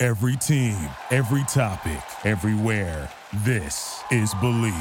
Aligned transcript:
Every 0.00 0.36
team, 0.36 0.76
every 1.10 1.42
topic, 1.48 2.00
everywhere. 2.24 3.10
This 3.42 4.00
is 4.12 4.32
Believe. 4.34 4.72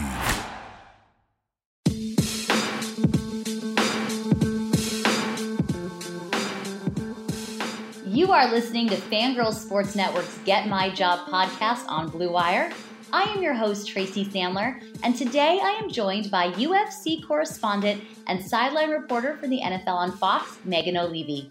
You 8.06 8.32
are 8.32 8.52
listening 8.52 8.90
to 8.90 8.96
Fangirl 8.96 9.52
Sports 9.56 9.96
Network's 9.96 10.38
Get 10.46 10.68
My 10.68 10.92
Job 10.92 11.28
podcast 11.30 11.88
on 11.88 12.10
Blue 12.10 12.32
Wire. 12.32 12.72
I 13.12 13.24
am 13.24 13.42
your 13.42 13.56
host, 13.56 13.88
Tracy 13.88 14.24
Sandler, 14.24 14.80
and 15.02 15.16
today 15.16 15.60
I 15.64 15.80
am 15.82 15.90
joined 15.90 16.30
by 16.30 16.52
UFC 16.52 17.26
correspondent 17.26 18.04
and 18.28 18.46
sideline 18.46 18.92
reporter 18.92 19.36
for 19.38 19.48
the 19.48 19.62
NFL 19.62 19.88
on 19.88 20.12
Fox, 20.12 20.60
Megan 20.64 20.96
Olivi. 20.96 21.50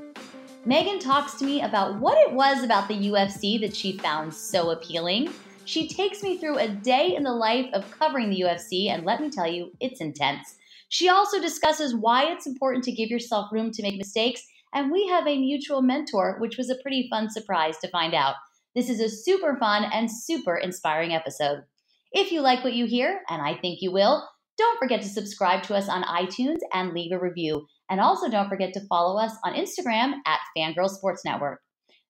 Megan 0.66 0.98
talks 0.98 1.34
to 1.34 1.44
me 1.44 1.62
about 1.62 2.00
what 2.00 2.18
it 2.18 2.32
was 2.32 2.64
about 2.64 2.88
the 2.88 3.08
UFC 3.08 3.60
that 3.60 3.74
she 3.74 3.98
found 3.98 4.34
so 4.34 4.70
appealing. 4.70 5.32
She 5.64 5.86
takes 5.86 6.24
me 6.24 6.38
through 6.38 6.58
a 6.58 6.66
day 6.66 7.14
in 7.14 7.22
the 7.22 7.32
life 7.32 7.70
of 7.72 7.88
covering 7.96 8.30
the 8.30 8.40
UFC, 8.40 8.88
and 8.88 9.04
let 9.04 9.20
me 9.20 9.30
tell 9.30 9.46
you, 9.46 9.70
it's 9.78 10.00
intense. 10.00 10.56
She 10.88 11.08
also 11.08 11.40
discusses 11.40 11.94
why 11.94 12.32
it's 12.32 12.48
important 12.48 12.82
to 12.82 12.92
give 12.92 13.10
yourself 13.10 13.52
room 13.52 13.70
to 13.70 13.82
make 13.82 13.96
mistakes, 13.96 14.42
and 14.74 14.90
we 14.90 15.06
have 15.06 15.28
a 15.28 15.38
mutual 15.38 15.82
mentor, 15.82 16.36
which 16.40 16.56
was 16.56 16.68
a 16.68 16.82
pretty 16.82 17.06
fun 17.08 17.30
surprise 17.30 17.78
to 17.78 17.88
find 17.90 18.12
out. 18.12 18.34
This 18.74 18.90
is 18.90 18.98
a 18.98 19.08
super 19.08 19.56
fun 19.60 19.84
and 19.92 20.10
super 20.10 20.56
inspiring 20.56 21.12
episode. 21.12 21.62
If 22.10 22.32
you 22.32 22.40
like 22.40 22.64
what 22.64 22.74
you 22.74 22.86
hear, 22.86 23.20
and 23.30 23.40
I 23.40 23.54
think 23.54 23.82
you 23.82 23.92
will, 23.92 24.28
don't 24.58 24.78
forget 24.80 25.00
to 25.02 25.08
subscribe 25.08 25.62
to 25.64 25.76
us 25.76 25.88
on 25.88 26.02
iTunes 26.02 26.58
and 26.72 26.92
leave 26.92 27.12
a 27.12 27.20
review. 27.20 27.68
And 27.88 28.00
also 28.00 28.28
don't 28.28 28.48
forget 28.48 28.72
to 28.74 28.86
follow 28.88 29.18
us 29.20 29.32
on 29.44 29.54
Instagram 29.54 30.14
at 30.26 30.40
Fangirl 30.56 30.88
Sports 30.88 31.24
Network. 31.24 31.60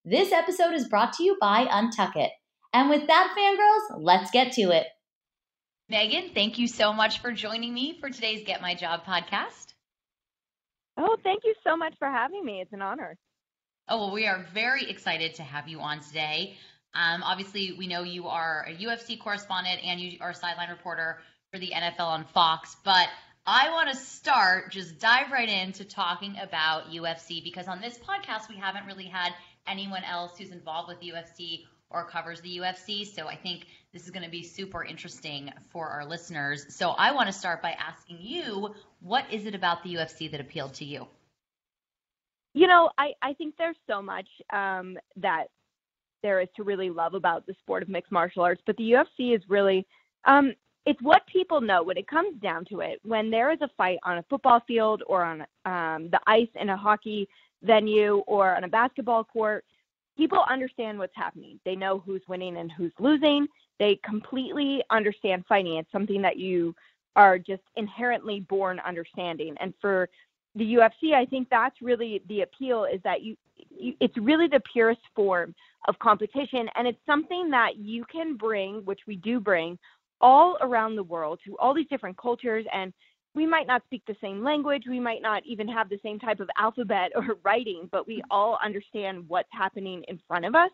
This 0.04 0.32
episode 0.32 0.72
is 0.72 0.88
brought 0.88 1.12
to 1.14 1.24
you 1.24 1.36
by 1.40 1.66
Untuck 1.66 2.16
It. 2.16 2.30
And 2.72 2.88
with 2.88 3.06
that, 3.06 3.34
fangirls, 3.36 4.00
let's 4.02 4.30
get 4.30 4.52
to 4.52 4.70
it. 4.70 4.86
Megan, 5.88 6.30
thank 6.34 6.58
you 6.58 6.66
so 6.66 6.92
much 6.92 7.20
for 7.20 7.30
joining 7.30 7.72
me 7.72 7.98
for 8.00 8.10
today's 8.10 8.44
Get 8.44 8.60
My 8.60 8.74
Job 8.74 9.04
podcast. 9.04 9.74
Oh, 10.98 11.16
thank 11.22 11.42
you 11.44 11.54
so 11.62 11.76
much 11.76 11.94
for 11.98 12.08
having 12.08 12.44
me. 12.44 12.60
It's 12.60 12.72
an 12.72 12.82
honor. 12.82 13.16
Oh, 13.88 13.98
well, 13.98 14.12
we 14.12 14.26
are 14.26 14.44
very 14.52 14.90
excited 14.90 15.34
to 15.34 15.42
have 15.42 15.68
you 15.68 15.80
on 15.80 16.00
today. 16.00 16.56
Um, 16.94 17.22
obviously, 17.22 17.76
we 17.78 17.86
know 17.86 18.02
you 18.02 18.26
are 18.26 18.66
a 18.68 18.74
UFC 18.74 19.20
correspondent 19.20 19.80
and 19.84 20.00
you 20.00 20.18
are 20.20 20.30
a 20.30 20.34
sideline 20.34 20.70
reporter 20.70 21.18
for 21.52 21.60
the 21.60 21.70
NFL 21.74 22.00
on 22.00 22.24
Fox, 22.24 22.76
but 22.84 23.08
I 23.46 23.70
want 23.70 23.88
to 23.90 23.96
start 23.96 24.72
just 24.72 24.98
dive 24.98 25.30
right 25.30 25.48
into 25.48 25.84
talking 25.84 26.36
about 26.42 26.90
UFC 26.90 27.44
because 27.44 27.68
on 27.68 27.80
this 27.80 27.96
podcast 27.96 28.48
we 28.48 28.56
haven't 28.56 28.86
really 28.86 29.06
had 29.06 29.32
anyone 29.68 30.02
else 30.02 30.36
who's 30.36 30.50
involved 30.50 30.88
with 30.88 31.00
UFC 31.00 31.62
or 31.88 32.04
covers 32.04 32.40
the 32.40 32.58
UFC. 32.58 33.06
So 33.06 33.28
I 33.28 33.36
think 33.36 33.66
this 33.92 34.04
is 34.04 34.10
going 34.10 34.24
to 34.24 34.30
be 34.30 34.42
super 34.42 34.84
interesting 34.84 35.52
for 35.70 35.86
our 35.86 36.04
listeners. 36.04 36.74
So 36.74 36.90
I 36.90 37.12
want 37.12 37.28
to 37.28 37.32
start 37.32 37.62
by 37.62 37.70
asking 37.70 38.18
you, 38.20 38.74
what 39.00 39.32
is 39.32 39.46
it 39.46 39.54
about 39.54 39.84
the 39.84 39.94
UFC 39.94 40.28
that 40.32 40.40
appealed 40.40 40.74
to 40.74 40.84
you? 40.84 41.06
You 42.52 42.66
know, 42.66 42.90
I, 42.98 43.12
I 43.22 43.34
think 43.34 43.54
there's 43.58 43.76
so 43.86 44.02
much 44.02 44.26
um, 44.52 44.96
that 45.16 45.44
there 46.22 46.40
is 46.40 46.48
to 46.56 46.64
really 46.64 46.90
love 46.90 47.14
about 47.14 47.46
the 47.46 47.54
sport 47.60 47.84
of 47.84 47.88
mixed 47.88 48.10
martial 48.10 48.42
arts, 48.42 48.62
but 48.66 48.76
the 48.76 48.90
UFC 48.90 49.36
is 49.36 49.42
really 49.48 49.86
um, 50.24 50.54
it's 50.86 51.02
what 51.02 51.26
people 51.26 51.60
know 51.60 51.82
when 51.82 51.98
it 51.98 52.06
comes 52.06 52.40
down 52.40 52.64
to 52.66 52.80
it. 52.80 53.00
When 53.02 53.28
there 53.28 53.50
is 53.50 53.58
a 53.60 53.68
fight 53.76 53.98
on 54.04 54.18
a 54.18 54.24
football 54.30 54.62
field 54.68 55.02
or 55.08 55.24
on 55.24 55.40
um, 55.64 56.08
the 56.10 56.20
ice 56.28 56.48
in 56.54 56.70
a 56.70 56.76
hockey 56.76 57.28
venue 57.62 58.18
or 58.28 58.54
on 58.54 58.62
a 58.62 58.68
basketball 58.68 59.24
court, 59.24 59.64
people 60.16 60.44
understand 60.48 60.98
what's 60.98 61.16
happening. 61.16 61.58
They 61.64 61.74
know 61.74 61.98
who's 61.98 62.22
winning 62.28 62.56
and 62.56 62.70
who's 62.70 62.92
losing. 63.00 63.48
They 63.80 63.98
completely 64.04 64.82
understand 64.88 65.44
fighting. 65.48 65.76
It's 65.76 65.90
something 65.90 66.22
that 66.22 66.38
you 66.38 66.74
are 67.16 67.36
just 67.36 67.62
inherently 67.74 68.40
born 68.40 68.80
understanding. 68.86 69.56
And 69.58 69.74
for 69.80 70.08
the 70.54 70.74
UFC, 70.74 71.14
I 71.14 71.26
think 71.26 71.48
that's 71.50 71.82
really 71.82 72.22
the 72.28 72.42
appeal 72.42 72.84
is 72.84 73.00
that 73.02 73.22
you, 73.22 73.36
you 73.76 73.94
it's 74.00 74.16
really 74.16 74.46
the 74.46 74.62
purest 74.72 75.00
form 75.16 75.54
of 75.88 75.98
competition 75.98 76.68
and 76.74 76.86
it's 76.86 76.98
something 77.06 77.50
that 77.50 77.76
you 77.76 78.04
can 78.10 78.36
bring, 78.36 78.84
which 78.84 79.00
we 79.06 79.16
do 79.16 79.40
bring 79.40 79.78
all 80.20 80.56
around 80.60 80.96
the 80.96 81.02
world 81.02 81.38
to 81.44 81.56
all 81.58 81.74
these 81.74 81.88
different 81.88 82.16
cultures 82.16 82.64
and 82.72 82.92
we 83.36 83.46
might 83.46 83.66
not 83.66 83.84
speak 83.84 84.02
the 84.06 84.16
same 84.20 84.42
language 84.42 84.84
we 84.88 84.98
might 84.98 85.22
not 85.22 85.42
even 85.44 85.68
have 85.68 85.88
the 85.88 86.00
same 86.02 86.18
type 86.18 86.40
of 86.40 86.48
alphabet 86.58 87.12
or 87.14 87.36
writing 87.44 87.88
but 87.92 88.06
we 88.06 88.22
all 88.30 88.58
understand 88.64 89.24
what's 89.28 89.48
happening 89.52 90.02
in 90.08 90.18
front 90.26 90.44
of 90.44 90.54
us. 90.54 90.70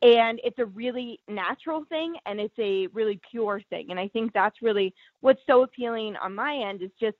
And 0.00 0.40
it's 0.44 0.60
a 0.60 0.64
really 0.64 1.18
natural 1.26 1.84
thing 1.88 2.14
and 2.24 2.38
it's 2.38 2.54
a 2.60 2.86
really 2.88 3.20
pure 3.30 3.60
thing. 3.68 3.88
And 3.90 3.98
i 3.98 4.08
think 4.08 4.32
that's 4.32 4.62
really 4.62 4.94
what's 5.20 5.40
so 5.46 5.62
appealing 5.62 6.14
on 6.22 6.34
my 6.34 6.54
end 6.56 6.82
is 6.82 6.90
just 7.00 7.16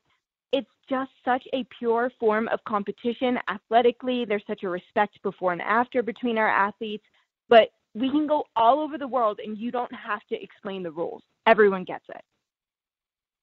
it's 0.53 0.71
just 0.89 1.11
such 1.25 1.43
a 1.53 1.67
pure 1.79 2.11
form 2.19 2.49
of 2.49 2.61
competition. 2.67 3.39
Athletically 3.49 4.25
there's 4.25 4.45
such 4.47 4.63
a 4.63 4.69
respect 4.69 5.21
before 5.23 5.53
and 5.53 5.61
after 5.61 6.03
between 6.03 6.39
our 6.39 6.49
athletes 6.49 7.05
but 7.49 7.71
we 7.95 8.11
can 8.11 8.27
go 8.27 8.45
all 8.55 8.79
over 8.79 8.97
the 8.97 9.09
world 9.09 9.41
and 9.45 9.59
you 9.59 9.73
don't 9.73 9.93
have 9.93 10.21
to 10.29 10.41
explain 10.41 10.83
the 10.83 10.91
rules 10.91 11.23
everyone 11.49 11.85
gets 11.85 12.09
it. 12.09 12.23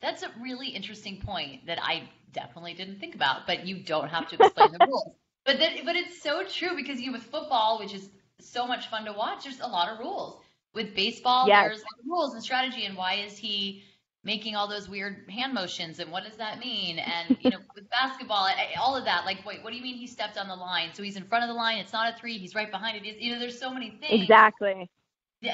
That's 0.02 0.24
a 0.24 0.30
really 0.40 0.68
interesting 0.68 1.22
point 1.22 1.66
that 1.68 1.80
I 1.82 2.10
definitely 2.32 2.74
didn't 2.74 3.00
think 3.00 3.16
about, 3.16 3.48
but 3.48 3.66
you 3.66 3.80
don't 3.84 4.10
have 4.10 4.28
to 4.30 4.36
explain 4.36 4.72
the 4.72 4.86
rules. 4.88 5.16
But 5.46 5.60
that, 5.60 5.86
but 5.86 5.96
it's 5.96 6.22
so 6.22 6.44
true 6.44 6.76
because 6.76 7.00
you 7.00 7.12
with 7.12 7.24
football, 7.24 7.80
which 7.80 7.94
is 7.94 8.10
so 8.40 8.68
much 8.68 8.88
fun 8.88 9.06
to 9.06 9.14
watch, 9.14 9.44
there's 9.44 9.60
a 9.60 9.68
lot 9.68 9.92
of 9.92 10.00
rules. 10.00 10.42
With 10.74 10.94
baseball, 10.94 11.48
yes. 11.48 11.68
there's 11.68 11.84
rules 12.06 12.34
and 12.34 12.44
strategy, 12.44 12.86
and 12.86 12.98
why 12.98 13.16
is 13.26 13.38
he 13.38 13.84
making 14.26 14.56
all 14.56 14.68
those 14.68 14.90
weird 14.90 15.30
hand 15.30 15.54
motions 15.54 16.00
and 16.00 16.12
what 16.12 16.26
does 16.26 16.36
that 16.38 16.60
mean? 16.60 17.00
And 17.00 17.38
you 17.40 17.52
know, 17.52 17.60
with 17.76 17.90
basketball, 17.90 18.50
all 18.82 18.98
of 18.98 19.06
that. 19.06 19.24
Like, 19.26 19.46
wait, 19.46 19.64
what 19.64 19.70
do 19.70 19.78
you 19.78 19.84
mean 19.84 19.96
he 19.96 20.08
stepped 20.08 20.38
on 20.38 20.48
the 20.48 20.56
line? 20.56 20.90
So 20.94 21.04
he's 21.04 21.16
in 21.16 21.24
front 21.26 21.44
of 21.44 21.48
the 21.48 21.54
line. 21.54 21.78
It's 21.78 21.94
not 21.94 22.14
a 22.14 22.18
three. 22.18 22.38
He's 22.38 22.56
right 22.56 22.70
behind 22.70 22.98
it. 22.98 23.22
You 23.22 23.34
know, 23.34 23.40
there's 23.40 23.58
so 23.58 23.72
many 23.72 23.92
things. 23.92 24.24
Exactly. 24.24 24.90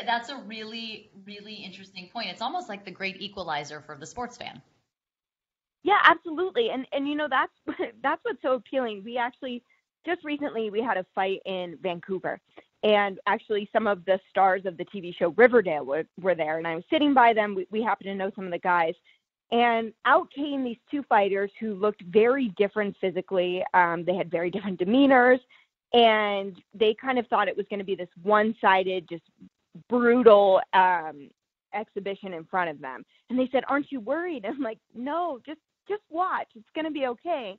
That's 0.06 0.29
a 0.29 0.38
really, 0.38 1.12
really 1.25 1.53
interesting 1.53 2.09
point. 2.12 2.29
It's 2.29 2.41
almost 2.41 2.69
like 2.69 2.85
the 2.85 2.91
great 2.91 3.22
equalizer 3.22 3.81
for 3.81 3.97
the 3.97 4.06
sports 4.06 4.38
fan. 4.38 4.62
Yeah, 5.84 6.00
absolutely. 6.03 6.69
And 6.69 6.85
and 6.91 7.07
you 7.07 7.16
know 7.16 7.28
that's 7.29 7.53
that's 8.03 8.19
what's 8.24 8.41
so 8.41 8.53
appealing. 8.53 9.03
We 9.03 9.18
actually 9.18 9.63
just 10.06 10.24
recently 10.24 10.69
we 10.69 10.81
had 10.81 10.97
a 10.97 11.06
fight 11.16 11.40
in 11.46 11.78
Vancouver. 11.81 12.40
And 12.84 13.19
actually 13.28 13.69
some 13.72 13.85
of 13.85 14.03
the 14.06 14.19
stars 14.30 14.66
of 14.66 14.75
the 14.78 14.85
TV 14.85 15.16
show 15.16 15.30
Riverdale 15.38 15.85
were, 15.85 16.03
were 16.19 16.34
there 16.34 16.57
and 16.57 16.68
I 16.68 16.75
was 16.75 16.84
sitting 16.90 17.13
by 17.13 17.31
them. 17.34 17.53
We, 17.53 17.68
we 17.69 17.84
happen 17.84 18.07
to 18.07 18.16
know 18.16 18.31
some 18.35 18.46
of 18.46 18.51
the 18.51 18.59
guys. 18.59 18.96
And 19.51 19.94
out 20.06 20.31
came 20.34 20.63
these 20.63 20.80
two 20.90 21.03
fighters 21.03 21.51
who 21.59 21.75
looked 21.75 22.01
very 22.03 22.53
different 22.57 22.96
physically. 23.00 23.63
Um, 23.74 24.03
they 24.03 24.16
had 24.16 24.31
very 24.31 24.50
different 24.51 24.80
demeanors 24.80 25.40
and 25.94 26.56
they 26.74 26.96
kind 27.00 27.19
of 27.19 27.28
thought 27.28 27.47
it 27.47 27.57
was 27.57 27.66
going 27.69 27.80
to 27.80 27.85
be 27.85 27.96
this 27.96 28.09
one-sided 28.24 29.07
just 29.09 29.24
brutal 29.89 30.62
um, 30.73 31.29
exhibition 31.73 32.33
in 32.33 32.45
front 32.45 32.69
of 32.69 32.79
them. 32.79 33.03
And 33.29 33.39
they 33.39 33.50
said, 33.51 33.63
"Aren't 33.68 33.91
you 33.91 34.00
worried?" 34.00 34.45
I'm 34.47 34.62
like, 34.62 34.79
"No, 34.95 35.39
just 35.45 35.59
just 35.88 36.03
watch. 36.09 36.47
It's 36.56 36.69
going 36.75 36.85
to 36.85 36.91
be 36.91 37.07
okay." 37.07 37.57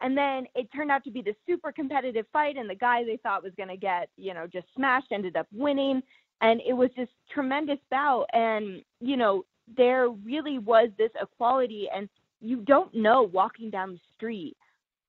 And 0.00 0.16
then 0.18 0.46
it 0.54 0.68
turned 0.74 0.90
out 0.90 1.04
to 1.04 1.10
be 1.10 1.22
this 1.22 1.36
super 1.46 1.72
competitive 1.72 2.26
fight, 2.32 2.56
and 2.56 2.68
the 2.68 2.74
guy 2.74 3.04
they 3.04 3.18
thought 3.18 3.44
was 3.44 3.52
going 3.56 3.68
to 3.68 3.76
get, 3.76 4.08
you 4.16 4.34
know, 4.34 4.46
just 4.46 4.66
smashed 4.74 5.12
ended 5.12 5.36
up 5.36 5.46
winning, 5.52 6.02
and 6.40 6.60
it 6.66 6.72
was 6.72 6.90
this 6.96 7.08
tremendous 7.32 7.78
bout. 7.90 8.26
And 8.32 8.82
you 9.00 9.16
know, 9.16 9.44
there 9.76 10.08
really 10.08 10.58
was 10.58 10.90
this 10.98 11.10
equality, 11.20 11.88
and 11.94 12.08
you 12.40 12.58
don't 12.58 12.94
know 12.94 13.22
walking 13.22 13.70
down 13.70 13.92
the 13.92 14.00
street 14.16 14.56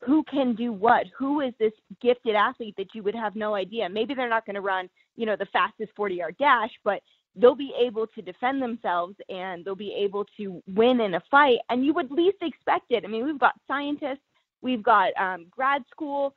who 0.06 0.24
can 0.24 0.56
do 0.56 0.72
what 0.72 1.06
who 1.18 1.42
is 1.42 1.54
this 1.60 1.74
gifted 2.02 2.36
athlete 2.36 2.76
that 2.78 2.94
you 2.94 3.02
would 3.02 3.16
have 3.16 3.36
no 3.36 3.56
idea 3.56 3.90
maybe 3.90 4.14
they're 4.14 4.30
not 4.30 4.46
going 4.46 4.56
to 4.56 4.62
run 4.62 4.90
you 5.16 5.26
know 5.26 5.36
the 5.36 5.48
fastest 5.48 5.92
40 5.96 6.16
yard 6.16 6.36
dash 6.38 6.72
but 6.84 7.02
they'll 7.36 7.56
be 7.56 7.74
able 7.80 8.08
to 8.08 8.22
defend 8.22 8.62
themselves 8.62 9.16
and 9.30 9.66
they'll 9.66 9.76
be 9.76 9.94
able 9.94 10.26
to 10.38 10.62
win 10.68 11.02
in 11.02 11.16
a 11.16 11.24
fight 11.30 11.60
and 11.70 11.86
you 11.86 11.94
would 11.94 12.12
least 12.12 12.38
expect 12.42 12.86
it 12.90 13.04
i 13.04 13.08
mean 13.08 13.26
we've 13.26 13.40
got 13.40 13.54
scientists 13.68 14.24
we've 14.62 14.84
got 14.84 15.10
um, 15.20 15.46
grad 15.52 15.84
school 15.92 16.34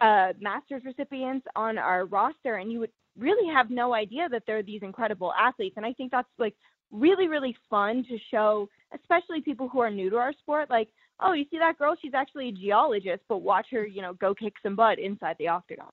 uh, 0.00 0.32
master's 0.40 0.84
recipients 0.84 1.46
on 1.54 1.78
our 1.78 2.06
roster 2.06 2.56
and 2.56 2.72
you 2.72 2.80
would 2.80 2.90
really 3.18 3.52
have 3.52 3.70
no 3.70 3.94
idea 3.94 4.28
that 4.28 4.44
they're 4.46 4.62
these 4.62 4.82
incredible 4.82 5.32
athletes. 5.38 5.74
And 5.76 5.84
I 5.84 5.92
think 5.92 6.10
that's 6.10 6.28
like 6.38 6.54
really, 6.90 7.28
really 7.28 7.56
fun 7.68 8.04
to 8.08 8.18
show, 8.30 8.68
especially 8.94 9.40
people 9.40 9.68
who 9.68 9.80
are 9.80 9.90
new 9.90 10.10
to 10.10 10.16
our 10.16 10.32
sport. 10.32 10.70
Like, 10.70 10.88
oh, 11.20 11.32
you 11.32 11.44
see 11.50 11.58
that 11.58 11.78
girl? 11.78 11.96
She's 12.00 12.14
actually 12.14 12.48
a 12.48 12.52
geologist, 12.52 13.22
but 13.28 13.38
watch 13.38 13.66
her, 13.72 13.86
you 13.86 14.02
know, 14.02 14.14
go 14.14 14.34
kick 14.34 14.54
some 14.62 14.76
butt 14.76 14.98
inside 14.98 15.36
the 15.38 15.48
octagon. 15.48 15.90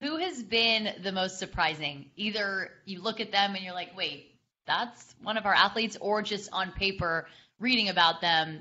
Who 0.00 0.16
has 0.16 0.42
been 0.42 0.94
the 1.02 1.12
most 1.12 1.38
surprising? 1.38 2.10
Either 2.16 2.70
you 2.84 3.00
look 3.00 3.20
at 3.20 3.32
them 3.32 3.54
and 3.54 3.64
you're 3.64 3.74
like, 3.74 3.96
wait, 3.96 4.34
that's 4.66 5.14
one 5.22 5.36
of 5.36 5.46
our 5.46 5.54
athletes, 5.54 5.96
or 6.00 6.22
just 6.22 6.50
on 6.52 6.72
paper 6.72 7.26
reading 7.58 7.88
about 7.88 8.20
them, 8.20 8.60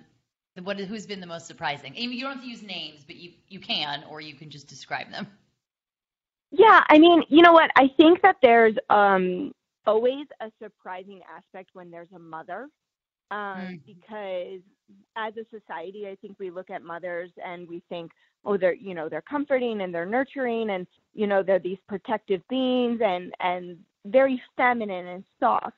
what 0.63 0.79
who's 0.79 1.05
been 1.05 1.19
the 1.19 1.27
most 1.27 1.47
surprising? 1.47 1.93
You 1.95 2.21
don't 2.21 2.35
have 2.35 2.43
to 2.43 2.47
use 2.47 2.61
names, 2.63 3.03
but 3.05 3.17
you 3.17 3.31
you 3.49 3.59
can, 3.59 4.03
or 4.09 4.21
you 4.21 4.35
can 4.35 4.49
just 4.49 4.67
describe 4.67 5.11
them. 5.11 5.27
Yeah, 6.51 6.83
I 6.87 6.99
mean, 6.99 7.23
you 7.27 7.41
know 7.41 7.51
what? 7.51 7.71
I 7.75 7.89
think 7.97 8.21
that 8.21 8.37
there's 8.41 8.75
um, 8.89 9.53
always 9.85 10.27
a 10.39 10.49
surprising 10.61 11.21
aspect 11.35 11.71
when 11.73 11.91
there's 11.91 12.11
a 12.15 12.19
mother, 12.19 12.69
um, 13.31 13.39
mm. 13.39 13.81
because 13.85 14.61
as 15.17 15.33
a 15.35 15.45
society, 15.49 16.07
I 16.07 16.15
think 16.21 16.37
we 16.39 16.51
look 16.51 16.69
at 16.69 16.81
mothers 16.81 17.31
and 17.43 17.67
we 17.67 17.81
think, 17.89 18.11
oh, 18.45 18.57
they're 18.57 18.75
you 18.75 18.93
know 18.93 19.09
they're 19.09 19.21
comforting 19.21 19.81
and 19.81 19.93
they're 19.93 20.05
nurturing 20.05 20.69
and 20.71 20.87
you 21.13 21.27
know 21.27 21.43
they're 21.43 21.59
these 21.59 21.77
protective 21.87 22.41
beings 22.49 22.99
and 23.03 23.33
and 23.39 23.77
very 24.05 24.41
feminine 24.55 25.07
and 25.07 25.23
soft. 25.39 25.77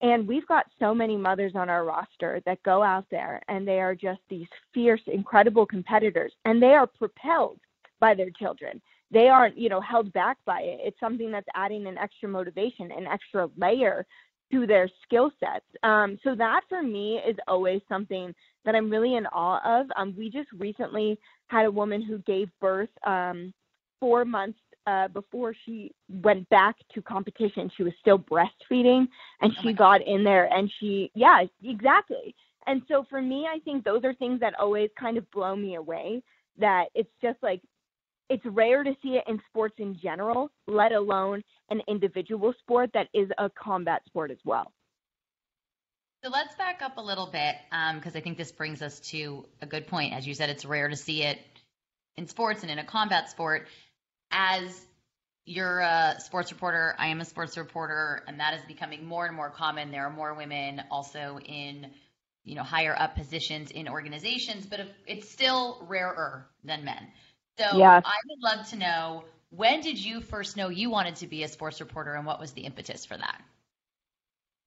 And 0.00 0.28
we've 0.28 0.46
got 0.46 0.66
so 0.78 0.94
many 0.94 1.16
mothers 1.16 1.52
on 1.54 1.70
our 1.70 1.84
roster 1.84 2.42
that 2.44 2.62
go 2.62 2.82
out 2.82 3.06
there 3.10 3.40
and 3.48 3.66
they 3.66 3.80
are 3.80 3.94
just 3.94 4.20
these 4.28 4.46
fierce, 4.72 5.00
incredible 5.06 5.64
competitors 5.64 6.32
and 6.44 6.62
they 6.62 6.74
are 6.74 6.86
propelled 6.86 7.58
by 8.00 8.14
their 8.14 8.30
children. 8.30 8.82
They 9.10 9.28
aren't, 9.28 9.56
you 9.56 9.68
know, 9.68 9.80
held 9.80 10.12
back 10.12 10.36
by 10.44 10.60
it. 10.60 10.80
It's 10.82 11.00
something 11.00 11.30
that's 11.30 11.46
adding 11.54 11.86
an 11.86 11.96
extra 11.96 12.28
motivation, 12.28 12.90
an 12.90 13.06
extra 13.06 13.48
layer 13.56 14.04
to 14.52 14.66
their 14.66 14.88
skill 15.02 15.30
sets. 15.40 15.64
Um, 15.82 16.18
so 16.22 16.34
that 16.34 16.62
for 16.68 16.82
me 16.82 17.20
is 17.26 17.36
always 17.48 17.80
something 17.88 18.34
that 18.64 18.74
I'm 18.74 18.90
really 18.90 19.16
in 19.16 19.26
awe 19.26 19.80
of. 19.80 19.86
Um, 19.96 20.14
we 20.16 20.30
just 20.30 20.48
recently 20.52 21.18
had 21.48 21.66
a 21.66 21.70
woman 21.70 22.02
who 22.02 22.18
gave 22.18 22.48
birth 22.60 22.90
um, 23.06 23.52
four 24.00 24.24
months 24.24 24.58
uh, 24.86 25.08
before 25.08 25.54
she 25.64 25.92
went 26.22 26.48
back 26.50 26.76
to 26.94 27.00
competition, 27.00 27.70
she 27.76 27.82
was 27.82 27.92
still 28.00 28.18
breastfeeding 28.18 29.06
and 29.40 29.52
oh 29.52 29.62
she 29.62 29.72
got 29.72 30.06
in 30.06 30.22
there 30.22 30.52
and 30.52 30.70
she, 30.78 31.10
yeah, 31.14 31.42
exactly. 31.62 32.34
And 32.66 32.82
so 32.88 33.04
for 33.08 33.22
me, 33.22 33.46
I 33.50 33.58
think 33.60 33.84
those 33.84 34.04
are 34.04 34.14
things 34.14 34.40
that 34.40 34.54
always 34.58 34.90
kind 34.98 35.16
of 35.16 35.30
blow 35.30 35.56
me 35.56 35.76
away. 35.76 36.22
That 36.58 36.86
it's 36.94 37.10
just 37.20 37.38
like, 37.42 37.60
it's 38.28 38.44
rare 38.46 38.82
to 38.82 38.92
see 39.02 39.16
it 39.16 39.24
in 39.28 39.40
sports 39.48 39.74
in 39.78 39.98
general, 40.02 40.50
let 40.66 40.92
alone 40.92 41.42
an 41.70 41.80
individual 41.88 42.54
sport 42.60 42.90
that 42.94 43.08
is 43.12 43.28
a 43.38 43.50
combat 43.50 44.02
sport 44.06 44.30
as 44.30 44.38
well. 44.44 44.72
So 46.22 46.30
let's 46.30 46.54
back 46.54 46.80
up 46.82 46.96
a 46.96 47.02
little 47.02 47.26
bit 47.26 47.56
because 47.94 48.14
um, 48.14 48.18
I 48.18 48.20
think 48.20 48.38
this 48.38 48.50
brings 48.50 48.80
us 48.80 48.98
to 49.10 49.44
a 49.60 49.66
good 49.66 49.86
point. 49.86 50.14
As 50.14 50.26
you 50.26 50.32
said, 50.32 50.48
it's 50.48 50.64
rare 50.64 50.88
to 50.88 50.96
see 50.96 51.22
it 51.22 51.38
in 52.16 52.26
sports 52.28 52.62
and 52.62 52.70
in 52.70 52.78
a 52.78 52.84
combat 52.84 53.28
sport 53.28 53.66
as 54.30 54.86
you're 55.46 55.80
a 55.80 56.16
sports 56.20 56.50
reporter, 56.52 56.94
I 56.98 57.08
am 57.08 57.20
a 57.20 57.24
sports 57.24 57.56
reporter, 57.56 58.22
and 58.26 58.40
that 58.40 58.54
is 58.54 58.64
becoming 58.66 59.04
more 59.04 59.26
and 59.26 59.36
more 59.36 59.50
common. 59.50 59.90
There 59.90 60.06
are 60.06 60.10
more 60.10 60.34
women 60.34 60.82
also 60.90 61.38
in 61.44 61.90
you 62.44 62.54
know 62.54 62.62
higher 62.62 62.94
up 62.98 63.14
positions 63.14 63.70
in 63.70 63.88
organizations, 63.88 64.66
but 64.66 64.80
it's 65.06 65.30
still 65.30 65.84
rarer 65.88 66.48
than 66.64 66.84
men. 66.84 67.06
So 67.58 67.76
yes. 67.76 68.02
I 68.04 68.16
would 68.28 68.40
love 68.42 68.68
to 68.70 68.76
know 68.76 69.24
when 69.50 69.80
did 69.80 69.98
you 69.98 70.20
first 70.20 70.56
know 70.56 70.68
you 70.68 70.90
wanted 70.90 71.16
to 71.16 71.26
be 71.26 71.44
a 71.44 71.48
sports 71.48 71.80
reporter, 71.80 72.14
and 72.14 72.26
what 72.26 72.40
was 72.40 72.52
the 72.52 72.62
impetus 72.62 73.04
for 73.04 73.16
that? 73.16 73.42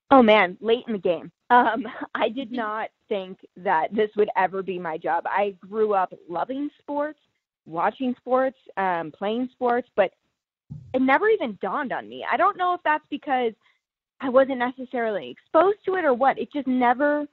Oh 0.10 0.22
man, 0.22 0.58
late 0.62 0.86
in 0.88 0.94
the 0.94 1.00
game. 1.00 1.32
Um, 1.50 1.86
I 2.16 2.30
did 2.30 2.52
not 2.52 2.90
think 3.10 3.40
that 3.58 3.94
this 3.94 4.10
would 4.16 4.30
ever 4.38 4.64
be 4.64 4.80
my 4.80 4.98
job. 4.98 5.26
I 5.28 5.56
grew 5.62 5.94
up 5.94 6.14
loving 6.30 6.70
sports 6.80 7.20
watching 7.68 8.16
sports, 8.18 8.58
um, 8.78 9.12
playing 9.16 9.50
sports, 9.52 9.88
but 9.96 10.12
it 10.94 11.02
never 11.02 11.30
even 11.30 11.58
dawned 11.62 11.92
on 11.92 12.10
me. 12.10 12.26
I 12.30 12.38
don't 12.38 12.58
know 12.58 12.74
if 12.74 12.82
that's 12.84 13.04
because 13.10 13.54
I 14.22 14.30
wasn't 14.30 14.60
necessarily 14.60 15.30
exposed 15.30 15.80
to 15.86 15.96
it 15.96 16.06
or 16.06 16.14
what. 16.14 16.40
It 16.40 16.52
just 16.52 16.68
never 16.68 17.28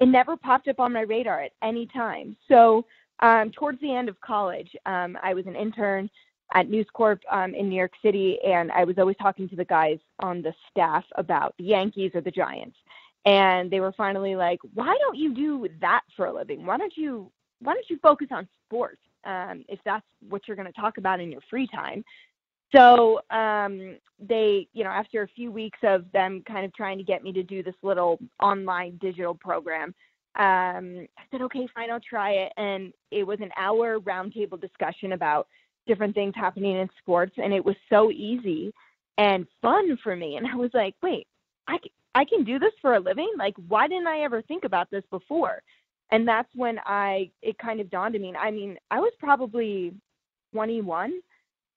it 0.00 0.06
never 0.06 0.36
popped 0.36 0.68
up 0.68 0.78
on 0.78 0.92
my 0.92 1.00
radar 1.00 1.40
at 1.40 1.52
any 1.62 1.86
time. 1.86 2.36
So 2.48 2.84
um, 3.20 3.50
towards 3.50 3.80
the 3.80 3.94
end 3.94 4.08
of 4.08 4.20
college, 4.20 4.70
um, 4.86 5.16
I 5.22 5.34
was 5.34 5.46
an 5.46 5.56
intern 5.56 6.10
at 6.54 6.68
News 6.68 6.86
Corp 6.92 7.20
um, 7.30 7.54
in 7.54 7.68
New 7.68 7.76
York 7.76 7.92
City, 8.02 8.38
and 8.46 8.72
I 8.72 8.84
was 8.84 8.96
always 8.98 9.16
talking 9.20 9.48
to 9.48 9.56
the 9.56 9.64
guys 9.64 9.98
on 10.20 10.40
the 10.40 10.54
staff 10.70 11.04
about 11.16 11.54
the 11.58 11.64
Yankees 11.64 12.12
or 12.14 12.20
the 12.20 12.30
Giants. 12.30 12.76
And 13.26 13.70
they 13.70 13.80
were 13.80 13.92
finally 13.92 14.36
like, 14.36 14.60
"Why 14.74 14.96
don't 14.98 15.16
you 15.16 15.34
do 15.34 15.68
that 15.80 16.02
for 16.16 16.26
a 16.26 16.32
living? 16.32 16.64
Why 16.64 16.78
don't 16.78 16.96
you 16.96 17.30
Why 17.60 17.74
don't 17.74 17.90
you 17.90 17.98
focus 18.02 18.28
on 18.30 18.48
sports?" 18.66 19.00
um, 19.24 19.64
if 19.68 19.78
that's 19.84 20.06
what 20.28 20.42
you're 20.46 20.56
going 20.56 20.72
to 20.72 20.80
talk 20.80 20.98
about 20.98 21.20
in 21.20 21.30
your 21.30 21.42
free 21.50 21.66
time. 21.66 22.04
So 22.74 23.20
um, 23.30 23.96
they, 24.18 24.68
you 24.72 24.84
know, 24.84 24.90
after 24.90 25.22
a 25.22 25.28
few 25.28 25.50
weeks 25.50 25.78
of 25.82 26.04
them 26.12 26.42
kind 26.46 26.64
of 26.64 26.74
trying 26.74 26.98
to 26.98 27.04
get 27.04 27.22
me 27.22 27.32
to 27.32 27.42
do 27.42 27.62
this 27.62 27.74
little 27.82 28.18
online 28.42 28.98
digital 29.00 29.34
program, 29.34 29.94
um, 30.38 31.06
I 31.18 31.22
said, 31.30 31.42
okay, 31.42 31.66
fine, 31.74 31.90
I'll 31.90 32.00
try 32.00 32.30
it. 32.32 32.52
And 32.56 32.92
it 33.10 33.24
was 33.24 33.40
an 33.40 33.50
hour 33.56 33.98
roundtable 34.00 34.60
discussion 34.60 35.12
about 35.12 35.48
different 35.86 36.14
things 36.14 36.34
happening 36.36 36.76
in 36.76 36.88
sports, 37.00 37.32
and 37.38 37.52
it 37.52 37.64
was 37.64 37.76
so 37.90 38.10
easy 38.10 38.72
and 39.16 39.46
fun 39.62 39.98
for 40.02 40.14
me. 40.14 40.36
And 40.36 40.46
I 40.46 40.54
was 40.54 40.70
like, 40.74 40.94
wait, 41.02 41.26
I, 41.66 41.78
I 42.14 42.24
can 42.24 42.44
do 42.44 42.58
this 42.58 42.72
for 42.80 42.94
a 42.94 43.00
living? 43.00 43.32
Like, 43.36 43.54
why 43.68 43.88
didn't 43.88 44.06
I 44.06 44.20
ever 44.20 44.42
think 44.42 44.64
about 44.64 44.90
this 44.90 45.04
before? 45.10 45.62
and 46.10 46.26
that's 46.26 46.48
when 46.54 46.78
I 46.84 47.30
it 47.42 47.58
kind 47.58 47.80
of 47.80 47.90
dawned 47.90 48.14
on 48.14 48.22
me. 48.22 48.34
I 48.34 48.50
mean, 48.50 48.76
I 48.90 49.00
was 49.00 49.12
probably 49.18 49.92
21 50.52 51.12
um, 51.12 51.16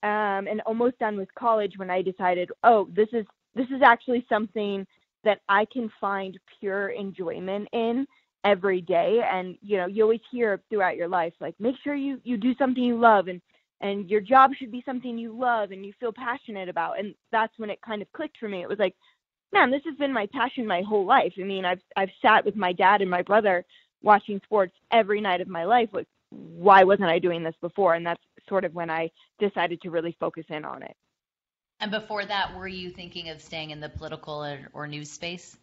and 0.03 0.61
almost 0.65 0.99
done 0.99 1.17
with 1.17 1.33
college 1.35 1.73
when 1.77 1.89
I 1.89 2.01
decided, 2.01 2.49
oh, 2.63 2.87
this 2.93 3.09
is 3.13 3.25
this 3.55 3.67
is 3.67 3.81
actually 3.83 4.25
something 4.29 4.85
that 5.23 5.41
I 5.49 5.65
can 5.71 5.91
find 5.99 6.39
pure 6.59 6.89
enjoyment 6.89 7.67
in 7.73 8.07
every 8.43 8.81
day. 8.81 9.21
And 9.29 9.57
you 9.61 9.77
know, 9.77 9.87
you 9.87 10.03
always 10.03 10.21
hear 10.31 10.61
throughout 10.69 10.97
your 10.97 11.07
life, 11.07 11.33
like 11.39 11.55
make 11.59 11.75
sure 11.83 11.95
you 11.95 12.19
you 12.23 12.37
do 12.37 12.55
something 12.55 12.83
you 12.83 12.99
love 12.99 13.27
and 13.27 13.41
and 13.81 14.09
your 14.09 14.21
job 14.21 14.51
should 14.57 14.71
be 14.71 14.83
something 14.85 15.17
you 15.17 15.37
love 15.37 15.71
and 15.71 15.85
you 15.85 15.93
feel 15.99 16.13
passionate 16.13 16.69
about. 16.69 16.99
And 16.99 17.15
that's 17.31 17.57
when 17.57 17.69
it 17.69 17.81
kind 17.81 18.01
of 18.01 18.11
clicked 18.11 18.37
for 18.37 18.47
me. 18.47 18.61
It 18.61 18.69
was 18.69 18.77
like, 18.77 18.95
man, 19.51 19.71
this 19.71 19.81
has 19.85 19.95
been 19.97 20.13
my 20.13 20.27
passion 20.31 20.67
my 20.67 20.83
whole 20.83 21.05
life. 21.05 21.33
I 21.39 21.43
mean, 21.43 21.65
I've 21.65 21.81
I've 21.95 22.11
sat 22.21 22.45
with 22.45 22.55
my 22.55 22.73
dad 22.73 23.01
and 23.01 23.09
my 23.09 23.21
brother 23.21 23.65
watching 24.01 24.41
sports 24.43 24.73
every 24.91 25.21
night 25.21 25.41
of 25.41 25.47
my 25.47 25.63
life 25.63 25.89
like 25.93 26.07
why 26.29 26.83
wasn't 26.83 27.07
i 27.07 27.19
doing 27.19 27.43
this 27.43 27.55
before 27.61 27.95
and 27.95 28.05
that's 28.05 28.21
sort 28.47 28.65
of 28.65 28.73
when 28.73 28.89
i 28.89 29.09
decided 29.39 29.81
to 29.81 29.89
really 29.89 30.15
focus 30.19 30.45
in 30.49 30.65
on 30.65 30.81
it 30.83 30.95
and 31.79 31.91
before 31.91 32.25
that 32.25 32.55
were 32.55 32.67
you 32.67 32.89
thinking 32.89 33.29
of 33.29 33.41
staying 33.41 33.71
in 33.71 33.79
the 33.79 33.89
political 33.89 34.43
or, 34.43 34.69
or 34.73 34.87
news 34.87 35.11
space 35.11 35.57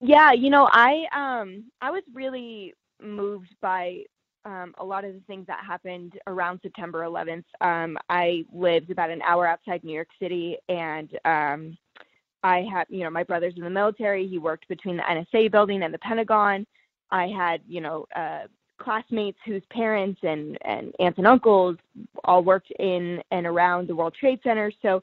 yeah 0.00 0.32
you 0.32 0.50
know 0.50 0.68
i 0.72 1.04
um 1.14 1.64
i 1.80 1.90
was 1.90 2.02
really 2.14 2.74
moved 3.02 3.54
by 3.60 4.02
um, 4.44 4.74
a 4.78 4.84
lot 4.84 5.04
of 5.04 5.14
the 5.14 5.20
things 5.26 5.46
that 5.46 5.64
happened 5.64 6.14
around 6.26 6.60
September 6.62 7.00
11th. 7.00 7.44
Um, 7.60 7.98
I 8.08 8.44
lived 8.52 8.90
about 8.90 9.10
an 9.10 9.22
hour 9.22 9.46
outside 9.46 9.84
New 9.84 9.92
York 9.92 10.08
City, 10.18 10.56
and 10.68 11.10
um, 11.24 11.76
I 12.42 12.66
had, 12.72 12.86
you 12.88 13.04
know, 13.04 13.10
my 13.10 13.22
brother's 13.22 13.54
in 13.56 13.64
the 13.64 13.70
military. 13.70 14.26
He 14.26 14.38
worked 14.38 14.66
between 14.68 14.96
the 14.96 15.02
NSA 15.02 15.50
building 15.52 15.82
and 15.82 15.92
the 15.92 15.98
Pentagon. 15.98 16.66
I 17.10 17.26
had, 17.28 17.60
you 17.68 17.80
know, 17.80 18.06
uh, 18.16 18.44
classmates 18.78 19.38
whose 19.44 19.62
parents 19.70 20.20
and, 20.22 20.56
and 20.64 20.94
aunts 20.98 21.18
and 21.18 21.26
uncles 21.26 21.76
all 22.24 22.42
worked 22.42 22.70
in 22.78 23.22
and 23.30 23.46
around 23.46 23.88
the 23.88 23.94
World 23.94 24.14
Trade 24.18 24.40
Center. 24.42 24.72
So 24.80 25.02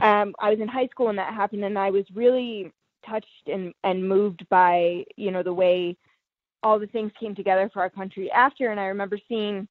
um, 0.00 0.34
I 0.38 0.50
was 0.50 0.60
in 0.60 0.68
high 0.68 0.86
school 0.86 1.06
when 1.06 1.16
that 1.16 1.34
happened, 1.34 1.64
and 1.64 1.76
I 1.76 1.90
was 1.90 2.04
really 2.14 2.72
touched 3.06 3.46
and, 3.46 3.72
and 3.84 4.06
moved 4.06 4.46
by, 4.48 5.04
you 5.16 5.30
know, 5.30 5.42
the 5.42 5.52
way 5.52 5.96
all 6.62 6.78
the 6.78 6.86
things 6.88 7.12
came 7.18 7.34
together 7.34 7.70
for 7.72 7.80
our 7.80 7.90
country 7.90 8.30
after. 8.30 8.70
And 8.70 8.80
I 8.80 8.86
remember 8.86 9.18
seeing 9.28 9.68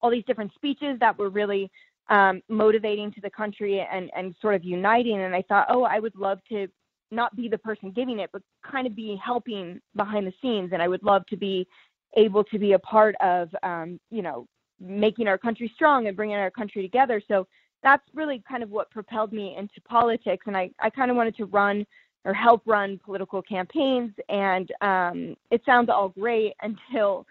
all 0.00 0.10
these 0.10 0.24
different 0.24 0.52
speeches 0.54 0.98
that 1.00 1.18
were 1.18 1.30
really 1.30 1.70
um, 2.08 2.40
motivating 2.48 3.12
to 3.12 3.20
the 3.20 3.30
country 3.30 3.80
and, 3.80 4.10
and 4.16 4.34
sort 4.40 4.54
of 4.54 4.64
uniting. 4.64 5.20
And 5.20 5.34
I 5.34 5.42
thought, 5.42 5.66
oh, 5.68 5.84
I 5.84 5.98
would 5.98 6.16
love 6.16 6.38
to 6.48 6.68
not 7.10 7.34
be 7.36 7.48
the 7.48 7.58
person 7.58 7.90
giving 7.90 8.18
it, 8.18 8.30
but 8.32 8.42
kind 8.68 8.86
of 8.86 8.94
be 8.94 9.20
helping 9.22 9.80
behind 9.96 10.26
the 10.26 10.32
scenes. 10.42 10.70
And 10.72 10.82
I 10.82 10.88
would 10.88 11.02
love 11.02 11.24
to 11.26 11.36
be 11.36 11.66
able 12.16 12.44
to 12.44 12.58
be 12.58 12.72
a 12.72 12.78
part 12.78 13.14
of, 13.20 13.48
um, 13.62 14.00
you 14.10 14.22
know, 14.22 14.46
making 14.80 15.28
our 15.28 15.38
country 15.38 15.70
strong 15.74 16.06
and 16.06 16.16
bringing 16.16 16.36
our 16.36 16.50
country 16.50 16.82
together. 16.82 17.20
So 17.28 17.46
that's 17.82 18.04
really 18.14 18.42
kind 18.48 18.62
of 18.62 18.70
what 18.70 18.90
propelled 18.90 19.32
me 19.32 19.56
into 19.56 19.80
politics. 19.82 20.44
And 20.46 20.56
I, 20.56 20.70
I 20.80 20.90
kind 20.90 21.10
of 21.10 21.16
wanted 21.16 21.36
to 21.36 21.46
run 21.46 21.86
or 22.24 22.34
help 22.34 22.62
run 22.66 23.00
political 23.04 23.42
campaigns. 23.42 24.12
And 24.28 24.70
um, 24.80 25.36
it 25.50 25.62
sounds 25.64 25.88
all 25.88 26.10
great 26.10 26.54
until, 26.62 27.26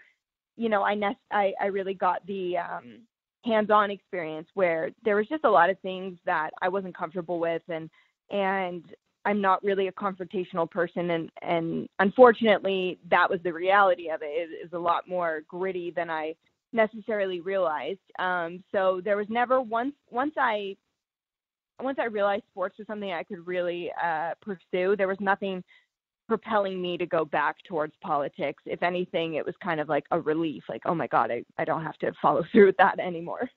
you 0.56 0.68
know, 0.68 0.82
I, 0.82 0.94
nest, 0.94 1.18
I, 1.30 1.52
I 1.60 1.66
really 1.66 1.94
got 1.94 2.26
the 2.26 2.58
um, 2.58 3.00
hands-on 3.44 3.90
experience 3.90 4.48
where 4.54 4.90
there 5.04 5.16
was 5.16 5.26
just 5.28 5.44
a 5.44 5.50
lot 5.50 5.70
of 5.70 5.78
things 5.80 6.18
that 6.26 6.50
I 6.60 6.68
wasn't 6.68 6.96
comfortable 6.96 7.38
with 7.38 7.62
and 7.68 7.88
and 8.30 8.84
I'm 9.24 9.40
not 9.40 9.62
really 9.62 9.88
a 9.88 9.92
confrontational 9.92 10.70
person 10.70 11.10
and 11.10 11.30
and 11.42 11.88
unfortunately 11.98 12.98
that 13.10 13.30
was 13.30 13.40
the 13.42 13.52
reality 13.52 14.10
of 14.10 14.22
it. 14.22 14.26
It 14.26 14.66
is 14.66 14.72
a 14.72 14.78
lot 14.78 15.08
more 15.08 15.42
gritty 15.48 15.90
than 15.90 16.10
I 16.10 16.34
necessarily 16.72 17.40
realized. 17.40 18.00
Um 18.18 18.62
so 18.72 19.00
there 19.04 19.16
was 19.16 19.26
never 19.30 19.60
once 19.60 19.94
once 20.10 20.34
I 20.36 20.76
once 21.80 21.98
I 22.00 22.06
realized 22.06 22.44
sports 22.50 22.76
was 22.78 22.86
something 22.86 23.12
I 23.12 23.22
could 23.22 23.46
really 23.46 23.90
uh 24.02 24.34
pursue, 24.40 24.96
there 24.96 25.08
was 25.08 25.20
nothing 25.20 25.62
propelling 26.28 26.80
me 26.80 26.98
to 26.98 27.06
go 27.06 27.24
back 27.24 27.56
towards 27.66 27.94
politics. 28.02 28.62
If 28.66 28.82
anything, 28.82 29.34
it 29.34 29.46
was 29.46 29.54
kind 29.62 29.80
of 29.80 29.88
like 29.88 30.04
a 30.10 30.20
relief, 30.20 30.62
like, 30.68 30.82
oh 30.84 30.94
my 30.94 31.06
God, 31.06 31.30
I, 31.30 31.42
I 31.56 31.64
don't 31.64 31.82
have 31.82 31.96
to 31.98 32.12
follow 32.20 32.44
through 32.52 32.66
with 32.66 32.76
that 32.76 33.00
anymore. 33.00 33.48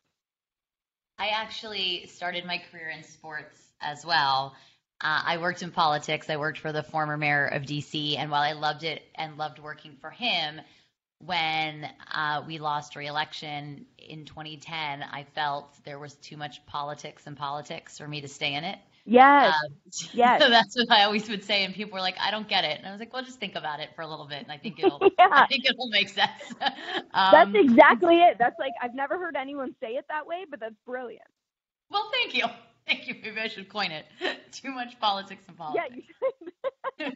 I 1.20 1.28
actually 1.28 2.08
started 2.08 2.46
my 2.46 2.60
career 2.72 2.90
in 2.90 3.04
sports 3.04 3.74
as 3.82 4.06
well. 4.06 4.56
Uh, 5.02 5.22
I 5.26 5.38
worked 5.38 5.62
in 5.62 5.72
politics. 5.72 6.30
I 6.30 6.38
worked 6.38 6.60
for 6.60 6.72
the 6.72 6.82
former 6.82 7.18
mayor 7.18 7.48
of 7.48 7.64
DC. 7.64 8.18
And 8.18 8.32
while 8.32 8.42
I 8.42 8.54
loved 8.54 8.84
it 8.84 9.04
and 9.16 9.38
loved 9.38 9.60
working 9.60 9.98
for 10.00 10.10
him, 10.10 10.62
when 11.26 11.88
uh, 12.12 12.44
we 12.46 12.58
lost 12.58 12.96
re-election 12.96 13.86
in 13.98 14.26
2010, 14.26 15.04
I 15.04 15.26
felt 15.36 15.78
there 15.84 16.00
was 16.00 16.16
too 16.16 16.38
much 16.38 16.66
politics 16.66 17.28
and 17.28 17.38
politics 17.38 17.98
for 17.98 18.08
me 18.08 18.22
to 18.22 18.28
stay 18.28 18.54
in 18.54 18.64
it. 18.64 18.80
Yes. 19.06 19.54
Um, 19.54 19.76
yes. 20.14 20.42
So 20.42 20.50
that's 20.50 20.76
what 20.76 20.92
I 20.92 21.04
always 21.04 21.28
would 21.30 21.44
say, 21.44 21.64
and 21.64 21.74
people 21.74 21.94
were 21.94 22.02
like, 22.02 22.18
"I 22.20 22.32
don't 22.32 22.48
get 22.48 22.64
it," 22.64 22.78
and 22.78 22.88
I 22.88 22.92
was 22.92 23.00
like, 23.00 23.14
"Well, 23.14 23.24
just 23.24 23.40
think 23.40 23.56
about 23.56 23.80
it 23.80 23.90
for 23.96 24.02
a 24.04 24.08
little 24.08 24.28
bit, 24.28 24.44
and 24.44 24.52
I 24.52 24.58
think 24.58 24.80
it'll, 24.80 25.00
yeah. 25.20 25.28
I 25.32 25.48
think 25.48 25.66
it'll 25.66 25.90
make 25.90 26.10
sense." 26.10 26.30
um, 26.62 27.32
that's 27.32 27.56
exactly 27.56 28.18
it. 28.18 28.38
That's 28.38 28.60
like 28.60 28.74
I've 28.82 28.94
never 28.94 29.18
heard 29.18 29.36
anyone 29.36 29.76
say 29.82 29.94
it 29.94 30.06
that 30.10 30.28
way, 30.28 30.46
but 30.50 30.60
that's 30.60 30.76
brilliant. 30.86 31.28
Well, 31.90 32.10
thank 32.14 32.36
you, 32.36 32.46
thank 32.88 33.08
you. 33.08 33.16
Maybe 33.24 33.40
I 33.40 33.48
should 33.48 33.70
coin 33.70 33.92
it. 33.92 34.06
Too 34.52 34.72
much 34.72 35.00
politics 35.00 35.46
and 35.48 35.58
politics. 35.58 36.06
Yeah. 37.00 37.10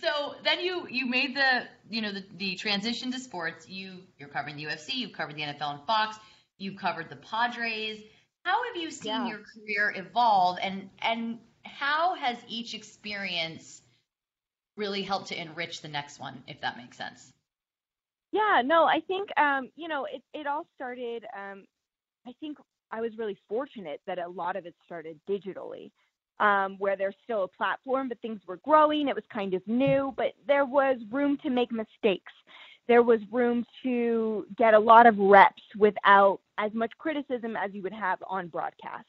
So 0.00 0.34
then 0.44 0.60
you 0.60 0.86
you 0.88 1.06
made 1.06 1.36
the 1.36 1.64
you 1.88 2.02
know 2.02 2.12
the, 2.12 2.24
the 2.36 2.54
transition 2.56 3.10
to 3.12 3.18
sports. 3.18 3.68
You 3.68 4.00
you're 4.18 4.28
covering 4.28 4.56
the 4.56 4.64
UFC. 4.64 4.94
You've 4.94 5.12
covered 5.12 5.36
the 5.36 5.42
NFL 5.42 5.78
and 5.78 5.86
Fox. 5.86 6.18
You've 6.58 6.76
covered 6.76 7.08
the 7.08 7.16
Padres 7.16 8.02
how 8.44 8.64
have 8.64 8.76
you 8.76 8.90
seen 8.90 9.12
yeah. 9.12 9.28
your 9.28 9.38
career 9.38 9.92
evolve 9.96 10.58
and 10.62 10.88
and 11.02 11.38
how 11.64 12.14
has 12.14 12.38
each 12.48 12.74
experience 12.74 13.82
really 14.76 15.02
helped 15.02 15.28
to 15.28 15.40
enrich 15.40 15.82
the 15.82 15.88
next 15.88 16.18
one, 16.18 16.42
if 16.46 16.60
that 16.62 16.76
makes 16.76 16.96
sense? 16.96 17.32
Yeah, 18.32 18.62
no, 18.64 18.84
I 18.84 19.00
think 19.06 19.28
um, 19.38 19.70
you 19.76 19.88
know, 19.88 20.06
it 20.06 20.22
it 20.32 20.46
all 20.46 20.66
started 20.74 21.24
um 21.36 21.64
I 22.26 22.32
think 22.40 22.58
I 22.90 23.00
was 23.00 23.12
really 23.18 23.36
fortunate 23.48 24.00
that 24.06 24.18
a 24.18 24.28
lot 24.28 24.56
of 24.56 24.66
it 24.66 24.74
started 24.84 25.20
digitally. 25.28 25.90
Um, 26.40 26.76
where 26.78 26.96
there's 26.96 27.14
still 27.22 27.44
a 27.44 27.48
platform, 27.48 28.08
but 28.08 28.18
things 28.22 28.40
were 28.46 28.56
growing. 28.64 29.08
It 29.08 29.14
was 29.14 29.24
kind 29.30 29.52
of 29.52 29.60
new, 29.66 30.14
but 30.16 30.32
there 30.48 30.64
was 30.64 30.96
room 31.10 31.36
to 31.42 31.50
make 31.50 31.70
mistakes 31.70 32.32
there 32.90 33.04
was 33.04 33.20
room 33.30 33.64
to 33.84 34.44
get 34.58 34.74
a 34.74 34.78
lot 34.78 35.06
of 35.06 35.16
reps 35.16 35.62
without 35.78 36.40
as 36.58 36.72
much 36.74 36.90
criticism 36.98 37.56
as 37.56 37.70
you 37.72 37.82
would 37.82 37.92
have 37.92 38.18
on 38.28 38.48
broadcast. 38.48 39.06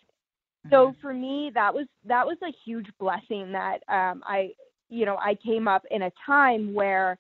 Mm-hmm. 0.68 0.70
So 0.70 0.94
for 1.02 1.16
me, 1.16 1.50
that 1.56 1.74
was 1.74 1.88
that 2.06 2.24
was 2.24 2.38
a 2.44 2.54
huge 2.64 2.86
blessing 3.00 3.52
that 3.52 3.80
um, 3.90 4.22
I, 4.24 4.52
you 4.90 5.06
know, 5.06 5.18
I 5.18 5.34
came 5.34 5.68
up 5.68 5.84
in 5.90 6.04
a 6.04 6.12
time 6.24 6.76
where, 6.76 7.18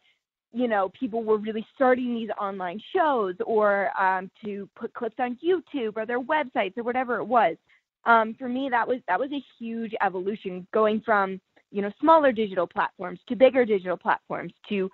you 0.53 0.67
know, 0.67 0.91
people 0.97 1.23
were 1.23 1.39
really 1.39 1.65
starting 1.73 2.13
these 2.13 2.29
online 2.39 2.79
shows 2.95 3.33
or 3.43 3.89
um, 3.99 4.29
to 4.45 4.69
put 4.75 4.93
clips 4.93 5.15
on 5.17 5.39
YouTube 5.43 5.93
or 5.95 6.05
their 6.05 6.21
websites 6.21 6.77
or 6.77 6.83
whatever 6.83 7.17
it 7.17 7.25
was. 7.25 7.57
Um, 8.05 8.35
for 8.37 8.49
me, 8.49 8.69
that 8.69 8.87
was 8.87 8.99
that 9.07 9.19
was 9.19 9.31
a 9.31 9.43
huge 9.59 9.93
evolution, 10.01 10.67
going 10.73 11.01
from 11.01 11.39
you 11.71 11.81
know 11.81 11.91
smaller 11.99 12.31
digital 12.31 12.67
platforms 12.67 13.19
to 13.29 13.35
bigger 13.35 13.65
digital 13.65 13.97
platforms 13.97 14.53
to 14.69 14.89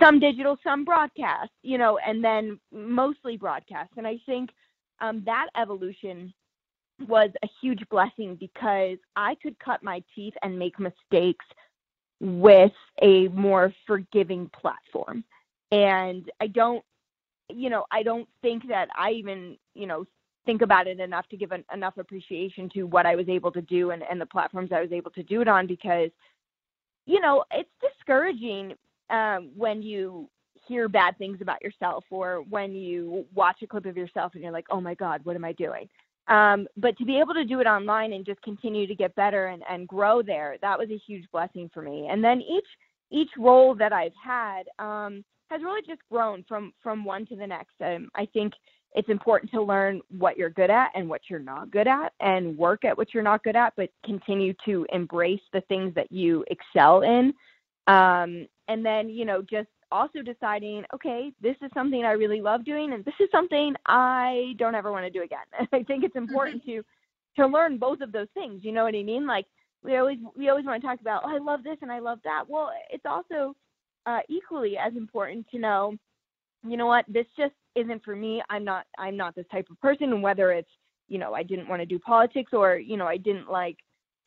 some 0.00 0.18
digital, 0.18 0.56
some 0.64 0.84
broadcast, 0.84 1.50
you 1.62 1.78
know, 1.78 1.98
and 1.98 2.24
then 2.24 2.58
mostly 2.72 3.36
broadcast. 3.36 3.90
And 3.96 4.06
I 4.06 4.18
think 4.26 4.50
um, 5.00 5.22
that 5.26 5.48
evolution 5.56 6.32
was 7.06 7.30
a 7.42 7.48
huge 7.60 7.86
blessing 7.90 8.36
because 8.38 8.98
I 9.16 9.36
could 9.42 9.58
cut 9.58 9.82
my 9.82 10.02
teeth 10.14 10.34
and 10.42 10.58
make 10.58 10.78
mistakes 10.78 11.44
with 12.20 12.72
a 13.02 13.28
more 13.28 13.72
forgiving 13.86 14.50
platform. 14.60 15.24
And 15.72 16.30
I 16.40 16.48
don't, 16.48 16.84
you 17.48 17.70
know, 17.70 17.84
I 17.90 18.02
don't 18.02 18.28
think 18.42 18.68
that 18.68 18.88
I 18.96 19.12
even, 19.12 19.56
you 19.74 19.86
know, 19.86 20.06
think 20.46 20.62
about 20.62 20.86
it 20.86 21.00
enough 21.00 21.28
to 21.28 21.36
give 21.36 21.52
an, 21.52 21.64
enough 21.72 21.96
appreciation 21.98 22.68
to 22.70 22.84
what 22.84 23.06
I 23.06 23.14
was 23.14 23.28
able 23.28 23.52
to 23.52 23.62
do 23.62 23.90
and, 23.90 24.02
and 24.10 24.20
the 24.20 24.26
platforms 24.26 24.70
I 24.72 24.80
was 24.80 24.92
able 24.92 25.10
to 25.12 25.22
do 25.22 25.40
it 25.40 25.48
on 25.48 25.66
because, 25.66 26.10
you 27.06 27.20
know, 27.20 27.44
it's 27.50 27.70
discouraging 27.80 28.74
um, 29.10 29.50
when 29.56 29.82
you 29.82 30.28
hear 30.66 30.88
bad 30.88 31.16
things 31.18 31.38
about 31.40 31.62
yourself 31.62 32.04
or 32.10 32.44
when 32.48 32.72
you 32.72 33.26
watch 33.34 33.56
a 33.62 33.66
clip 33.66 33.86
of 33.86 33.96
yourself 33.96 34.32
and 34.34 34.42
you're 34.42 34.52
like, 34.52 34.66
oh 34.70 34.80
my 34.80 34.94
God, 34.94 35.20
what 35.24 35.36
am 35.36 35.44
I 35.44 35.52
doing? 35.52 35.88
Um, 36.28 36.68
but 36.76 36.96
to 36.98 37.04
be 37.04 37.18
able 37.18 37.34
to 37.34 37.44
do 37.44 37.60
it 37.60 37.66
online 37.66 38.12
and 38.12 38.24
just 38.24 38.40
continue 38.42 38.86
to 38.86 38.94
get 38.94 39.14
better 39.16 39.48
and, 39.48 39.62
and 39.68 39.88
grow 39.88 40.22
there, 40.22 40.56
that 40.62 40.78
was 40.78 40.88
a 40.90 41.00
huge 41.06 41.24
blessing 41.32 41.70
for 41.74 41.82
me. 41.82 42.08
And 42.10 42.22
then 42.22 42.40
each 42.40 42.66
each 43.12 43.30
role 43.36 43.74
that 43.74 43.92
I've 43.92 44.14
had 44.22 44.62
um, 44.78 45.24
has 45.50 45.62
really 45.62 45.82
just 45.86 46.02
grown 46.10 46.44
from 46.46 46.72
from 46.82 47.04
one 47.04 47.26
to 47.26 47.36
the 47.36 47.46
next. 47.46 47.74
Um, 47.84 48.08
I 48.14 48.26
think 48.26 48.52
it's 48.92 49.08
important 49.08 49.50
to 49.52 49.62
learn 49.62 50.00
what 50.08 50.36
you're 50.36 50.50
good 50.50 50.70
at 50.70 50.90
and 50.94 51.08
what 51.08 51.22
you're 51.28 51.38
not 51.38 51.70
good 51.70 51.86
at 51.86 52.12
and 52.20 52.56
work 52.58 52.84
at 52.84 52.96
what 52.96 53.14
you're 53.14 53.22
not 53.22 53.44
good 53.44 53.56
at, 53.56 53.72
but 53.76 53.90
continue 54.04 54.52
to 54.64 54.86
embrace 54.92 55.40
the 55.52 55.60
things 55.62 55.94
that 55.94 56.10
you 56.10 56.44
excel 56.48 57.02
in 57.02 57.32
um, 57.90 58.46
and 58.68 58.84
then, 58.84 59.08
you 59.08 59.24
know, 59.24 59.42
just 59.42 59.68
also 59.90 60.22
deciding, 60.22 60.84
okay, 60.94 61.32
this 61.40 61.56
is 61.60 61.70
something 61.74 62.04
I 62.04 62.12
really 62.12 62.40
love 62.40 62.64
doing, 62.64 62.92
and 62.92 63.04
this 63.04 63.14
is 63.18 63.28
something 63.32 63.74
I 63.86 64.54
don't 64.58 64.76
ever 64.76 64.92
want 64.92 65.04
to 65.06 65.10
do 65.10 65.24
again. 65.24 65.38
And 65.58 65.68
I 65.72 65.82
think 65.82 66.04
it's 66.04 66.16
important 66.16 66.64
to 66.66 66.82
to 67.36 67.46
learn 67.46 67.78
both 67.78 68.00
of 68.00 68.12
those 68.12 68.28
things. 68.34 68.64
You 68.64 68.72
know 68.72 68.84
what 68.84 68.94
I 68.94 69.02
mean? 69.02 69.26
Like 69.26 69.46
we 69.82 69.96
always 69.96 70.18
we 70.36 70.48
always 70.48 70.66
want 70.66 70.80
to 70.80 70.86
talk 70.86 71.00
about, 71.00 71.22
oh, 71.24 71.34
I 71.34 71.38
love 71.38 71.64
this 71.64 71.78
and 71.82 71.90
I 71.90 71.98
love 71.98 72.20
that. 72.24 72.44
Well, 72.48 72.70
it's 72.90 73.06
also 73.06 73.56
uh, 74.06 74.20
equally 74.28 74.76
as 74.78 74.94
important 74.96 75.46
to 75.50 75.58
know, 75.58 75.96
you 76.66 76.76
know 76.76 76.86
what, 76.86 77.04
this 77.08 77.26
just 77.36 77.54
isn't 77.74 78.04
for 78.04 78.14
me. 78.16 78.42
I'm 78.50 78.64
not 78.64 78.86
I'm 78.98 79.16
not 79.16 79.34
this 79.34 79.46
type 79.50 79.66
of 79.70 79.80
person. 79.80 80.22
Whether 80.22 80.52
it's 80.52 80.70
you 81.08 81.18
know 81.18 81.34
I 81.34 81.42
didn't 81.42 81.68
want 81.68 81.80
to 81.80 81.86
do 81.86 81.98
politics 81.98 82.52
or 82.52 82.76
you 82.76 82.96
know 82.96 83.06
I 83.06 83.16
didn't 83.16 83.50
like 83.50 83.76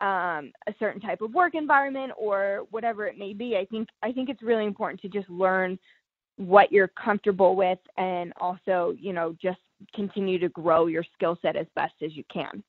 um, 0.02 0.52
a 0.68 0.74
certain 0.80 1.00
type 1.00 1.22
of 1.22 1.34
work 1.34 1.56
environment 1.56 2.12
or 2.18 2.66
whatever 2.72 3.08
it 3.08 3.18
may 3.18 3.34
be. 3.34 3.56
I 3.58 3.66
think 3.66 3.88
I 4.02 4.12
think 4.12 4.30
it's 4.30 4.42
really 4.42 4.66
important 4.66 5.02
to 5.02 5.10
just 5.10 5.30
learn 5.30 5.80
what 6.38 6.72
you're 6.72 6.90
comfortable 6.90 7.56
with 7.56 7.80
and 7.98 8.34
also, 8.40 8.96
you 9.00 9.14
know, 9.14 9.36
just 9.42 9.60
continue 9.94 10.40
to 10.40 10.50
grow 10.50 10.88
your 10.88 11.04
skill 11.14 11.38
set 11.42 11.56
as 11.56 11.68
best 11.76 11.94
as 12.04 12.16
you 12.16 12.24
can. 12.32 12.64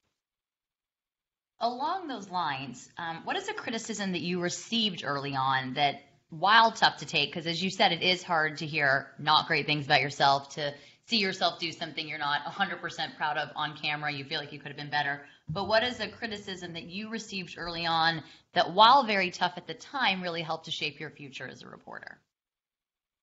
Along 1.60 2.08
those 2.08 2.28
lines, 2.28 2.90
um, 2.98 3.22
what 3.24 3.36
is 3.36 3.48
a 3.48 3.54
criticism 3.54 4.12
that 4.12 4.20
you 4.20 4.40
received 4.40 5.02
early 5.04 5.34
on 5.34 5.74
that, 5.74 6.02
while 6.38 6.72
tough 6.72 6.98
to 6.98 7.06
take, 7.06 7.30
because 7.30 7.46
as 7.46 7.62
you 7.62 7.70
said, 7.70 7.92
it 7.92 8.02
is 8.02 8.22
hard 8.22 8.58
to 8.58 8.66
hear 8.66 9.08
not 9.18 9.46
great 9.46 9.66
things 9.66 9.86
about 9.86 10.00
yourself, 10.00 10.54
to 10.54 10.74
see 11.06 11.18
yourself 11.18 11.58
do 11.58 11.70
something 11.70 12.08
you're 12.08 12.18
not 12.18 12.44
100% 12.44 13.16
proud 13.16 13.36
of 13.36 13.50
on 13.56 13.76
camera, 13.76 14.12
you 14.12 14.24
feel 14.24 14.40
like 14.40 14.52
you 14.52 14.58
could 14.58 14.68
have 14.68 14.76
been 14.76 14.90
better. 14.90 15.22
But 15.48 15.68
what 15.68 15.82
is 15.82 16.00
a 16.00 16.08
criticism 16.08 16.72
that 16.72 16.84
you 16.84 17.10
received 17.10 17.56
early 17.58 17.86
on 17.86 18.22
that, 18.54 18.72
while 18.72 19.04
very 19.04 19.30
tough 19.30 19.54
at 19.56 19.66
the 19.66 19.74
time, 19.74 20.22
really 20.22 20.42
helped 20.42 20.64
to 20.64 20.70
shape 20.70 20.98
your 20.98 21.10
future 21.10 21.46
as 21.46 21.62
a 21.62 21.68
reporter? 21.68 22.18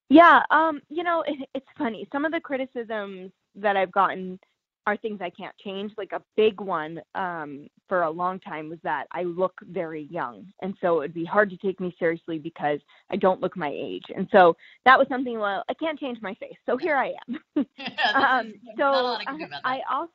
Yeah, 0.09 0.43
um, 0.51 0.81
you 0.89 1.03
know, 1.03 1.23
it, 1.25 1.49
it's 1.55 1.67
funny. 1.77 2.07
Some 2.11 2.25
of 2.25 2.31
the 2.31 2.39
criticisms 2.39 3.31
that 3.55 3.75
I've 3.75 3.91
gotten 3.91 4.39
are 4.87 4.97
things 4.97 5.19
I 5.21 5.29
can't 5.29 5.55
change. 5.57 5.91
Like 5.97 6.11
a 6.11 6.21
big 6.35 6.59
one 6.59 7.01
um, 7.15 7.67
for 7.87 8.03
a 8.03 8.09
long 8.09 8.39
time 8.39 8.69
was 8.69 8.79
that 8.83 9.05
I 9.11 9.23
look 9.23 9.53
very 9.63 10.07
young, 10.09 10.45
and 10.61 10.73
so 10.81 10.97
it 10.97 10.99
would 10.99 11.13
be 11.13 11.25
hard 11.25 11.49
to 11.51 11.57
take 11.57 11.79
me 11.79 11.95
seriously 11.99 12.39
because 12.39 12.79
I 13.09 13.15
don't 13.15 13.41
look 13.41 13.55
my 13.55 13.71
age. 13.73 14.05
And 14.15 14.27
so 14.31 14.55
that 14.85 14.97
was 14.97 15.07
something. 15.07 15.39
Well, 15.39 15.63
I 15.69 15.73
can't 15.75 15.99
change 15.99 16.19
my 16.21 16.33
face, 16.35 16.57
so 16.65 16.77
here 16.77 16.95
I 16.95 17.13
am. 17.27 17.39
um, 18.15 18.53
so 18.77 18.85
I, 18.85 19.47
I 19.63 19.79
also, 19.91 20.11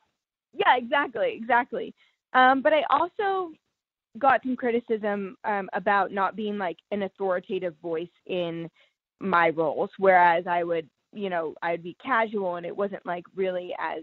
yeah, 0.53 0.77
exactly, 0.77 1.39
exactly. 1.41 1.95
Um, 2.33 2.61
but 2.63 2.73
I 2.73 2.83
also 2.91 3.53
got 4.19 4.43
some 4.43 4.57
criticism 4.57 5.37
um, 5.45 5.69
about 5.73 6.13
not 6.13 6.37
being 6.37 6.59
like 6.59 6.79
an 6.91 7.03
authoritative 7.03 7.75
voice 7.83 8.09
in 8.27 8.69
my 9.21 9.51
roles, 9.51 9.91
whereas 9.99 10.47
I 10.47 10.65
would, 10.65 10.89
you 11.13 11.31
know, 11.31 11.55
I'd 11.63 11.83
be 11.83 11.97
casual 12.03 12.57
and 12.57 12.67
it 12.67 12.77
wasn't 12.77 13.05
like 13.07 13.25
really 13.35 13.75
as 13.79 14.03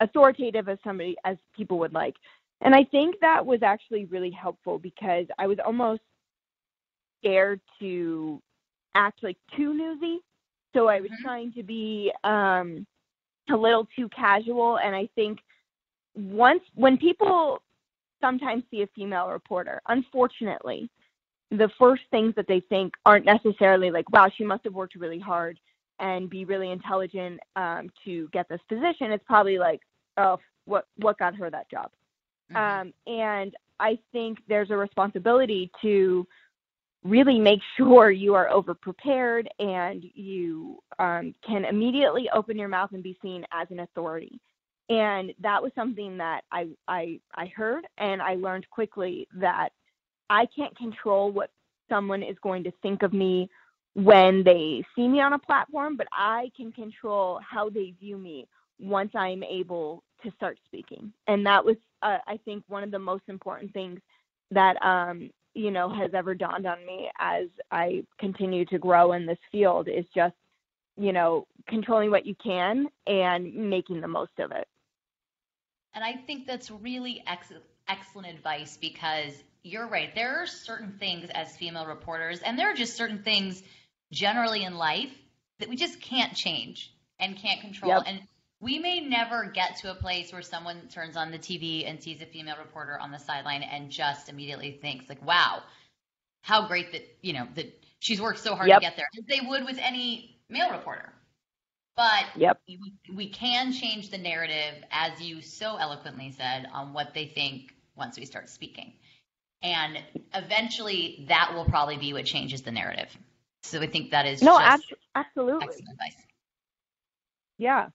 authoritative 0.00 0.68
as 0.68 0.78
somebody 0.82 1.16
as 1.24 1.36
people 1.56 1.78
would 1.78 1.92
like. 1.92 2.16
And 2.62 2.74
I 2.74 2.84
think 2.84 3.16
that 3.20 3.44
was 3.44 3.62
actually 3.62 4.04
really 4.06 4.30
helpful 4.30 4.78
because 4.78 5.26
I 5.38 5.46
was 5.46 5.58
almost 5.64 6.02
scared 7.20 7.60
to 7.80 8.40
act 8.94 9.22
like 9.22 9.36
too 9.56 9.72
newsy. 9.74 10.18
So 10.74 10.88
I 10.88 11.00
was 11.00 11.10
mm-hmm. 11.10 11.24
trying 11.24 11.52
to 11.54 11.62
be 11.62 12.12
um 12.24 12.86
a 13.50 13.56
little 13.56 13.88
too 13.96 14.08
casual. 14.10 14.78
And 14.78 14.94
I 14.94 15.08
think 15.14 15.40
once 16.14 16.62
when 16.74 16.96
people 16.96 17.62
sometimes 18.20 18.62
see 18.70 18.82
a 18.82 18.86
female 18.88 19.28
reporter, 19.28 19.80
unfortunately, 19.88 20.88
the 21.50 21.70
first 21.78 22.02
things 22.10 22.34
that 22.36 22.46
they 22.46 22.60
think 22.60 22.94
aren't 23.04 23.24
necessarily 23.24 23.90
like, 23.90 24.10
wow, 24.12 24.30
she 24.36 24.44
must 24.44 24.64
have 24.64 24.74
worked 24.74 24.94
really 24.94 25.18
hard 25.18 25.58
and 25.98 26.30
be 26.30 26.44
really 26.44 26.70
intelligent 26.70 27.40
um, 27.56 27.90
to 28.04 28.28
get 28.32 28.48
this 28.48 28.60
position. 28.68 29.10
It's 29.10 29.24
probably 29.26 29.58
like, 29.58 29.80
oh, 30.16 30.38
what 30.64 30.86
what 30.96 31.18
got 31.18 31.34
her 31.36 31.50
that 31.50 31.70
job? 31.70 31.90
Mm-hmm. 32.52 32.88
Um, 32.88 32.94
and 33.06 33.54
I 33.78 33.98
think 34.12 34.38
there's 34.48 34.70
a 34.70 34.76
responsibility 34.76 35.70
to 35.82 36.26
really 37.04 37.38
make 37.38 37.60
sure 37.76 38.10
you 38.10 38.34
are 38.34 38.48
over 38.48 38.74
prepared 38.74 39.48
and 39.58 40.04
you 40.14 40.78
um, 40.98 41.34
can 41.46 41.64
immediately 41.64 42.28
open 42.34 42.58
your 42.58 42.68
mouth 42.68 42.90
and 42.92 43.02
be 43.02 43.18
seen 43.22 43.44
as 43.52 43.68
an 43.70 43.80
authority. 43.80 44.40
And 44.88 45.32
that 45.40 45.62
was 45.62 45.70
something 45.76 46.18
that 46.18 46.42
I, 46.50 46.66
I, 46.88 47.20
I 47.36 47.46
heard 47.46 47.86
and 47.98 48.20
I 48.20 48.34
learned 48.34 48.68
quickly 48.70 49.28
that 49.36 49.70
I 50.28 50.46
can't 50.46 50.76
control 50.76 51.30
what 51.30 51.50
someone 51.88 52.24
is 52.24 52.36
going 52.42 52.64
to 52.64 52.72
think 52.82 53.02
of 53.02 53.12
me 53.12 53.48
when 53.94 54.42
they 54.42 54.84
see 54.96 55.06
me 55.06 55.20
on 55.20 55.32
a 55.32 55.38
platform, 55.38 55.96
but 55.96 56.08
I 56.12 56.50
can 56.56 56.72
control 56.72 57.40
how 57.48 57.70
they 57.70 57.94
view 58.00 58.18
me 58.18 58.46
once 58.80 59.12
I'm 59.14 59.42
able 59.42 60.02
to 60.22 60.30
start 60.36 60.58
speaking. 60.66 61.12
And 61.26 61.46
that 61.46 61.64
was, 61.64 61.76
uh, 62.02 62.18
I 62.26 62.38
think, 62.44 62.64
one 62.68 62.82
of 62.82 62.90
the 62.90 62.98
most 62.98 63.24
important 63.28 63.72
things 63.72 64.00
that 64.50 64.82
um, 64.84 65.30
you 65.54 65.70
know 65.70 65.88
has 65.88 66.12
ever 66.14 66.34
dawned 66.34 66.66
on 66.66 66.84
me 66.86 67.10
as 67.18 67.46
I 67.70 68.04
continue 68.18 68.64
to 68.66 68.78
grow 68.78 69.12
in 69.12 69.26
this 69.26 69.38
field 69.50 69.88
is 69.88 70.04
just 70.14 70.34
you 70.96 71.12
know 71.12 71.46
controlling 71.68 72.10
what 72.10 72.26
you 72.26 72.34
can 72.42 72.86
and 73.06 73.54
making 73.54 74.00
the 74.00 74.08
most 74.08 74.38
of 74.38 74.52
it. 74.52 74.66
And 75.94 76.04
I 76.04 76.12
think 76.12 76.46
that's 76.46 76.70
really 76.70 77.22
ex- 77.26 77.52
excellent 77.88 78.28
advice 78.28 78.76
because 78.80 79.32
you're 79.62 79.88
right. 79.88 80.14
There 80.14 80.42
are 80.42 80.46
certain 80.46 80.92
things 80.98 81.30
as 81.34 81.56
female 81.56 81.86
reporters, 81.86 82.40
and 82.40 82.58
there 82.58 82.70
are 82.70 82.74
just 82.74 82.96
certain 82.96 83.22
things 83.22 83.62
generally 84.12 84.64
in 84.64 84.76
life 84.76 85.12
that 85.58 85.68
we 85.68 85.76
just 85.76 86.00
can't 86.00 86.34
change 86.34 86.92
and 87.18 87.36
can't 87.36 87.60
control. 87.60 87.92
Yep. 87.92 88.02
And 88.06 88.20
we 88.60 88.78
may 88.78 89.00
never 89.00 89.46
get 89.46 89.76
to 89.78 89.90
a 89.90 89.94
place 89.94 90.32
where 90.32 90.42
someone 90.42 90.88
turns 90.88 91.16
on 91.16 91.30
the 91.30 91.38
TV 91.38 91.88
and 91.88 92.02
sees 92.02 92.20
a 92.20 92.26
female 92.26 92.56
reporter 92.58 92.98
on 92.98 93.10
the 93.10 93.18
sideline 93.18 93.62
and 93.62 93.90
just 93.90 94.28
immediately 94.28 94.72
thinks 94.72 95.08
like, 95.08 95.24
"Wow, 95.24 95.62
how 96.42 96.68
great 96.68 96.92
that 96.92 97.02
you 97.22 97.32
know 97.32 97.48
that 97.54 97.84
she's 98.00 98.20
worked 98.20 98.38
so 98.38 98.54
hard 98.54 98.68
yep. 98.68 98.80
to 98.80 98.86
get 98.86 98.96
there," 98.96 99.06
as 99.18 99.24
they 99.24 99.46
would 99.46 99.64
with 99.64 99.78
any 99.78 100.38
male 100.48 100.70
reporter. 100.70 101.12
But 101.96 102.26
yep. 102.36 102.60
we, 102.66 102.94
we 103.12 103.28
can 103.28 103.72
change 103.72 104.10
the 104.10 104.16
narrative, 104.16 104.84
as 104.90 105.20
you 105.20 105.42
so 105.42 105.76
eloquently 105.76 106.32
said, 106.32 106.66
on 106.72 106.92
what 106.94 107.12
they 107.12 107.26
think 107.26 107.74
once 107.94 108.18
we 108.18 108.24
start 108.24 108.48
speaking. 108.48 108.94
And 109.62 109.98
eventually, 110.32 111.26
that 111.28 111.52
will 111.52 111.66
probably 111.66 111.98
be 111.98 112.14
what 112.14 112.24
changes 112.24 112.62
the 112.62 112.70
narrative. 112.70 113.14
So 113.62 113.80
I 113.80 113.86
think 113.86 114.12
that 114.12 114.24
is 114.24 114.40
no, 114.40 114.58
ab- 114.58 114.80
absolutely 115.14 115.62
excellent 115.62 115.90
advice. 115.90 116.16
Yeah, 117.58 117.88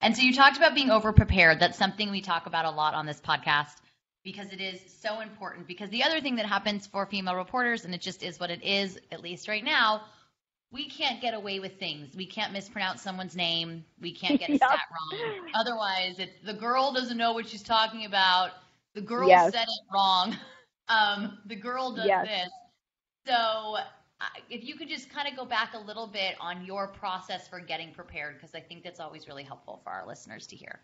and 0.00 0.16
so 0.16 0.22
you 0.22 0.34
talked 0.34 0.56
about 0.56 0.74
being 0.74 0.90
over 0.90 1.12
prepared. 1.12 1.60
That's 1.60 1.78
something 1.78 2.10
we 2.10 2.20
talk 2.20 2.46
about 2.46 2.64
a 2.64 2.70
lot 2.70 2.94
on 2.94 3.06
this 3.06 3.20
podcast 3.20 3.76
because 4.24 4.52
it 4.52 4.60
is 4.60 4.80
so 5.00 5.20
important. 5.20 5.66
Because 5.66 5.90
the 5.90 6.02
other 6.02 6.20
thing 6.20 6.36
that 6.36 6.46
happens 6.46 6.86
for 6.86 7.06
female 7.06 7.36
reporters, 7.36 7.84
and 7.84 7.94
it 7.94 8.00
just 8.00 8.22
is 8.22 8.40
what 8.40 8.50
it 8.50 8.62
is, 8.62 8.98
at 9.12 9.22
least 9.22 9.48
right 9.48 9.64
now, 9.64 10.02
we 10.72 10.88
can't 10.88 11.20
get 11.20 11.34
away 11.34 11.58
with 11.58 11.78
things. 11.78 12.14
We 12.14 12.26
can't 12.26 12.52
mispronounce 12.52 13.02
someone's 13.02 13.34
name. 13.34 13.84
We 14.00 14.12
can't 14.12 14.38
get 14.38 14.50
a 14.50 14.52
yep. 14.60 14.60
stat 14.60 14.80
wrong. 14.90 15.50
Otherwise, 15.54 16.16
it's 16.18 16.36
the 16.44 16.54
girl 16.54 16.92
doesn't 16.92 17.16
know 17.16 17.32
what 17.32 17.48
she's 17.48 17.62
talking 17.62 18.04
about. 18.04 18.52
The 18.94 19.00
girl 19.00 19.28
yes. 19.28 19.52
said 19.52 19.64
it 19.64 19.92
wrong. 19.92 20.36
Um, 20.88 21.38
the 21.46 21.54
girl 21.54 21.94
does 21.94 22.06
yes. 22.06 22.26
this. 22.26 22.50
So 23.28 23.76
if 24.48 24.64
you 24.64 24.74
could 24.76 24.88
just 24.88 25.10
kind 25.10 25.28
of 25.28 25.36
go 25.36 25.44
back 25.44 25.74
a 25.74 25.78
little 25.78 26.06
bit 26.06 26.34
on 26.40 26.64
your 26.64 26.88
process 26.88 27.48
for 27.48 27.60
getting 27.60 27.92
prepared, 27.92 28.34
because 28.36 28.54
I 28.54 28.60
think 28.60 28.82
that's 28.82 29.00
always 29.00 29.28
really 29.28 29.42
helpful 29.42 29.80
for 29.82 29.90
our 29.90 30.06
listeners 30.06 30.46
to 30.48 30.56
hear. 30.56 30.80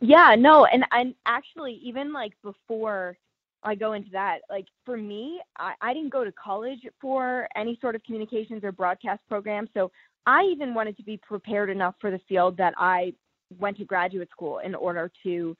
Yeah, 0.00 0.34
no, 0.38 0.64
and 0.64 0.84
and 0.92 1.14
actually, 1.26 1.74
even 1.82 2.12
like 2.12 2.32
before 2.42 3.16
I 3.62 3.74
go 3.74 3.92
into 3.92 4.10
that, 4.12 4.38
like 4.48 4.66
for 4.86 4.96
me, 4.96 5.40
I, 5.58 5.74
I 5.80 5.92
didn't 5.92 6.10
go 6.10 6.24
to 6.24 6.32
college 6.32 6.80
for 7.00 7.46
any 7.56 7.78
sort 7.80 7.94
of 7.94 8.02
communications 8.04 8.64
or 8.64 8.72
broadcast 8.72 9.20
program, 9.28 9.68
so 9.74 9.90
I 10.26 10.44
even 10.44 10.72
wanted 10.72 10.96
to 10.96 11.02
be 11.02 11.18
prepared 11.18 11.68
enough 11.68 11.94
for 12.00 12.10
the 12.10 12.20
field 12.28 12.56
that 12.56 12.74
I 12.78 13.12
went 13.58 13.76
to 13.78 13.84
graduate 13.84 14.30
school 14.30 14.58
in 14.58 14.74
order 14.74 15.10
to 15.24 15.56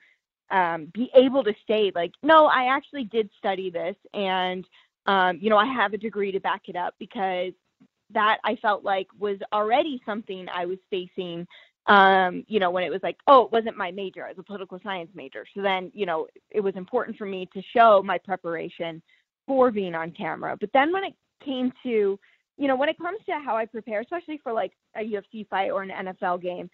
um, 0.49 0.87
be 0.93 1.11
able 1.13 1.43
to 1.43 1.53
say 1.67 1.91
like, 1.93 2.11
no, 2.23 2.45
I 2.45 2.65
actually 2.65 3.03
did 3.03 3.29
study 3.37 3.69
this, 3.69 3.95
and 4.13 4.65
um, 5.05 5.39
you 5.41 5.49
know, 5.49 5.57
I 5.57 5.65
have 5.65 5.93
a 5.93 5.97
degree 5.97 6.31
to 6.31 6.39
back 6.39 6.63
it 6.67 6.75
up 6.75 6.95
because 6.99 7.53
that 8.13 8.37
I 8.43 8.55
felt 8.57 8.83
like 8.83 9.07
was 9.19 9.37
already 9.53 10.01
something 10.05 10.47
I 10.53 10.65
was 10.65 10.77
facing. 10.89 11.47
Um, 11.87 12.43
you 12.47 12.59
know, 12.59 12.69
when 12.69 12.83
it 12.83 12.91
was 12.91 12.99
like, 13.01 13.17
oh, 13.27 13.45
it 13.45 13.51
wasn't 13.51 13.77
my 13.77 13.91
major, 13.91 14.25
I 14.25 14.29
was 14.29 14.37
a 14.37 14.43
political 14.43 14.79
science 14.83 15.09
major. 15.15 15.45
So 15.55 15.61
then, 15.61 15.91
you 15.95 16.05
know, 16.05 16.27
it 16.51 16.59
was 16.59 16.75
important 16.75 17.17
for 17.17 17.25
me 17.25 17.49
to 17.53 17.61
show 17.75 18.03
my 18.03 18.17
preparation 18.19 19.01
for 19.47 19.71
being 19.71 19.95
on 19.95 20.11
camera. 20.11 20.55
But 20.59 20.69
then 20.73 20.93
when 20.93 21.03
it 21.03 21.15
came 21.43 21.73
to, 21.83 22.19
you 22.57 22.67
know, 22.67 22.75
when 22.75 22.89
it 22.89 22.99
comes 22.99 23.17
to 23.25 23.33
how 23.43 23.57
I 23.57 23.65
prepare, 23.65 24.01
especially 24.01 24.39
for 24.43 24.53
like 24.53 24.73
a 24.95 24.99
UFC 24.99 25.47
fight 25.49 25.71
or 25.71 25.81
an 25.81 25.89
NFL 25.89 26.41
game, 26.43 26.69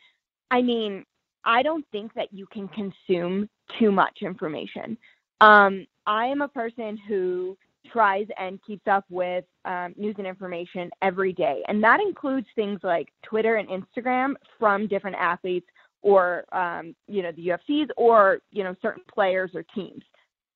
I 0.52 0.62
mean, 0.62 1.06
I 1.46 1.64
don't 1.64 1.86
think 1.92 2.14
that 2.16 2.34
you 2.34 2.46
can 2.48 2.68
consume 2.68 3.50
too 3.80 3.92
much 3.92 4.20
information. 4.22 4.98
Um, 5.40 5.88
I 6.06 6.26
am 6.26 6.42
a 6.42 6.48
person 6.48 6.98
who 7.08 7.58
tries 7.92 8.28
and 8.38 8.60
keeps 8.66 8.88
up 8.88 9.06
with 9.10 9.46
um, 9.66 9.94
news 9.98 10.16
and 10.18 10.28
information 10.28 10.90
every 11.02 11.34
day. 11.34 11.64
And 11.68 11.84
that 11.84 12.00
includes 12.00 12.48
things 12.56 12.80
like 12.84 13.10
Twitter 13.24 13.56
and 13.56 13.68
Instagram 13.70 14.34
from 14.60 14.88
different 14.88 15.18
athletes 15.18 15.68
or, 16.02 16.46
um, 16.52 16.96
you 17.08 17.24
know, 17.24 17.32
the 17.32 17.48
UFCs 17.48 17.90
or, 17.98 18.40
you 18.52 18.64
know, 18.64 18.76
certain 18.82 19.04
players 19.14 19.52
or 19.54 19.64
teams. 19.76 20.04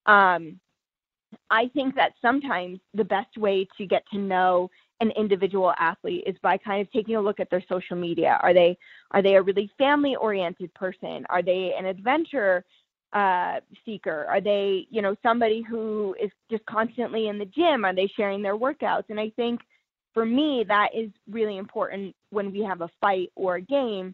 Um, 0.06 0.60
I 1.50 1.70
think 1.74 1.96
that 1.96 2.14
sometimes 2.22 2.80
the 2.94 3.04
best 3.04 3.38
way 3.38 3.68
to 3.78 3.86
get 3.86 4.04
to 4.12 4.18
know 4.18 4.70
an 5.02 5.12
individual 5.12 5.74
athlete 5.80 6.24
is 6.28 6.36
by 6.44 6.58
kind 6.58 6.82
of 6.82 6.92
taking 6.92 7.16
a 7.16 7.22
look 7.22 7.40
at 7.40 7.50
their 7.50 7.64
social 7.68 7.98
media. 7.98 8.40
Are 8.42 8.54
they 8.54 8.78
are 9.12 9.22
they 9.22 9.36
a 9.36 9.42
really 9.42 9.70
family 9.78 10.16
oriented 10.16 10.74
person? 10.74 11.26
Are 11.30 11.42
they 11.42 11.74
an 11.78 11.86
adventure 11.86 12.64
uh, 13.14 13.60
seeker? 13.86 14.26
Are 14.30 14.42
they, 14.42 14.88
you 14.90 15.02
know, 15.02 15.16
somebody 15.22 15.62
who 15.62 16.16
is 16.22 16.32
just 16.50 16.66
constantly 16.66 17.28
in 17.28 17.38
the 17.38 17.46
gym? 17.46 17.86
Are 17.86 17.96
they 17.96 18.08
sharing 18.08 18.42
their 18.42 18.58
workouts? 18.58 19.10
And 19.10 19.20
I 19.20 19.32
think 19.36 19.62
for 20.14 20.26
me, 20.26 20.66
that 20.68 20.90
is 20.96 21.10
really 21.30 21.58
important 21.58 22.16
when 22.30 22.52
we 22.52 22.64
have 22.64 22.82
a 22.82 22.90
fight 23.00 23.32
or 23.36 23.56
a 23.56 23.62
game. 23.62 24.14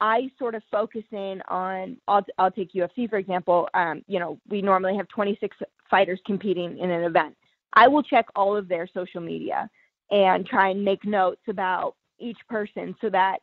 I 0.00 0.30
sort 0.38 0.54
of 0.54 0.62
focus 0.70 1.04
in 1.12 1.40
on, 1.48 1.96
I'll, 2.08 2.24
I'll 2.38 2.50
take 2.50 2.72
UFC 2.72 3.08
for 3.08 3.16
example. 3.16 3.68
Um, 3.74 4.02
you 4.06 4.18
know, 4.18 4.38
we 4.48 4.60
normally 4.60 4.96
have 4.96 5.08
26 5.08 5.56
fighters 5.90 6.20
competing 6.26 6.78
in 6.78 6.90
an 6.90 7.04
event. 7.04 7.36
I 7.74 7.88
will 7.88 8.02
check 8.02 8.26
all 8.36 8.56
of 8.56 8.68
their 8.68 8.88
social 8.92 9.20
media 9.20 9.68
and 10.10 10.46
try 10.46 10.70
and 10.70 10.84
make 10.84 11.04
notes 11.04 11.42
about 11.48 11.94
each 12.18 12.38
person 12.48 12.94
so 13.00 13.10
that 13.10 13.38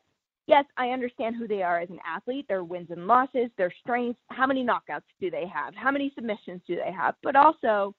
yes, 0.51 0.65
I 0.75 0.89
understand 0.89 1.37
who 1.37 1.47
they 1.47 1.63
are 1.63 1.79
as 1.79 1.89
an 1.89 1.99
athlete, 2.05 2.45
their 2.49 2.65
wins 2.65 2.89
and 2.91 3.07
losses, 3.07 3.49
their 3.57 3.71
strengths, 3.79 4.19
how 4.31 4.45
many 4.45 4.65
knockouts 4.65 5.07
do 5.21 5.31
they 5.31 5.45
have, 5.47 5.73
how 5.75 5.91
many 5.91 6.11
submissions 6.13 6.61
do 6.67 6.75
they 6.75 6.91
have, 6.91 7.15
but 7.23 7.37
also 7.37 7.95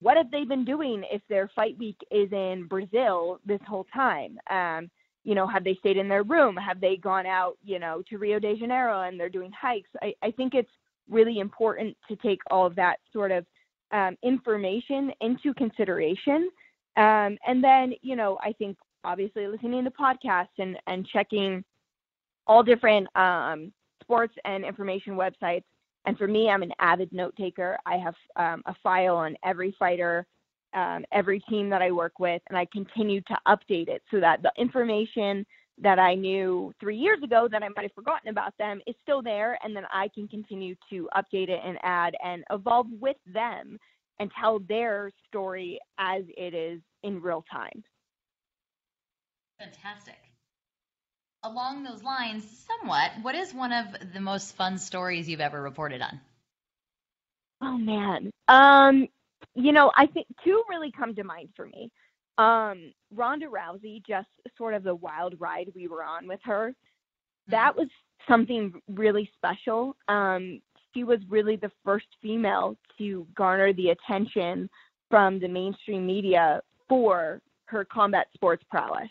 what 0.00 0.16
have 0.16 0.30
they 0.30 0.44
been 0.44 0.64
doing 0.64 1.04
if 1.12 1.20
their 1.28 1.50
fight 1.54 1.76
week 1.78 1.98
is 2.10 2.32
in 2.32 2.66
Brazil 2.70 3.38
this 3.44 3.60
whole 3.68 3.86
time? 3.94 4.38
Um, 4.48 4.90
you 5.24 5.34
know, 5.34 5.46
have 5.46 5.62
they 5.62 5.74
stayed 5.74 5.98
in 5.98 6.08
their 6.08 6.22
room? 6.22 6.56
Have 6.56 6.80
they 6.80 6.96
gone 6.96 7.26
out, 7.26 7.58
you 7.62 7.78
know, 7.78 8.02
to 8.08 8.16
Rio 8.16 8.38
de 8.38 8.56
Janeiro 8.56 9.02
and 9.02 9.20
they're 9.20 9.28
doing 9.28 9.52
hikes? 9.52 9.90
I, 10.02 10.14
I 10.22 10.30
think 10.30 10.54
it's 10.54 10.70
really 11.10 11.38
important 11.38 11.98
to 12.08 12.16
take 12.16 12.40
all 12.50 12.64
of 12.64 12.74
that 12.76 12.96
sort 13.12 13.30
of 13.30 13.44
um, 13.92 14.16
information 14.22 15.12
into 15.20 15.52
consideration. 15.52 16.48
Um, 16.96 17.36
and 17.46 17.62
then, 17.62 17.92
you 18.00 18.16
know, 18.16 18.38
I 18.42 18.52
think 18.52 18.78
obviously 19.04 19.46
listening 19.46 19.84
to 19.84 19.90
podcasts 19.90 20.56
and, 20.58 20.78
and 20.86 21.06
checking 21.06 21.62
all 22.46 22.62
different 22.62 23.06
um, 23.16 23.72
sports 24.02 24.34
and 24.44 24.64
information 24.64 25.14
websites. 25.14 25.64
And 26.06 26.18
for 26.18 26.28
me, 26.28 26.50
I'm 26.50 26.62
an 26.62 26.72
avid 26.80 27.12
note 27.12 27.34
taker. 27.36 27.78
I 27.86 27.96
have 27.96 28.14
um, 28.36 28.62
a 28.66 28.74
file 28.82 29.16
on 29.16 29.36
every 29.44 29.74
fighter, 29.78 30.26
um, 30.74 31.04
every 31.12 31.40
team 31.40 31.70
that 31.70 31.80
I 31.80 31.90
work 31.90 32.18
with, 32.18 32.42
and 32.48 32.58
I 32.58 32.66
continue 32.72 33.20
to 33.22 33.36
update 33.48 33.88
it 33.88 34.02
so 34.10 34.20
that 34.20 34.42
the 34.42 34.52
information 34.58 35.46
that 35.80 35.98
I 35.98 36.14
knew 36.14 36.72
three 36.78 36.96
years 36.96 37.22
ago 37.22 37.48
that 37.50 37.62
I 37.62 37.68
might 37.68 37.82
have 37.82 37.92
forgotten 37.94 38.28
about 38.28 38.56
them 38.58 38.80
is 38.86 38.94
still 39.02 39.22
there, 39.22 39.58
and 39.64 39.74
then 39.74 39.84
I 39.92 40.08
can 40.14 40.28
continue 40.28 40.74
to 40.90 41.08
update 41.16 41.48
it 41.48 41.60
and 41.64 41.78
add 41.82 42.14
and 42.22 42.44
evolve 42.50 42.86
with 43.00 43.16
them 43.32 43.78
and 44.20 44.30
tell 44.38 44.60
their 44.60 45.10
story 45.26 45.80
as 45.98 46.22
it 46.36 46.54
is 46.54 46.80
in 47.02 47.20
real 47.20 47.44
time. 47.50 47.82
Fantastic. 49.58 50.33
Along 51.44 51.84
those 51.84 52.02
lines, 52.02 52.44
somewhat, 52.66 53.12
what 53.22 53.34
is 53.34 53.52
one 53.54 53.72
of 53.72 53.86
the 54.12 54.20
most 54.20 54.56
fun 54.56 54.78
stories 54.78 55.28
you've 55.28 55.40
ever 55.40 55.60
reported 55.60 56.00
on? 56.00 56.20
Oh 57.60 57.78
man. 57.78 58.30
Um, 58.48 59.08
you 59.54 59.72
know, 59.72 59.92
I 59.96 60.06
think 60.06 60.26
two 60.42 60.64
really 60.68 60.90
come 60.90 61.14
to 61.14 61.24
mind 61.24 61.50
for 61.54 61.66
me. 61.66 61.90
Um, 62.38 62.92
Ronda 63.14 63.46
Rousey, 63.46 64.04
just 64.04 64.28
sort 64.58 64.74
of 64.74 64.82
the 64.82 64.94
wild 64.94 65.34
ride 65.38 65.70
we 65.74 65.86
were 65.86 66.02
on 66.02 66.26
with 66.26 66.40
her. 66.44 66.70
Mm-hmm. 66.70 67.50
That 67.52 67.76
was 67.76 67.88
something 68.28 68.72
really 68.88 69.30
special. 69.36 69.96
Um, 70.08 70.60
she 70.94 71.04
was 71.04 71.20
really 71.28 71.56
the 71.56 71.70
first 71.84 72.06
female 72.22 72.76
to 72.98 73.26
garner 73.36 73.72
the 73.72 73.90
attention 73.90 74.68
from 75.10 75.38
the 75.38 75.48
mainstream 75.48 76.06
media 76.06 76.60
for 76.88 77.40
her 77.66 77.84
combat 77.84 78.26
sports 78.34 78.64
prowess. 78.70 79.10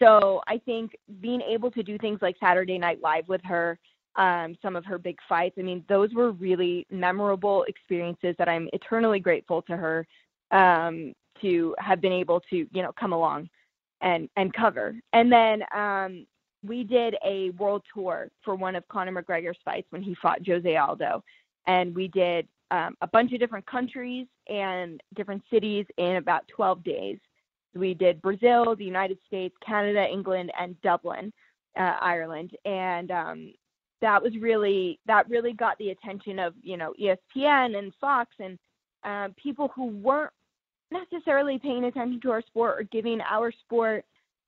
So 0.00 0.42
I 0.46 0.58
think 0.58 0.96
being 1.20 1.40
able 1.42 1.70
to 1.70 1.82
do 1.82 1.96
things 1.98 2.18
like 2.20 2.36
Saturday 2.38 2.78
Night 2.78 3.00
Live 3.02 3.28
with 3.28 3.40
her, 3.44 3.78
um, 4.16 4.56
some 4.62 4.76
of 4.76 4.84
her 4.84 4.98
big 4.98 5.16
fights, 5.28 5.56
I 5.58 5.62
mean, 5.62 5.84
those 5.88 6.12
were 6.14 6.32
really 6.32 6.86
memorable 6.90 7.64
experiences 7.64 8.34
that 8.38 8.48
I'm 8.48 8.68
eternally 8.72 9.20
grateful 9.20 9.62
to 9.62 9.76
her 9.76 10.06
um, 10.50 11.12
to 11.40 11.74
have 11.78 12.00
been 12.00 12.12
able 12.12 12.40
to, 12.50 12.56
you 12.56 12.82
know, 12.82 12.92
come 12.98 13.12
along 13.12 13.48
and 14.00 14.28
and 14.36 14.52
cover. 14.52 14.94
And 15.12 15.32
then 15.32 15.62
um, 15.74 16.26
we 16.62 16.84
did 16.84 17.16
a 17.24 17.50
world 17.50 17.82
tour 17.92 18.28
for 18.44 18.54
one 18.54 18.76
of 18.76 18.86
Conor 18.88 19.22
McGregor's 19.22 19.58
fights 19.64 19.86
when 19.90 20.02
he 20.02 20.14
fought 20.20 20.46
Jose 20.46 20.76
Aldo, 20.76 21.22
and 21.66 21.94
we 21.94 22.08
did 22.08 22.46
um, 22.70 22.96
a 23.00 23.06
bunch 23.06 23.32
of 23.32 23.38
different 23.38 23.66
countries 23.66 24.26
and 24.48 25.00
different 25.14 25.42
cities 25.52 25.86
in 25.98 26.16
about 26.16 26.46
12 26.48 26.82
days. 26.84 27.18
We 27.76 27.94
did 27.94 28.22
Brazil, 28.22 28.74
the 28.76 28.84
United 28.84 29.18
States, 29.26 29.54
Canada, 29.64 30.06
England, 30.06 30.52
and 30.58 30.80
Dublin, 30.82 31.32
uh, 31.78 31.96
Ireland, 32.00 32.56
and 32.64 33.10
um, 33.10 33.52
that 34.00 34.22
was 34.22 34.36
really 34.38 34.98
that 35.06 35.28
really 35.28 35.52
got 35.52 35.78
the 35.78 35.90
attention 35.90 36.38
of 36.38 36.54
you 36.62 36.76
know 36.76 36.94
ESPN 37.00 37.76
and 37.78 37.92
Fox 38.00 38.30
and 38.38 38.58
uh, 39.04 39.28
people 39.42 39.70
who 39.74 39.86
weren't 39.86 40.32
necessarily 40.90 41.58
paying 41.58 41.84
attention 41.84 42.20
to 42.20 42.30
our 42.30 42.42
sport 42.42 42.78
or 42.78 42.82
giving 42.84 43.20
our 43.20 43.52
sport 43.52 44.04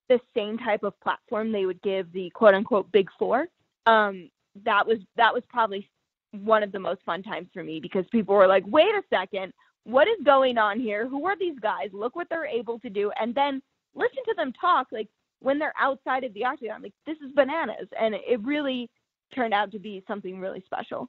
the 0.09 0.21
same 0.35 0.59
type 0.59 0.83
of 0.83 0.99
platform 1.01 1.53
they 1.53 1.67
would 1.67 1.81
give 1.83 2.11
the 2.13 2.31
quote 2.31 2.55
unquote 2.55 2.91
big 2.93 3.09
four. 3.19 3.47
Um, 3.87 4.31
that 4.65 4.87
was 4.87 4.99
that 5.17 5.33
was 5.33 5.43
probably 5.49 5.89
one 6.33 6.63
of 6.63 6.73
the 6.73 6.79
most 6.79 7.03
fun 7.05 7.23
times 7.23 7.49
for 7.53 7.65
me 7.65 7.81
because 7.81 8.05
people 8.11 8.35
were 8.35 8.47
like, 8.47 8.65
wait 8.67 8.95
a 8.95 9.03
second, 9.11 9.53
what 9.89 10.07
is 10.07 10.19
going 10.23 10.59
on 10.59 10.79
here? 10.79 11.09
Who 11.09 11.27
are 11.27 11.37
these 11.39 11.59
guys? 11.61 11.89
Look 11.95 12.15
what 12.15 12.29
they're 12.29 12.45
able 12.45 12.79
to 12.81 12.91
do. 12.91 13.11
And 13.19 13.35
then 13.35 13.63
listen 13.95 14.23
to 14.27 14.35
them 14.37 14.53
talk 14.53 14.89
like 14.93 15.09
when 15.41 15.59
they're 15.59 15.73
outside 15.81 16.25
of 16.25 16.35
the 16.35 16.45
octagon. 16.45 16.83
Like, 16.83 16.93
this 17.07 17.17
is 17.25 17.33
bananas. 17.35 17.89
And 17.99 18.15
it 18.15 18.45
really 18.45 18.91
turned 19.35 19.55
out 19.55 19.73
to 19.73 19.79
be 19.79 20.05
something 20.07 20.41
really 20.41 20.63
special. 20.67 21.09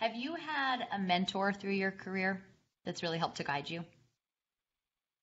Have 0.00 0.14
you 0.14 0.34
had 0.34 0.80
a 0.92 0.98
mentor 0.98 1.54
through 1.54 1.72
your 1.72 1.92
career 1.92 2.42
that's 2.84 3.02
really 3.02 3.18
helped 3.18 3.38
to 3.38 3.44
guide 3.44 3.70
you? 3.70 3.82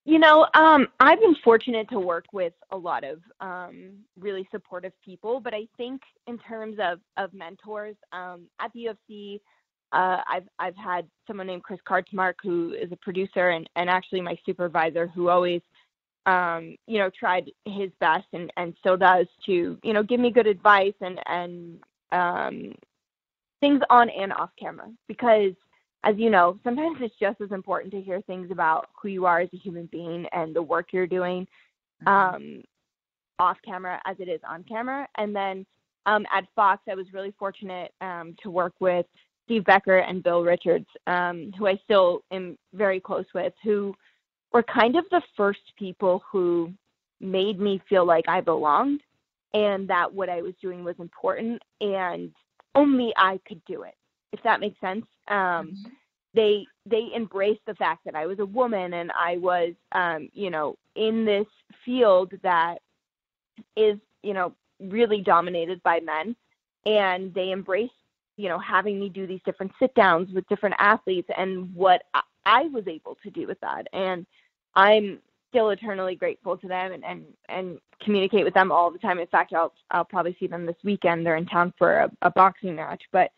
You 0.06 0.18
know, 0.18 0.48
um, 0.56 0.88
I've 1.00 1.20
been 1.20 1.36
fortunate 1.44 1.88
to 1.90 2.00
work 2.00 2.26
with 2.34 2.54
a 2.72 2.78
lot 2.78 3.04
of 3.04 3.20
um, 3.42 3.92
really 4.20 4.48
supportive 4.52 4.94
people, 5.06 5.40
but 5.40 5.54
I 5.54 5.68
think 5.78 6.02
in 6.26 6.40
terms 6.40 6.78
of, 6.82 7.00
of 7.18 7.32
mentors 7.32 7.96
um, 8.12 8.48
at 8.60 8.72
the 8.74 8.88
UFC, 8.88 9.40
uh, 9.94 10.22
I've 10.28 10.48
I've 10.60 10.76
had 10.76 11.08
someone 11.26 11.48
named 11.48 11.64
Chris 11.64 11.80
Kartsmark 11.88 12.36
who 12.44 12.74
is 12.74 12.92
a 12.92 12.98
producer 12.98 13.50
and, 13.50 13.70
and 13.76 13.90
actually 13.90 14.22
my 14.22 14.38
supervisor 14.46 15.08
who 15.08 15.30
always 15.30 15.62
um, 16.26 16.76
you 16.88 17.00
know 17.00 17.10
tried 17.18 17.50
his 17.66 17.90
best 18.00 18.28
and, 18.34 18.52
and 18.58 18.76
still 18.80 18.98
does 18.98 19.28
to 19.46 19.78
you 19.82 19.94
know 19.94 20.04
give 20.04 20.20
me 20.20 20.30
good 20.30 20.48
advice 20.48 20.94
and 21.02 21.20
and 21.26 21.80
um, 22.12 22.74
things 23.62 23.82
on 23.90 24.10
and 24.10 24.34
off 24.34 24.50
camera 24.60 24.92
because 25.08 25.54
as 26.04 26.16
you 26.18 26.30
know 26.30 26.60
sometimes 26.64 26.98
it's 27.00 27.16
just 27.20 27.40
as 27.42 27.52
important 27.52 27.92
to 27.94 28.02
hear 28.02 28.22
things 28.22 28.52
about 28.52 28.90
who 29.02 29.08
you 29.08 29.26
are 29.26 29.40
as 29.40 29.50
a 29.54 29.58
human 29.58 29.88
being 29.88 30.26
and 30.34 30.56
the 30.56 30.62
work 30.62 30.88
you're 30.92 31.08
doing 31.08 31.48
mm-hmm. 32.06 32.36
um, 32.36 32.64
off 33.40 33.58
camera 33.66 34.02
as 34.06 34.18
it 34.20 34.28
is 34.28 34.42
on 34.48 34.64
camera 34.64 35.08
and 35.18 35.36
then 35.36 35.66
um, 36.06 36.26
at 36.34 36.46
Fox 36.56 36.82
I 36.90 36.96
was 36.96 37.08
really 37.14 37.34
fortunate 37.40 37.94
um, 38.02 38.36
to 38.44 38.50
work 38.50 38.74
with 38.80 39.06
Steve 39.48 39.64
Becker 39.64 40.00
and 40.00 40.22
Bill 40.22 40.44
Richards, 40.44 40.88
um, 41.08 41.54
who 41.58 41.68
I 41.68 41.80
still 41.86 42.22
am 42.32 42.58
very 42.74 43.00
close 43.00 43.26
with, 43.34 43.54
who 43.64 43.96
were 44.52 44.64
kind 44.64 44.98
of 44.98 45.06
the 45.10 45.22
first 45.38 45.62
people 45.80 46.22
who 46.30 46.74
made 47.22 47.58
me 47.60 47.82
feel 47.90 48.06
like 48.06 48.28
I 48.28 48.42
belonged 48.42 49.02
and 49.54 49.88
that 49.88 50.14
what 50.14 50.30
I 50.30 50.42
was 50.42 50.54
doing 50.62 50.84
was 50.84 50.96
important 51.00 51.62
and 51.80 52.32
only 52.76 53.14
I 53.16 53.40
could 53.48 53.64
do 53.66 53.84
it, 53.84 53.96
if 54.34 54.44
that 54.44 54.60
makes 54.60 54.80
sense. 54.82 55.06
Um, 55.30 55.38
mm-hmm. 55.38 55.90
They 56.34 56.66
they 56.86 57.08
embraced 57.16 57.66
the 57.66 57.74
fact 57.76 58.04
that 58.06 58.14
I 58.16 58.28
was 58.28 58.40
a 58.40 58.46
woman 58.46 58.94
and 58.94 59.12
I 59.18 59.38
was, 59.38 59.74
um, 59.94 60.30
you 60.34 60.50
know, 60.50 60.76
in 60.96 61.26
this 61.26 61.48
field 61.86 62.34
that 62.44 62.80
is, 63.76 63.98
you 64.22 64.34
know, 64.34 64.54
really 64.80 65.22
dominated 65.22 65.82
by 65.82 66.00
men, 66.02 66.36
and 66.86 67.34
they 67.34 67.52
embraced 67.52 67.94
you 68.38 68.48
know, 68.48 68.60
having 68.60 69.00
me 69.00 69.10
do 69.10 69.28
these 69.28 69.42
different 69.46 69.72
sit 69.80 69.94
downs 69.96 70.30
with 70.34 70.48
different 70.48 70.76
athletes 70.80 71.30
and 71.38 71.74
what 71.76 72.04
I 72.46 72.64
was 72.64 72.88
able 72.88 73.18
to 73.24 73.30
do 73.30 73.48
with 73.48 73.60
that. 73.60 73.88
And 73.92 74.26
I'm 74.76 75.20
still 75.50 75.72
eternally 75.72 76.16
grateful 76.16 76.58
to 76.58 76.68
them 76.68 76.94
and, 76.94 77.04
and, 77.04 77.26
and 77.50 77.80
communicate 78.04 78.46
with 78.46 78.54
them 78.54 78.72
all 78.72 78.92
the 78.92 79.00
time. 79.00 79.20
In 79.20 79.28
fact, 79.28 79.54
I'll, 79.54 79.74
I'll 79.92 80.06
probably 80.06 80.38
see 80.40 80.48
them 80.48 80.66
this 80.66 80.76
weekend. 80.84 81.26
They're 81.26 81.36
in 81.36 81.48
town 81.48 81.74
for 81.78 82.00
a, 82.00 82.12
a 82.22 82.32
boxing 82.32 82.76
match, 82.76 83.02
but 83.12 83.32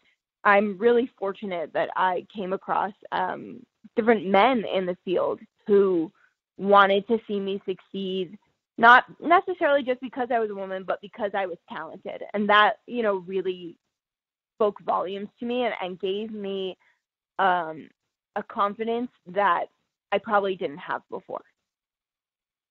I'm 0.44 0.78
really 0.78 1.10
fortunate 1.18 1.72
that 1.74 1.90
I 1.96 2.26
came 2.36 2.54
across 2.54 2.94
um, 3.12 3.66
different 3.96 4.26
men 4.28 4.64
in 4.74 4.86
the 4.86 4.98
field 5.06 5.40
who 5.66 6.12
wanted 6.58 7.08
to 7.08 7.20
see 7.28 7.40
me 7.40 7.62
succeed 7.66 8.38
not 8.78 9.04
necessarily 9.20 9.84
just 9.84 10.00
because 10.00 10.30
I 10.32 10.40
was 10.40 10.50
a 10.50 10.56
woman, 10.56 10.86
but 10.88 11.02
because 11.02 11.32
I 11.34 11.46
was 11.46 11.58
talented. 11.68 12.24
And 12.34 12.48
that, 12.48 12.76
you 12.88 13.04
know, 13.04 13.18
really 13.28 13.78
spoke 14.60 14.82
volumes 14.82 15.30
to 15.39 15.45
me 15.45 15.63
and, 15.63 15.74
and 15.82 16.00
gave 16.00 16.32
me 16.32 16.78
um, 17.39 17.89
a 18.36 18.43
confidence 18.43 19.10
that 19.28 19.67
I 20.12 20.17
probably 20.17 20.56
didn't 20.56 20.80
have 20.80 21.02
before. 21.10 21.43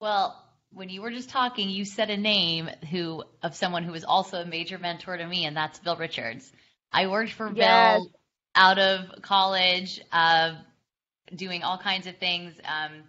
Well, 0.00 0.36
when 0.72 0.90
you 0.90 1.00
were 1.00 1.10
just 1.10 1.30
talking, 1.30 1.70
you 1.70 1.86
said 1.86 2.10
a 2.10 2.16
name 2.16 2.68
who 2.90 3.24
of 3.42 3.56
someone 3.56 3.84
who 3.84 3.92
was 3.92 4.04
also 4.04 4.42
a 4.42 4.44
major 4.44 4.78
mentor 4.78 5.16
to 5.16 5.26
me, 5.26 5.46
and 5.46 5.56
that's 5.56 5.78
Bill 5.78 5.96
Richards. 5.96 6.52
I 6.92 7.06
worked 7.06 7.32
for 7.32 7.50
yes. 7.54 8.00
Bill 8.00 8.10
out 8.54 8.78
of 8.78 9.22
college, 9.22 10.00
uh, 10.12 10.56
doing 11.34 11.62
all 11.62 11.78
kinds 11.78 12.06
of 12.06 12.18
things, 12.18 12.54
um, 12.64 13.02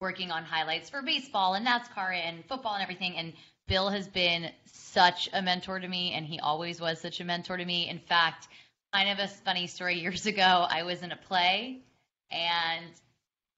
working 0.00 0.30
on 0.30 0.44
highlights 0.44 0.90
for 0.90 1.02
baseball 1.02 1.54
and 1.54 1.66
NASCAR 1.66 2.12
and 2.12 2.44
football 2.46 2.74
and 2.74 2.82
everything. 2.82 3.16
And 3.16 3.32
Bill 3.68 3.90
has 3.90 4.08
been 4.08 4.50
such 4.64 5.28
a 5.32 5.42
mentor 5.42 5.78
to 5.78 5.86
me, 5.86 6.12
and 6.12 6.26
he 6.26 6.40
always 6.40 6.80
was 6.80 7.00
such 7.00 7.20
a 7.20 7.24
mentor 7.24 7.56
to 7.56 7.64
me. 7.64 7.88
In 7.88 7.98
fact, 7.98 8.48
kind 8.92 9.10
of 9.10 9.18
a 9.18 9.28
funny 9.28 9.66
story 9.66 10.00
years 10.00 10.26
ago, 10.26 10.66
I 10.68 10.82
was 10.82 11.02
in 11.02 11.12
a 11.12 11.16
play, 11.16 11.82
and 12.32 12.86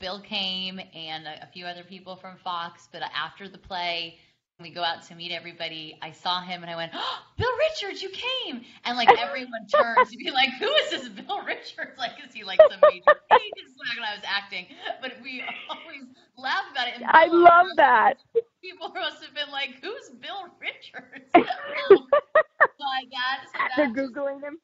Bill 0.01 0.21
came 0.21 0.81
and 0.95 1.27
a, 1.27 1.45
a 1.45 1.47
few 1.47 1.65
other 1.65 1.85
people 1.85 2.17
from 2.17 2.37
Fox. 2.39 2.89
But 2.91 3.03
after 3.15 3.49
the 3.49 3.59
play, 3.59 4.19
we 4.61 4.71
go 4.71 4.83
out 4.83 5.03
to 5.05 5.15
meet 5.15 5.33
everybody, 5.33 5.99
I 6.03 6.13
saw 6.13 6.43
him 6.43 6.63
and 6.63 6.71
I 6.71 6.77
went, 6.77 6.93
oh, 6.95 7.19
Bill 7.37 7.51
Richards, 7.59 8.03
you 8.03 8.11
came. 8.11 8.63
And 8.85 8.97
like 8.97 9.09
everyone 9.19 9.67
turns 9.69 10.11
to 10.11 10.17
be 10.17 10.31
like, 10.35 10.51
who 10.59 10.69
is 10.69 10.91
this 10.91 11.09
Bill 11.09 11.43
Richards? 11.43 11.99
Like, 11.99 12.13
is 12.27 12.35
he 12.35 12.45
like 12.45 12.61
some 12.71 12.81
major 12.83 13.05
when 13.31 14.07
I 14.07 14.15
was 14.15 14.25
acting? 14.25 14.67
But 15.01 15.13
we 15.23 15.43
always 15.71 16.05
laugh 16.37 16.65
about 16.73 16.89
it. 16.89 17.03
I 17.07 17.27
love 17.27 17.67
that. 17.77 18.19
People 18.63 18.89
must 18.95 19.23
have 19.25 19.35
been 19.35 19.51
like, 19.51 19.77
who's 19.83 20.11
Bill 20.21 20.49
Richards? 20.61 21.31
my 21.35 21.45
God. 22.79 23.39
So 23.55 23.61
They're 23.77 23.89
Googling 23.93 24.41
him. 24.43 24.59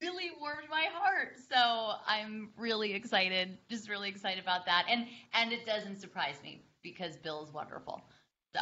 really 0.00 0.30
warmed 0.40 0.68
my 0.70 0.86
heart. 0.92 1.36
So 1.50 1.92
I'm 2.06 2.50
really 2.56 2.94
excited, 2.94 3.58
just 3.70 3.88
really 3.88 4.08
excited 4.08 4.42
about 4.42 4.66
that. 4.66 4.86
And 4.88 5.06
and 5.32 5.52
it 5.52 5.66
doesn't 5.66 5.96
surprise 6.00 6.36
me 6.42 6.62
because 6.82 7.16
Bill's 7.16 7.52
wonderful. 7.52 8.02
So 8.54 8.60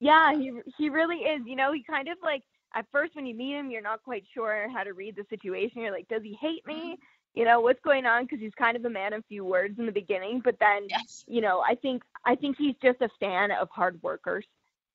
yeah, 0.00 0.32
he 0.34 0.52
he 0.76 0.88
really 0.88 1.18
is. 1.18 1.42
You 1.46 1.56
know, 1.56 1.72
he 1.72 1.82
kind 1.84 2.08
of 2.08 2.18
like 2.22 2.42
at 2.74 2.86
first 2.92 3.14
when 3.14 3.26
you 3.26 3.34
meet 3.34 3.54
him, 3.56 3.70
you're 3.70 3.82
not 3.82 4.02
quite 4.02 4.24
sure 4.34 4.68
how 4.74 4.82
to 4.82 4.92
read 4.92 5.16
the 5.16 5.24
situation. 5.30 5.82
You're 5.82 5.92
like, 5.92 6.08
does 6.08 6.22
he 6.22 6.36
hate 6.40 6.66
me? 6.66 6.74
Mm-hmm. 6.74 7.02
You 7.34 7.44
know, 7.44 7.60
what's 7.60 7.80
going 7.80 8.04
on? 8.04 8.24
Because 8.24 8.40
he's 8.40 8.54
kind 8.54 8.76
of 8.76 8.84
a 8.84 8.90
man 8.90 9.12
of 9.12 9.24
few 9.26 9.44
words 9.44 9.78
in 9.78 9.86
the 9.86 9.92
beginning, 9.92 10.42
but 10.44 10.56
then, 10.60 10.86
yes. 10.88 11.24
you 11.26 11.40
know, 11.40 11.62
I 11.66 11.74
think 11.74 12.02
I 12.24 12.34
think 12.34 12.56
he's 12.58 12.74
just 12.82 13.00
a 13.00 13.08
fan 13.20 13.50
of 13.50 13.68
hard 13.70 14.02
workers, 14.02 14.44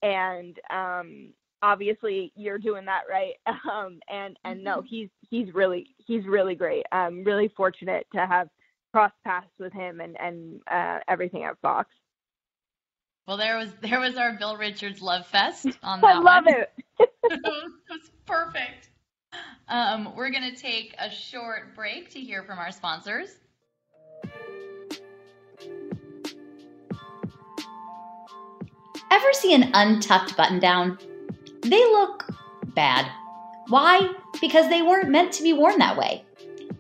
and 0.04 0.58
um, 0.69 1.30
obviously 1.62 2.32
you're 2.36 2.60
doing 2.60 2.86
that 2.86 3.04
right. 3.10 3.34
Um, 3.69 4.00
and 4.10 4.38
and 4.43 4.63
no, 4.63 4.78
mm-hmm. 4.78 4.88
he's 4.88 5.10
he's 5.30 5.54
really 5.54 5.88
he's 6.06 6.26
really 6.26 6.56
great. 6.56 6.86
I'm 6.91 7.23
really 7.23 7.50
fortunate 7.50 8.08
to 8.13 8.26
have 8.26 8.50
crossed 8.93 9.15
paths 9.26 9.47
with 9.60 9.73
him 9.73 10.00
and 10.00 10.15
and 10.19 10.62
uh, 10.71 11.00
everything 11.08 11.43
at 11.43 11.60
Fox. 11.62 11.89
Well, 13.28 13.38
there 13.38 13.58
was 13.58 13.73
there 13.82 14.00
was 14.00 14.15
our 14.15 14.34
Bill 14.34 14.56
Richards 14.56 15.02
love 15.02 15.28
fest 15.28 15.67
on 15.84 16.02
that 16.02 16.15
I 16.15 16.19
love 16.19 16.45
one. 16.45 16.56
it. 16.56 16.71
it 17.23 17.41
was 17.89 18.12
perfect. 18.26 18.89
Um, 19.69 20.15
we're 20.15 20.30
gonna 20.30 20.56
take 20.56 20.95
a 20.97 21.10
short 21.10 21.76
break 21.76 22.10
to 22.12 22.19
hear 22.19 22.43
from 22.43 22.58
our 22.60 22.71
sponsors. 22.71 23.30
Ever 29.12 29.34
see 29.34 29.54
an 29.54 29.71
untucked 29.73 30.38
button 30.38 30.60
down? 30.60 30.97
They 31.63 31.84
look 31.86 32.30
bad. 32.76 33.12
Why? 33.67 34.12
Because 34.39 34.69
they 34.69 34.82
weren't 34.82 35.10
meant 35.10 35.34
to 35.34 35.43
be 35.43 35.54
worn 35.54 35.80
that 35.80 35.97
way. 35.97 36.23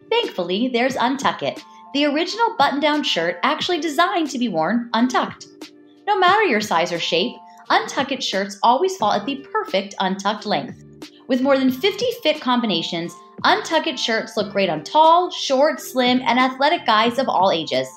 Thankfully, 0.09 0.69
there's 0.69 0.95
Untuck 0.95 1.43
It, 1.43 1.61
the 1.93 2.05
original 2.05 2.55
button 2.57 2.79
down 2.79 3.03
shirt 3.03 3.37
actually 3.43 3.79
designed 3.79 4.29
to 4.29 4.39
be 4.39 4.47
worn 4.47 4.89
untucked. 4.93 5.47
No 6.05 6.17
matter 6.17 6.43
your 6.43 6.61
size 6.61 6.93
or 6.93 6.99
shape, 6.99 7.35
Untuck 7.69 8.11
It 8.11 8.23
shirts 8.23 8.57
always 8.63 8.95
fall 8.95 9.11
at 9.11 9.25
the 9.25 9.45
perfect 9.51 9.95
untucked 9.99 10.45
length. 10.45 10.83
With 11.27 11.41
more 11.41 11.57
than 11.57 11.71
50 11.71 12.05
fit 12.23 12.39
combinations, 12.39 13.13
Untuck 13.43 13.85
It 13.85 13.99
shirts 13.99 14.37
look 14.37 14.51
great 14.51 14.69
on 14.69 14.83
tall, 14.83 15.29
short, 15.29 15.81
slim, 15.81 16.21
and 16.25 16.39
athletic 16.39 16.85
guys 16.85 17.19
of 17.19 17.27
all 17.27 17.51
ages. 17.51 17.87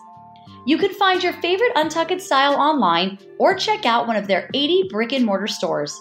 You 0.66 0.76
can 0.76 0.92
find 0.94 1.22
your 1.22 1.32
favorite 1.34 1.74
Untuck 1.76 2.10
It 2.10 2.20
style 2.20 2.54
online 2.54 3.18
or 3.38 3.54
check 3.54 3.86
out 3.86 4.06
one 4.06 4.16
of 4.16 4.26
their 4.26 4.50
80 4.52 4.88
brick 4.90 5.12
and 5.12 5.24
mortar 5.24 5.46
stores. 5.46 5.98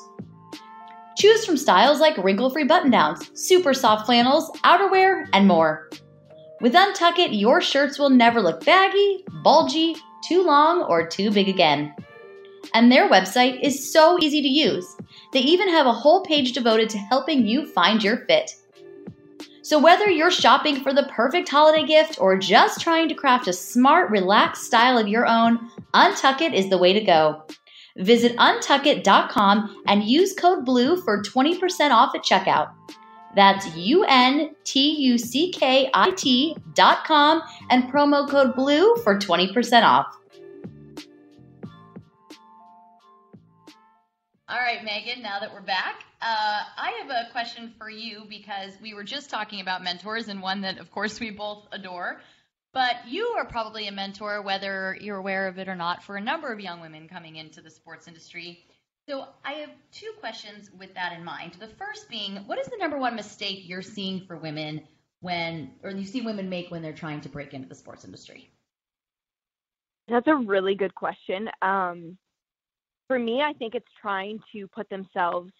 Choose 1.17 1.45
from 1.45 1.55
styles 1.55 1.99
like 1.99 2.17
wrinkle 2.17 2.49
free 2.49 2.63
button 2.63 2.91
downs, 2.91 3.29
super 3.33 3.73
soft 3.73 4.05
flannels, 4.05 4.49
outerwear, 4.63 5.27
and 5.33 5.47
more. 5.47 5.89
With 6.61 6.73
Untuck 6.73 7.19
It, 7.19 7.31
your 7.31 7.61
shirts 7.61 7.99
will 7.99 8.09
never 8.09 8.41
look 8.41 8.65
baggy, 8.65 9.23
bulgy, 9.43 9.95
too 10.27 10.43
long, 10.43 10.81
or 10.83 11.07
too 11.07 11.31
big 11.31 11.47
again. 11.47 11.93
And 12.73 12.91
their 12.91 13.09
website 13.09 13.61
is 13.61 13.93
so 13.93 14.17
easy 14.19 14.41
to 14.41 14.47
use. 14.47 14.95
They 15.31 15.39
even 15.41 15.69
have 15.69 15.85
a 15.85 15.93
whole 15.93 16.23
page 16.23 16.53
devoted 16.53 16.89
to 16.89 16.97
helping 16.97 17.45
you 17.45 17.67
find 17.67 18.03
your 18.03 18.17
fit. 18.25 18.55
So, 19.61 19.77
whether 19.77 20.09
you're 20.09 20.31
shopping 20.31 20.81
for 20.81 20.93
the 20.93 21.09
perfect 21.11 21.47
holiday 21.47 21.85
gift 21.85 22.19
or 22.19 22.37
just 22.37 22.81
trying 22.81 23.07
to 23.09 23.13
craft 23.13 23.47
a 23.47 23.53
smart, 23.53 24.09
relaxed 24.09 24.63
style 24.63 24.97
of 24.97 25.07
your 25.07 25.27
own, 25.27 25.69
Untuck 25.93 26.41
It 26.41 26.53
is 26.53 26.69
the 26.69 26.77
way 26.77 26.93
to 26.93 27.01
go. 27.01 27.43
Visit 27.97 28.35
untuckit.com 28.37 29.83
and 29.85 30.03
use 30.03 30.33
code 30.33 30.65
BLUE 30.65 31.01
for 31.03 31.21
20% 31.21 31.91
off 31.91 32.15
at 32.15 32.23
checkout. 32.23 32.71
That's 33.35 33.75
U 33.75 34.05
N 34.07 34.55
T 34.63 34.89
U 34.89 35.17
C 35.17 35.51
K 35.51 35.89
I 35.93 36.11
T 36.11 36.57
dot 36.73 37.05
com 37.05 37.41
and 37.69 37.83
promo 37.91 38.27
code 38.27 38.55
BLUE 38.55 38.95
for 39.03 39.19
20% 39.19 39.83
off. 39.83 40.18
All 44.49 44.57
right, 44.57 44.83
Megan, 44.83 45.21
now 45.21 45.39
that 45.41 45.53
we're 45.53 45.61
back, 45.61 46.05
uh, 46.23 46.63
I 46.75 47.03
have 47.03 47.11
a 47.11 47.31
question 47.31 47.71
for 47.77 47.87
you 47.87 48.23
because 48.27 48.71
we 48.81 48.95
were 48.95 49.03
just 49.03 49.29
talking 49.29 49.61
about 49.61 49.83
mentors 49.83 50.27
and 50.27 50.41
one 50.41 50.61
that, 50.61 50.79
of 50.79 50.89
course, 50.89 51.19
we 51.19 51.29
both 51.29 51.67
adore. 51.71 52.19
But 52.73 52.95
you 53.07 53.35
are 53.37 53.45
probably 53.45 53.87
a 53.87 53.91
mentor, 53.91 54.41
whether 54.41 54.97
you're 54.99 55.17
aware 55.17 55.47
of 55.49 55.59
it 55.59 55.69
or 55.69 55.75
not, 55.75 56.01
for 56.01 56.15
a 56.15 56.21
number 56.21 56.51
of 56.51 56.59
young 56.59 56.81
women 56.81 57.07
coming 57.07 57.35
into 57.35 57.61
the 57.61 57.69
sports 57.69 58.07
industry. 58.07 58.65
So 59.07 59.27
I 59.45 59.51
have 59.53 59.69
two 59.91 60.11
questions 60.19 60.71
with 60.79 60.95
that 60.95 61.13
in 61.13 61.23
mind. 61.23 61.53
The 61.59 61.67
first 61.67 62.09
being, 62.09 62.37
what 62.47 62.57
is 62.57 62.65
the 62.65 62.77
number 62.79 62.97
one 62.97 63.15
mistake 63.15 63.69
you're 63.69 63.83
seeing 63.83 64.25
for 64.25 64.35
women 64.35 64.81
when, 65.19 65.73
or 65.83 65.91
you 65.91 66.05
see 66.05 66.21
women 66.21 66.49
make 66.49 66.71
when 66.71 66.81
they're 66.81 66.91
trying 66.93 67.21
to 67.21 67.29
break 67.29 67.53
into 67.53 67.69
the 67.69 67.75
sports 67.75 68.03
industry? 68.03 68.49
That's 70.07 70.25
a 70.27 70.35
really 70.35 70.73
good 70.73 70.95
question. 70.95 71.49
Um, 71.61 72.17
for 73.09 73.19
me, 73.19 73.41
I 73.41 73.53
think 73.53 73.73
it's 73.73 73.87
trying 73.99 74.39
to 74.53 74.67
put 74.67 74.87
themselves 74.89 75.51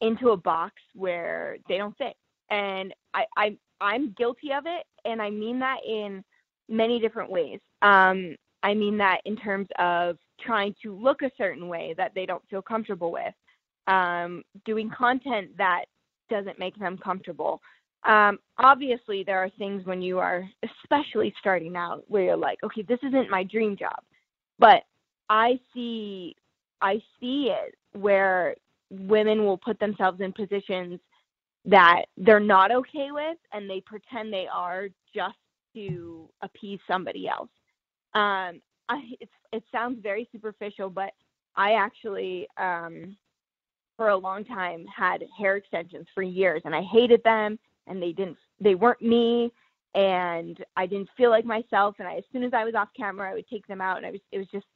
into 0.00 0.30
a 0.30 0.36
box 0.36 0.74
where 0.94 1.56
they 1.68 1.78
don't 1.78 1.96
fit, 1.96 2.16
and 2.50 2.92
I, 3.14 3.24
I 3.36 3.56
I'm 3.80 4.12
guilty 4.18 4.52
of 4.52 4.64
it, 4.66 4.84
and 5.04 5.22
I 5.22 5.30
mean 5.30 5.60
that 5.60 5.78
in 5.86 6.22
many 6.68 6.98
different 6.98 7.30
ways. 7.30 7.60
Um, 7.80 8.34
I 8.62 8.74
mean 8.74 8.98
that 8.98 9.20
in 9.24 9.36
terms 9.36 9.68
of 9.78 10.18
trying 10.44 10.74
to 10.82 10.94
look 10.94 11.22
a 11.22 11.30
certain 11.38 11.68
way 11.68 11.94
that 11.96 12.12
they 12.14 12.26
don't 12.26 12.42
feel 12.50 12.60
comfortable 12.60 13.12
with, 13.12 13.34
um, 13.86 14.42
doing 14.64 14.90
content 14.90 15.56
that 15.58 15.84
doesn't 16.28 16.58
make 16.58 16.76
them 16.78 16.98
comfortable. 16.98 17.60
Um, 18.04 18.38
obviously, 18.58 19.22
there 19.22 19.38
are 19.38 19.50
things 19.58 19.86
when 19.86 20.02
you 20.02 20.18
are 20.18 20.48
especially 20.64 21.32
starting 21.38 21.76
out 21.76 22.02
where 22.08 22.24
you're 22.24 22.36
like, 22.36 22.58
okay, 22.64 22.82
this 22.82 22.98
isn't 23.04 23.30
my 23.30 23.44
dream 23.44 23.76
job, 23.76 24.00
but 24.58 24.82
I 25.28 25.60
see 25.72 26.34
I 26.80 27.02
see 27.18 27.50
it 27.50 27.76
where 27.92 28.54
women 28.90 29.44
will 29.44 29.58
put 29.58 29.78
themselves 29.78 30.20
in 30.20 30.32
positions 30.32 31.00
that 31.64 32.06
they're 32.16 32.40
not 32.40 32.72
okay 32.72 33.10
with 33.10 33.36
and 33.52 33.68
they 33.68 33.80
pretend 33.80 34.32
they 34.32 34.48
are 34.52 34.88
just 35.14 35.36
to 35.74 36.28
appease 36.42 36.80
somebody 36.88 37.28
else. 37.28 37.50
Um, 38.14 38.60
I, 38.88 39.02
it 39.52 39.62
sounds 39.70 40.00
very 40.02 40.28
superficial, 40.32 40.90
but 40.90 41.12
I 41.56 41.72
actually, 41.72 42.48
um, 42.56 43.16
for 43.96 44.08
a 44.08 44.16
long 44.16 44.44
time, 44.44 44.84
had 44.86 45.24
hair 45.38 45.56
extensions 45.56 46.06
for 46.14 46.22
years, 46.22 46.62
and 46.64 46.74
I 46.74 46.82
hated 46.82 47.22
them, 47.22 47.58
and 47.86 48.02
they 48.02 48.12
didn't, 48.12 48.38
they 48.60 48.74
weren't 48.74 49.02
me, 49.02 49.52
and 49.94 50.64
I 50.76 50.86
didn't 50.86 51.10
feel 51.16 51.30
like 51.30 51.44
myself. 51.44 51.96
And 51.98 52.08
I, 52.08 52.16
as 52.16 52.24
soon 52.32 52.42
as 52.42 52.52
I 52.54 52.64
was 52.64 52.74
off 52.74 52.88
camera, 52.96 53.30
I 53.30 53.34
would 53.34 53.48
take 53.48 53.66
them 53.66 53.80
out, 53.80 53.98
and 53.98 54.06
I 54.06 54.10
was, 54.12 54.20
it 54.32 54.38
was 54.38 54.46
just 54.48 54.66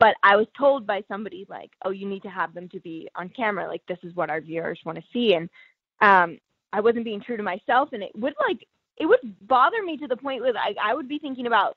but 0.00 0.16
I 0.24 0.34
was 0.34 0.46
told 0.58 0.86
by 0.86 1.04
somebody 1.06 1.46
like, 1.48 1.70
"Oh, 1.84 1.90
you 1.90 2.08
need 2.08 2.22
to 2.22 2.30
have 2.30 2.54
them 2.54 2.68
to 2.70 2.80
be 2.80 3.08
on 3.14 3.28
camera. 3.28 3.68
Like 3.68 3.82
this 3.86 3.98
is 4.02 4.16
what 4.16 4.30
our 4.30 4.40
viewers 4.40 4.80
want 4.84 4.98
to 4.98 5.04
see." 5.12 5.34
And 5.34 5.48
um, 6.00 6.38
I 6.72 6.80
wasn't 6.80 7.04
being 7.04 7.20
true 7.20 7.36
to 7.36 7.42
myself, 7.42 7.90
and 7.92 8.02
it 8.02 8.10
would 8.16 8.34
like 8.48 8.66
it 8.96 9.06
would 9.06 9.36
bother 9.46 9.82
me 9.84 9.96
to 9.98 10.08
the 10.08 10.16
point 10.16 10.42
where 10.42 10.56
I, 10.56 10.74
I 10.82 10.94
would 10.94 11.08
be 11.08 11.18
thinking 11.18 11.46
about 11.46 11.76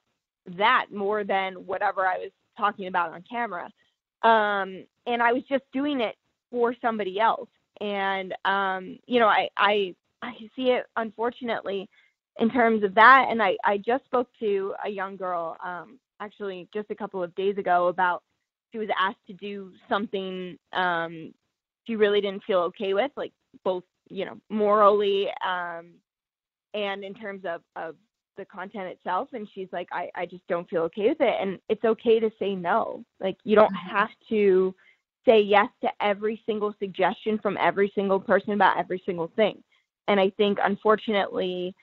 that 0.58 0.88
more 0.92 1.24
than 1.24 1.54
whatever 1.66 2.08
I 2.08 2.18
was 2.18 2.32
talking 2.58 2.88
about 2.88 3.12
on 3.14 3.24
camera. 3.30 3.70
Um, 4.24 4.86
and 5.06 5.22
I 5.22 5.34
was 5.34 5.44
just 5.50 5.64
doing 5.74 6.02
it 6.02 6.16
for 6.50 6.76
somebody 6.82 7.20
else. 7.20 7.50
And 7.82 8.34
um, 8.46 9.00
you 9.06 9.20
know, 9.20 9.28
I 9.28 9.50
I 9.58 9.96
I 10.22 10.34
see 10.56 10.70
it 10.70 10.86
unfortunately 10.96 11.90
in 12.40 12.50
terms 12.50 12.84
of 12.84 12.96
that. 12.96 13.28
And 13.30 13.44
I 13.44 13.58
I 13.66 13.78
just 13.78 14.06
spoke 14.06 14.30
to 14.40 14.74
a 14.86 14.90
young 14.90 15.18
girl 15.18 15.58
um, 15.64 16.00
actually 16.24 16.68
just 16.74 16.90
a 16.90 16.96
couple 16.96 17.22
of 17.22 17.34
days 17.36 17.58
ago 17.58 17.88
about 17.88 18.24
she 18.72 18.80
was 18.80 18.90
asked 19.00 19.26
to 19.28 19.34
do 19.34 19.72
something 19.90 20.58
um 20.74 21.34
she 21.86 21.96
really 21.96 22.22
didn't 22.22 22.44
feel 22.44 22.60
okay 22.60 22.94
with 22.94 23.12
like 23.16 23.34
both 23.64 23.84
you 24.10 24.26
know 24.26 24.38
morally 24.50 25.28
um 25.46 25.92
and 26.74 27.04
in 27.04 27.14
terms 27.14 27.44
of 27.46 27.62
of 27.76 27.96
the 28.38 28.46
content 28.46 28.88
itself. 28.88 29.30
And 29.34 29.48
she's 29.54 29.68
like 29.72 29.88
I 29.92 30.10
I 30.16 30.26
just 30.26 30.46
don't 30.48 30.70
feel 30.70 30.84
okay 30.84 31.10
with 31.10 31.22
it. 31.22 31.36
And 31.40 31.60
it's 31.70 31.84
okay 31.84 32.20
to 32.20 32.32
say 32.40 32.56
no. 32.56 33.04
Like 33.20 33.38
you 33.44 33.56
don't 33.56 33.74
have 33.74 34.10
to 34.30 34.74
say 35.26 35.42
yes 35.42 35.68
to 35.82 35.90
every 36.02 36.42
single 36.46 36.76
suggestion 36.80 37.40
from 37.40 37.58
every 37.60 37.92
single 37.96 38.20
person 38.20 38.54
about 38.54 38.78
every 38.78 39.02
single 39.06 39.32
thing. 39.36 39.64
And 40.08 40.20
I 40.20 40.32
think 40.32 40.58
unfortunately 40.62 41.74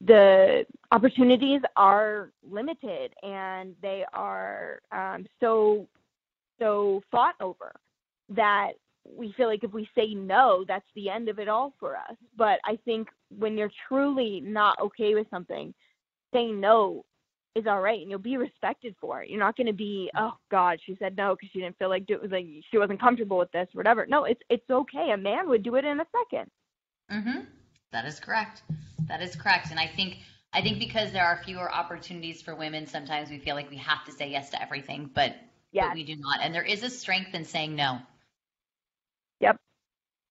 the 0.00 0.64
opportunities 0.90 1.60
are 1.76 2.30
limited 2.48 3.12
and 3.22 3.74
they 3.82 4.04
are 4.12 4.80
um, 4.92 5.26
so 5.40 5.86
so 6.58 7.02
fought 7.10 7.34
over 7.40 7.72
that 8.28 8.72
we 9.16 9.32
feel 9.36 9.46
like 9.46 9.64
if 9.64 9.72
we 9.72 9.88
say 9.94 10.14
no, 10.14 10.64
that's 10.66 10.84
the 10.94 11.08
end 11.08 11.28
of 11.28 11.38
it 11.38 11.48
all 11.48 11.72
for 11.78 11.96
us. 11.96 12.16
But 12.36 12.58
I 12.64 12.78
think 12.84 13.08
when 13.38 13.56
you're 13.56 13.70
truly 13.88 14.40
not 14.40 14.78
okay 14.80 15.14
with 15.14 15.26
something, 15.30 15.72
saying 16.32 16.60
no 16.60 17.04
is 17.54 17.66
all 17.66 17.80
right, 17.80 18.00
and 18.00 18.10
you'll 18.10 18.18
be 18.18 18.36
respected 18.36 18.94
for 19.00 19.22
it. 19.22 19.30
You're 19.30 19.38
not 19.38 19.56
going 19.56 19.66
to 19.66 19.72
be, 19.72 20.10
oh 20.16 20.34
God, 20.50 20.78
she 20.84 20.96
said 20.98 21.16
no 21.16 21.34
because 21.34 21.48
she 21.52 21.60
didn't 21.60 21.78
feel 21.78 21.88
like 21.88 22.04
it. 22.08 22.20
Was 22.20 22.30
like 22.30 22.46
she 22.70 22.78
wasn't 22.78 23.00
comfortable 23.00 23.38
with 23.38 23.50
this, 23.52 23.68
whatever. 23.72 24.06
No, 24.06 24.24
it's 24.24 24.42
it's 24.50 24.68
okay. 24.70 25.10
A 25.12 25.16
man 25.16 25.48
would 25.48 25.62
do 25.62 25.76
it 25.76 25.84
in 25.84 26.00
a 26.00 26.04
2nd 26.34 26.46
Mm-hmm. 27.10 27.40
That 27.92 28.04
is 28.04 28.20
correct. 28.20 28.62
That 29.08 29.22
is 29.22 29.34
correct. 29.36 29.70
And 29.70 29.80
I 29.80 29.86
think 29.86 30.18
I 30.52 30.62
think 30.62 30.78
because 30.78 31.12
there 31.12 31.24
are 31.24 31.42
fewer 31.44 31.72
opportunities 31.72 32.42
for 32.42 32.54
women, 32.54 32.86
sometimes 32.86 33.30
we 33.30 33.38
feel 33.38 33.54
like 33.54 33.70
we 33.70 33.76
have 33.76 34.04
to 34.06 34.12
say 34.12 34.30
yes 34.30 34.50
to 34.50 34.62
everything, 34.62 35.10
but, 35.12 35.36
yes. 35.72 35.88
but 35.88 35.94
we 35.94 36.04
do 36.04 36.16
not. 36.16 36.40
And 36.42 36.54
there 36.54 36.62
is 36.62 36.82
a 36.82 36.90
strength 36.90 37.34
in 37.34 37.44
saying 37.44 37.76
no. 37.76 37.98
Yep. 39.40 39.58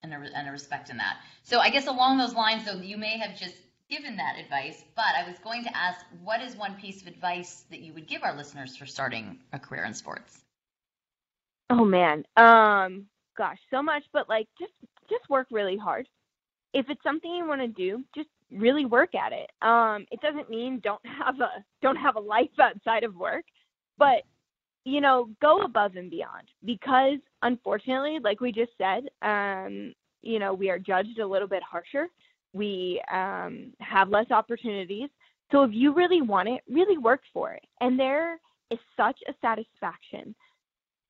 And 0.04 0.14
a, 0.14 0.18
and 0.36 0.48
a 0.48 0.52
respect 0.52 0.90
in 0.90 0.98
that. 0.98 1.18
So 1.44 1.60
I 1.60 1.70
guess 1.70 1.88
along 1.88 2.18
those 2.18 2.34
lines, 2.34 2.66
though, 2.66 2.80
you 2.80 2.98
may 2.98 3.20
have 3.20 3.38
just 3.38 3.56
given 3.90 4.18
that 4.18 4.38
advice, 4.40 4.84
but 4.96 5.06
I 5.16 5.28
was 5.28 5.38
going 5.40 5.64
to 5.64 5.78
ask, 5.78 6.04
what 6.24 6.42
is 6.42 6.56
one 6.56 6.76
piece 6.76 7.02
of 7.02 7.08
advice 7.08 7.64
that 7.70 7.80
you 7.80 7.94
would 7.94 8.08
give 8.08 8.24
our 8.24 8.36
listeners 8.36 8.76
for 8.76 8.86
starting 8.86 9.40
a 9.54 9.60
career 9.60 9.86
in 9.86 9.94
sports? 9.94 10.42
Oh 11.70 11.86
man, 11.86 12.24
um, 12.38 13.06
gosh, 13.38 13.60
so 13.70 13.82
much, 13.82 14.04
but 14.14 14.30
like 14.30 14.48
just 14.60 14.74
just 15.10 15.30
work 15.30 15.48
really 15.52 15.78
hard. 15.78 16.08
If 16.74 16.88
it's 16.90 17.04
something 17.04 17.32
you 17.32 17.48
want 17.48 17.62
to 17.62 17.68
do, 17.68 18.04
just 18.16 18.30
really 18.52 18.86
work 18.86 19.16
at 19.16 19.34
it. 19.34 19.50
Um, 19.62 20.06
it 20.12 20.22
doesn't 20.22 20.50
mean 20.50 20.80
don't 20.84 21.02
have 21.26 21.40
a 21.40 21.64
don't 21.82 21.96
have 21.96 22.16
a 22.16 22.20
life 22.20 22.50
outside 22.60 23.04
of 23.04 23.16
work, 23.16 23.46
but 23.98 24.24
you 24.86 25.02
know, 25.02 25.30
go 25.42 25.64
above 25.64 25.98
and 25.98 26.10
beyond 26.10 26.48
because 26.64 27.20
unfortunately, 27.42 28.20
like 28.24 28.40
we 28.40 28.54
just 28.54 28.72
said, 28.78 29.10
um, 29.22 29.94
you 30.22 30.40
know, 30.40 30.54
we 30.54 30.70
are 30.70 30.80
judged 30.80 31.20
a 31.20 31.28
little 31.28 31.48
bit 31.48 31.62
harsher. 31.62 32.08
We 32.54 33.02
um, 33.12 33.74
have 33.82 34.10
less 34.10 34.32
opportunities. 34.32 35.10
So 35.52 35.64
if 35.64 35.72
you 35.74 35.94
really 35.94 36.22
want 36.22 36.48
it, 36.48 36.62
really 36.70 36.98
work 36.98 37.22
for 37.34 37.52
it. 37.52 37.64
And 37.82 38.00
there 38.00 38.40
is 38.72 38.80
such 38.96 39.20
a 39.28 39.34
satisfaction 39.42 40.34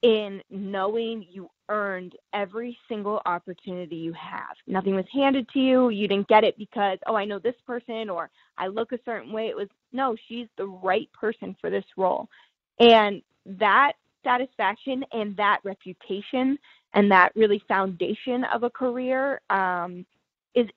in 0.01 0.41
knowing 0.49 1.25
you 1.29 1.49
earned 1.69 2.15
every 2.33 2.77
single 2.88 3.21
opportunity 3.25 3.95
you 3.95 4.13
have. 4.13 4.55
Nothing 4.67 4.95
was 4.95 5.05
handed 5.12 5.49
to 5.49 5.60
you. 5.60 5.89
You 5.89 6.07
didn't 6.07 6.27
get 6.27 6.43
it 6.43 6.57
because, 6.57 6.99
oh, 7.07 7.15
I 7.15 7.25
know 7.25 7.39
this 7.39 7.55
person 7.65 8.10
or 8.10 8.29
I 8.57 8.67
look 8.67 8.91
a 8.91 8.99
certain 9.05 9.31
way. 9.31 9.47
It 9.47 9.55
was, 9.55 9.67
no, 9.91 10.15
she's 10.27 10.47
the 10.57 10.67
right 10.67 11.10
person 11.13 11.55
for 11.60 11.69
this 11.69 11.86
role. 11.97 12.29
And 12.79 13.21
that 13.45 13.93
satisfaction 14.23 15.03
and 15.12 15.36
that 15.38 15.60
reputation 15.63 16.57
and 16.93 17.12
that 17.12 17.36
really 17.36 17.62
foundation 17.67 18.43
of 18.45 18.63
a 18.63 18.69
career 18.69 19.41
um, 19.49 20.05
is 20.55 20.67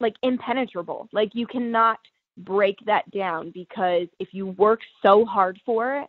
like 0.00 0.14
impenetrable. 0.22 1.08
Like 1.12 1.30
you 1.34 1.46
cannot 1.46 1.98
break 2.38 2.78
that 2.86 3.08
down 3.10 3.50
because 3.50 4.08
if 4.18 4.28
you 4.32 4.46
work 4.46 4.80
so 5.02 5.24
hard 5.24 5.60
for 5.64 5.96
it, 5.96 6.08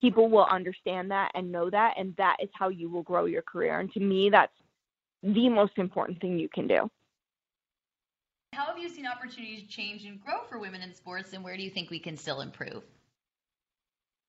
people 0.00 0.28
will 0.28 0.46
understand 0.50 1.10
that 1.10 1.30
and 1.34 1.50
know 1.50 1.70
that 1.70 1.94
and 1.98 2.14
that 2.16 2.36
is 2.42 2.48
how 2.52 2.68
you 2.68 2.88
will 2.88 3.02
grow 3.02 3.24
your 3.24 3.42
career. 3.42 3.80
And 3.80 3.92
to 3.92 4.00
me 4.00 4.30
that's 4.30 4.52
the 5.22 5.48
most 5.48 5.78
important 5.78 6.20
thing 6.20 6.38
you 6.38 6.48
can 6.48 6.66
do. 6.66 6.88
How 8.52 8.66
have 8.66 8.78
you 8.78 8.88
seen 8.88 9.06
opportunities 9.06 9.64
change 9.68 10.04
and 10.04 10.20
grow 10.20 10.42
for 10.48 10.58
women 10.58 10.82
in 10.82 10.94
sports 10.94 11.32
and 11.32 11.44
where 11.44 11.56
do 11.56 11.62
you 11.62 11.70
think 11.70 11.90
we 11.90 11.98
can 11.98 12.16
still 12.16 12.40
improve? 12.40 12.82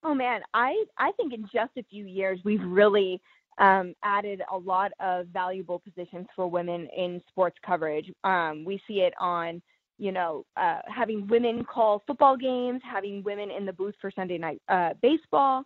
Oh 0.04 0.14
man 0.14 0.42
i 0.54 0.86
i 0.98 1.12
think 1.14 1.34
in 1.34 1.44
just 1.54 1.72
a 1.78 1.84
few 1.84 2.06
years 2.06 2.40
we've 2.46 2.64
really 2.64 3.22
um, 3.60 3.94
added 4.04 4.42
a 4.52 4.58
lot 4.58 4.92
of 5.00 5.28
valuable 5.28 5.80
positions 5.80 6.28
for 6.36 6.48
women 6.48 6.88
in 6.96 7.22
sports 7.28 7.58
coverage. 7.66 8.10
Um, 8.24 8.64
we 8.66 8.82
see 8.88 9.02
it 9.02 9.14
on 9.20 9.62
you 10.00 10.12
know, 10.12 10.46
uh, 10.58 10.80
having 10.88 11.28
women 11.28 11.64
call 11.64 12.02
football 12.08 12.38
games, 12.38 12.82
having 12.84 13.22
women 13.24 13.52
in 13.52 13.66
the 13.66 13.74
booth 13.74 13.96
for 14.00 14.10
Sunday 14.16 14.38
night 14.38 14.62
uh, 14.70 14.94
baseball, 15.02 15.64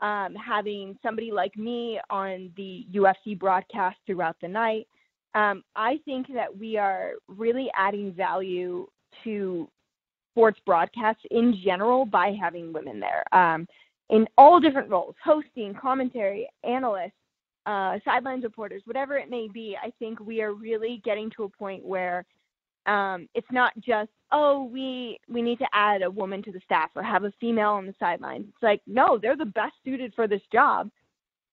um, 0.00 0.34
having 0.34 0.98
somebody 1.02 1.30
like 1.30 1.56
me 1.56 2.00
on 2.10 2.50
the 2.56 2.86
UFC 2.92 3.38
broadcast 3.38 3.96
throughout 4.06 4.36
the 4.40 4.48
night. 4.48 4.88
Um, 5.34 5.62
I 5.76 6.00
think 6.04 6.26
that 6.32 6.56
we 6.56 6.76
are 6.76 7.12
really 7.28 7.68
adding 7.76 8.12
value 8.12 8.86
to 9.24 9.68
sports 10.32 10.58
broadcasts 10.64 11.22
in 11.30 11.60
general 11.62 12.04
by 12.04 12.36
having 12.40 12.72
women 12.72 13.00
there 13.00 13.22
um, 13.32 13.66
in 14.10 14.26
all 14.38 14.60
different 14.60 14.88
roles 14.88 15.14
hosting, 15.22 15.74
commentary, 15.74 16.48
analysts, 16.64 17.12
uh, 17.66 17.98
sidelines 18.04 18.44
reporters, 18.44 18.82
whatever 18.84 19.16
it 19.16 19.30
may 19.30 19.48
be. 19.48 19.76
I 19.82 19.92
think 19.98 20.20
we 20.20 20.42
are 20.42 20.52
really 20.52 21.00
getting 21.04 21.30
to 21.36 21.44
a 21.44 21.48
point 21.48 21.84
where 21.84 22.24
um, 22.86 23.28
it's 23.34 23.50
not 23.50 23.72
just 23.80 24.10
oh 24.32 24.64
we 24.64 25.18
we 25.28 25.42
need 25.42 25.58
to 25.58 25.66
add 25.72 26.02
a 26.02 26.10
woman 26.10 26.42
to 26.42 26.52
the 26.52 26.60
staff 26.64 26.90
or 26.94 27.02
have 27.02 27.24
a 27.24 27.32
female 27.40 27.70
on 27.70 27.86
the 27.86 27.94
sidelines. 27.98 28.46
It's 28.48 28.62
like 28.62 28.82
no, 28.86 29.18
they're 29.18 29.36
the 29.36 29.44
best 29.44 29.74
suited 29.84 30.12
for 30.14 30.28
this 30.28 30.42
job, 30.52 30.90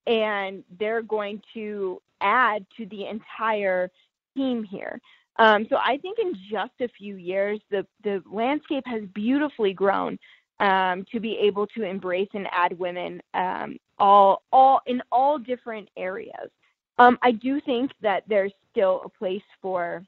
and 0.06 0.62
they're 0.78 1.02
going 1.02 1.42
to 1.54 2.00
add 2.20 2.66
to 2.76 2.86
the 2.86 3.06
entire 3.06 3.90
team 4.36 4.64
here. 4.64 5.00
Um, 5.36 5.66
so 5.70 5.76
I 5.76 5.98
think 5.98 6.18
in 6.18 6.34
just 6.50 6.72
a 6.80 6.88
few 6.88 7.16
years, 7.16 7.60
the 7.70 7.86
the 8.04 8.22
landscape 8.30 8.84
has 8.86 9.02
beautifully 9.14 9.72
grown 9.72 10.18
um, 10.60 11.04
to 11.10 11.20
be 11.20 11.38
able 11.38 11.66
to 11.68 11.82
embrace 11.82 12.28
and 12.34 12.46
add 12.52 12.78
women 12.78 13.22
um, 13.34 13.78
all 13.98 14.42
all 14.52 14.80
in 14.86 15.02
all 15.10 15.38
different 15.38 15.88
areas. 15.96 16.50
Um, 16.98 17.18
I 17.22 17.32
do 17.32 17.60
think 17.62 17.90
that 18.02 18.24
there's 18.28 18.52
still 18.70 19.02
a 19.04 19.08
place 19.08 19.42
for 19.60 20.04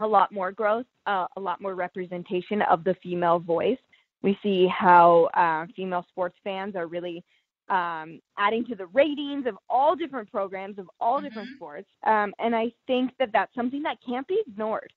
a 0.00 0.06
lot 0.06 0.32
more 0.32 0.52
growth, 0.52 0.86
uh, 1.06 1.26
a 1.36 1.40
lot 1.40 1.60
more 1.60 1.74
representation 1.74 2.62
of 2.62 2.84
the 2.84 2.94
female 3.02 3.38
voice. 3.38 3.78
We 4.22 4.38
see 4.42 4.66
how 4.66 5.30
uh, 5.34 5.66
female 5.74 6.04
sports 6.08 6.36
fans 6.44 6.76
are 6.76 6.86
really 6.86 7.24
um, 7.68 8.20
adding 8.36 8.64
to 8.66 8.74
the 8.74 8.86
ratings 8.86 9.46
of 9.46 9.56
all 9.68 9.94
different 9.94 10.30
programs 10.30 10.78
of 10.78 10.90
all 11.00 11.16
mm-hmm. 11.16 11.26
different 11.26 11.50
sports, 11.56 11.88
um, 12.04 12.34
and 12.38 12.54
I 12.54 12.72
think 12.86 13.12
that 13.18 13.30
that's 13.32 13.54
something 13.54 13.82
that 13.84 13.98
can't 14.06 14.26
be 14.26 14.42
ignored. 14.46 14.92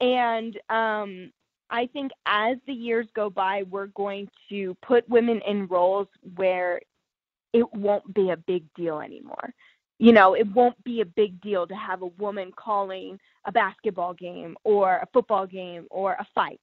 And 0.00 0.58
um, 0.68 1.32
I 1.70 1.86
think 1.92 2.12
as 2.26 2.58
the 2.66 2.72
years 2.72 3.06
go 3.14 3.30
by, 3.30 3.62
we're 3.70 3.86
going 3.86 4.28
to 4.50 4.76
put 4.86 5.08
women 5.08 5.40
in 5.46 5.66
roles 5.68 6.08
where 6.36 6.80
it 7.52 7.72
won't 7.74 8.12
be 8.14 8.30
a 8.30 8.36
big 8.36 8.64
deal 8.74 9.00
anymore 9.00 9.54
you 9.98 10.12
know, 10.12 10.34
it 10.34 10.46
won't 10.52 10.82
be 10.84 11.00
a 11.00 11.04
big 11.04 11.40
deal 11.40 11.66
to 11.66 11.74
have 11.74 12.02
a 12.02 12.06
woman 12.06 12.52
calling 12.56 13.18
a 13.46 13.52
basketball 13.52 14.14
game 14.14 14.56
or 14.64 14.96
a 14.96 15.06
football 15.12 15.46
game 15.46 15.86
or 15.90 16.14
a 16.14 16.26
fight. 16.34 16.60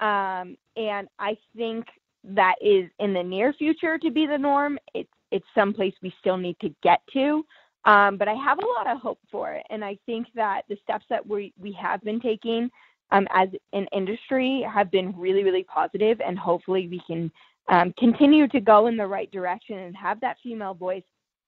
Um, 0.00 0.56
and 0.76 1.08
I 1.18 1.36
think 1.56 1.86
that 2.24 2.54
is 2.60 2.90
in 2.98 3.12
the 3.12 3.22
near 3.22 3.52
future 3.52 3.98
to 3.98 4.10
be 4.10 4.26
the 4.26 4.38
norm. 4.38 4.78
It's 4.94 5.08
it's 5.30 5.46
someplace 5.54 5.94
we 6.02 6.12
still 6.20 6.36
need 6.36 6.56
to 6.60 6.74
get 6.82 7.00
to. 7.14 7.44
Um, 7.84 8.16
but 8.16 8.28
I 8.28 8.34
have 8.34 8.58
a 8.58 8.66
lot 8.66 8.86
of 8.86 9.00
hope 9.00 9.18
for 9.30 9.52
it, 9.52 9.64
and 9.70 9.84
I 9.84 9.98
think 10.06 10.28
that 10.34 10.62
the 10.68 10.76
steps 10.82 11.04
that 11.10 11.26
we 11.26 11.52
we 11.58 11.72
have 11.72 12.00
been 12.02 12.20
taking 12.20 12.70
um, 13.10 13.26
as 13.34 13.48
an 13.72 13.86
industry 13.92 14.64
have 14.72 14.90
been 14.90 15.14
really 15.16 15.42
really 15.42 15.64
positive, 15.64 16.20
and 16.20 16.38
hopefully 16.38 16.88
we 16.88 17.00
can 17.06 17.30
um, 17.68 17.92
continue 17.98 18.46
to 18.48 18.60
go 18.60 18.86
in 18.86 18.96
the 18.96 19.06
right 19.06 19.30
direction 19.30 19.78
and 19.78 19.96
have 19.96 20.20
that 20.20 20.36
female 20.42 20.74
voice 20.74 21.02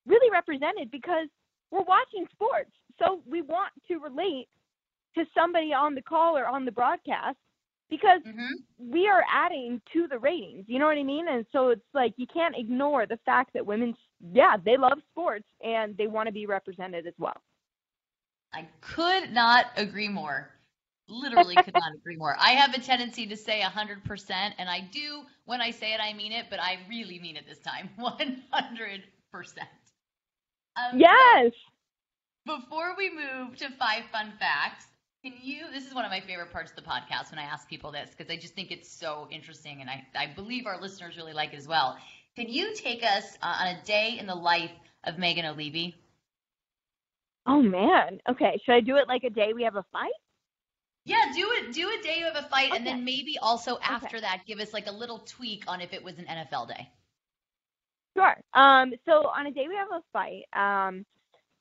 really 0.07 0.31
represented 0.31 0.91
because 0.91 1.29
we're 1.71 1.83
watching 1.83 2.27
sports. 2.33 2.71
So 2.99 3.23
we 3.27 3.43
want 3.43 3.73
to 3.89 3.99
relate 3.99 4.49
to 5.17 5.25
somebody 5.35 5.73
on 5.73 5.95
the 5.95 6.03
call 6.03 6.37
or 6.37 6.47
on 6.47 6.65
the 6.65 6.73
broadcast 6.73 7.37
because 7.91 8.21
mm-hmm. 8.27 8.53
we 8.79 9.07
are 9.09 9.23
adding 9.33 9.81
to 9.93 10.09
the 10.09 10.19
ratings. 10.19 10.65
You 10.67 10.79
know 10.79 10.87
what 10.87 10.99
I 10.99 11.03
mean? 11.03 11.29
And 11.29 11.45
so 11.53 11.69
it's 11.69 11.83
like 11.93 12.15
you 12.17 12.27
can't 12.27 12.55
ignore 12.57 13.07
the 13.07 13.19
fact 13.25 13.51
that 13.55 13.65
women, 13.65 13.95
yeah, 14.33 14.57
they 14.63 14.77
love 14.77 14.99
sports 15.11 15.47
and 15.63 15.97
they 15.97 16.07
want 16.07 16.27
to 16.27 16.33
be 16.33 16.47
represented 16.47 17.07
as 17.07 17.15
well. 17.19 17.41
I 18.53 18.69
could 18.81 19.33
not 19.33 19.67
agree 19.77 20.09
more. 20.09 20.51
Literally 21.09 21.55
could 21.57 21.75
not 21.75 21.93
agree 21.95 22.17
more. 22.17 22.35
I 22.39 22.53
have 22.53 22.73
a 22.73 22.81
tendency 22.81 23.27
to 23.27 23.37
say 23.37 23.61
100%, 23.61 24.31
and 24.59 24.71
I 24.71 24.81
do 24.81 25.23
when 25.45 25.61
I 25.61 25.71
say 25.71 25.93
it, 25.93 26.01
I 26.01 26.15
mean 26.15 26.33
it, 26.33 26.47
but 26.49 26.61
I 26.61 26.79
really 26.89 27.19
mean 27.19 27.37
it 27.37 27.47
this 27.47 27.59
time 27.59 27.91
100%. 28.01 29.03
Um, 30.77 30.99
yes. 30.99 31.53
Before 32.47 32.95
we 32.97 33.11
move 33.11 33.57
to 33.59 33.71
five 33.79 34.05
fun 34.13 34.33
facts, 34.39 34.87
can 35.25 35.33
you? 35.41 35.71
This 35.73 35.87
is 35.87 35.95
one 35.95 36.05
of 36.05 36.11
my 36.11 36.21
favorite 36.21 36.53
parts 36.53 36.71
of 36.71 36.77
the 36.77 36.83
podcast 36.83 37.31
when 37.31 37.39
I 37.39 37.45
ask 37.45 37.69
people 37.69 37.91
this 37.91 38.11
because 38.11 38.31
I 38.31 38.37
just 38.37 38.55
think 38.55 38.71
it's 38.71 38.91
so 38.91 39.29
interesting, 39.31 39.81
and 39.81 39.89
I, 39.89 40.05
I 40.15 40.27
believe 40.27 40.67
our 40.67 40.81
listeners 40.81 41.17
really 41.17 41.33
like 41.33 41.55
it 41.55 41.57
as 41.57 41.67
well. 41.67 41.97
Can 42.37 42.49
you 42.49 42.75
take 42.75 43.03
us 43.03 43.39
uh, 43.43 43.57
on 43.61 43.67
a 43.69 43.83
day 43.85 44.17
in 44.19 44.27
the 44.27 44.35
life 44.35 44.73
of 45.05 45.19
Megan 45.19 45.45
Olivi? 45.45 45.95
Oh 47.47 47.63
man. 47.63 48.21
Okay. 48.29 48.61
Should 48.65 48.75
I 48.75 48.81
do 48.81 48.97
it 48.97 49.09
like 49.09 49.25
a 49.25 49.31
day 49.31 49.53
we 49.55 49.63
have 49.63 49.77
a 49.77 49.85
fight? 49.93 50.13
Yeah, 51.07 51.33
do 51.35 51.51
it. 51.53 51.75
Do 51.75 51.89
a 51.89 52.03
day 52.03 52.19
you 52.19 52.25
have 52.25 52.37
a 52.37 52.49
fight, 52.49 52.71
okay. 52.71 52.79
and 52.79 52.87
then 52.87 53.05
maybe 53.05 53.37
also 53.41 53.79
after 53.83 54.17
okay. 54.17 54.21
that, 54.21 54.43
give 54.47 54.59
us 54.59 54.73
like 54.73 54.87
a 54.87 54.93
little 54.93 55.19
tweak 55.19 55.65
on 55.69 55.83
if 55.83 55.93
it 55.93 56.03
was 56.03 56.19
an 56.19 56.25
NFL 56.25 56.69
day. 56.69 56.89
Sure. 58.15 58.37
Um, 58.55 58.93
so 59.05 59.29
on 59.29 59.47
a 59.47 59.51
day 59.51 59.67
we 59.69 59.75
have 59.75 59.89
a 59.91 60.03
fight, 60.13 60.45
um, 60.55 61.05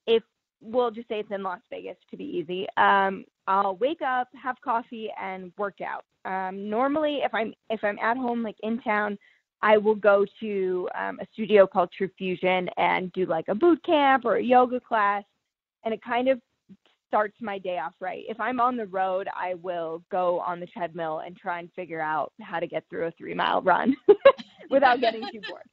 if 0.05 0.23
we'll 0.61 0.91
just 0.91 1.07
say 1.07 1.19
it's 1.19 1.31
in 1.31 1.43
Las 1.43 1.59
Vegas 1.69 1.97
to 2.11 2.17
be 2.17 2.23
easy, 2.23 2.67
um, 2.77 3.25
I'll 3.47 3.75
wake 3.75 4.01
up, 4.01 4.29
have 4.41 4.55
coffee, 4.63 5.09
and 5.19 5.51
work 5.57 5.79
out. 5.81 6.05
Um, 6.25 6.69
normally, 6.69 7.19
if 7.23 7.33
I'm 7.33 7.53
if 7.69 7.83
I'm 7.83 7.99
at 7.99 8.17
home, 8.17 8.43
like 8.43 8.55
in 8.63 8.79
town, 8.81 9.17
I 9.61 9.77
will 9.77 9.95
go 9.95 10.25
to 10.39 10.89
um, 10.97 11.19
a 11.19 11.27
studio 11.33 11.67
called 11.67 11.89
True 11.91 12.09
Fusion 12.17 12.69
and 12.77 13.11
do 13.13 13.25
like 13.25 13.45
a 13.49 13.55
boot 13.55 13.83
camp 13.83 14.23
or 14.23 14.35
a 14.35 14.43
yoga 14.43 14.79
class, 14.79 15.23
and 15.83 15.93
it 15.93 16.01
kind 16.01 16.29
of 16.29 16.39
starts 17.07 17.35
my 17.41 17.57
day 17.57 17.79
off 17.79 17.93
right. 17.99 18.23
If 18.27 18.39
I'm 18.39 18.59
on 18.59 18.77
the 18.77 18.85
road, 18.85 19.27
I 19.35 19.55
will 19.55 20.01
go 20.09 20.39
on 20.39 20.59
the 20.59 20.65
treadmill 20.67 21.19
and 21.25 21.35
try 21.35 21.59
and 21.59 21.69
figure 21.75 22.01
out 22.01 22.31
how 22.41 22.59
to 22.59 22.67
get 22.67 22.85
through 22.89 23.07
a 23.07 23.11
three 23.11 23.33
mile 23.33 23.61
run 23.61 23.95
without 24.69 25.01
getting 25.01 25.23
too 25.31 25.41
bored 25.49 25.63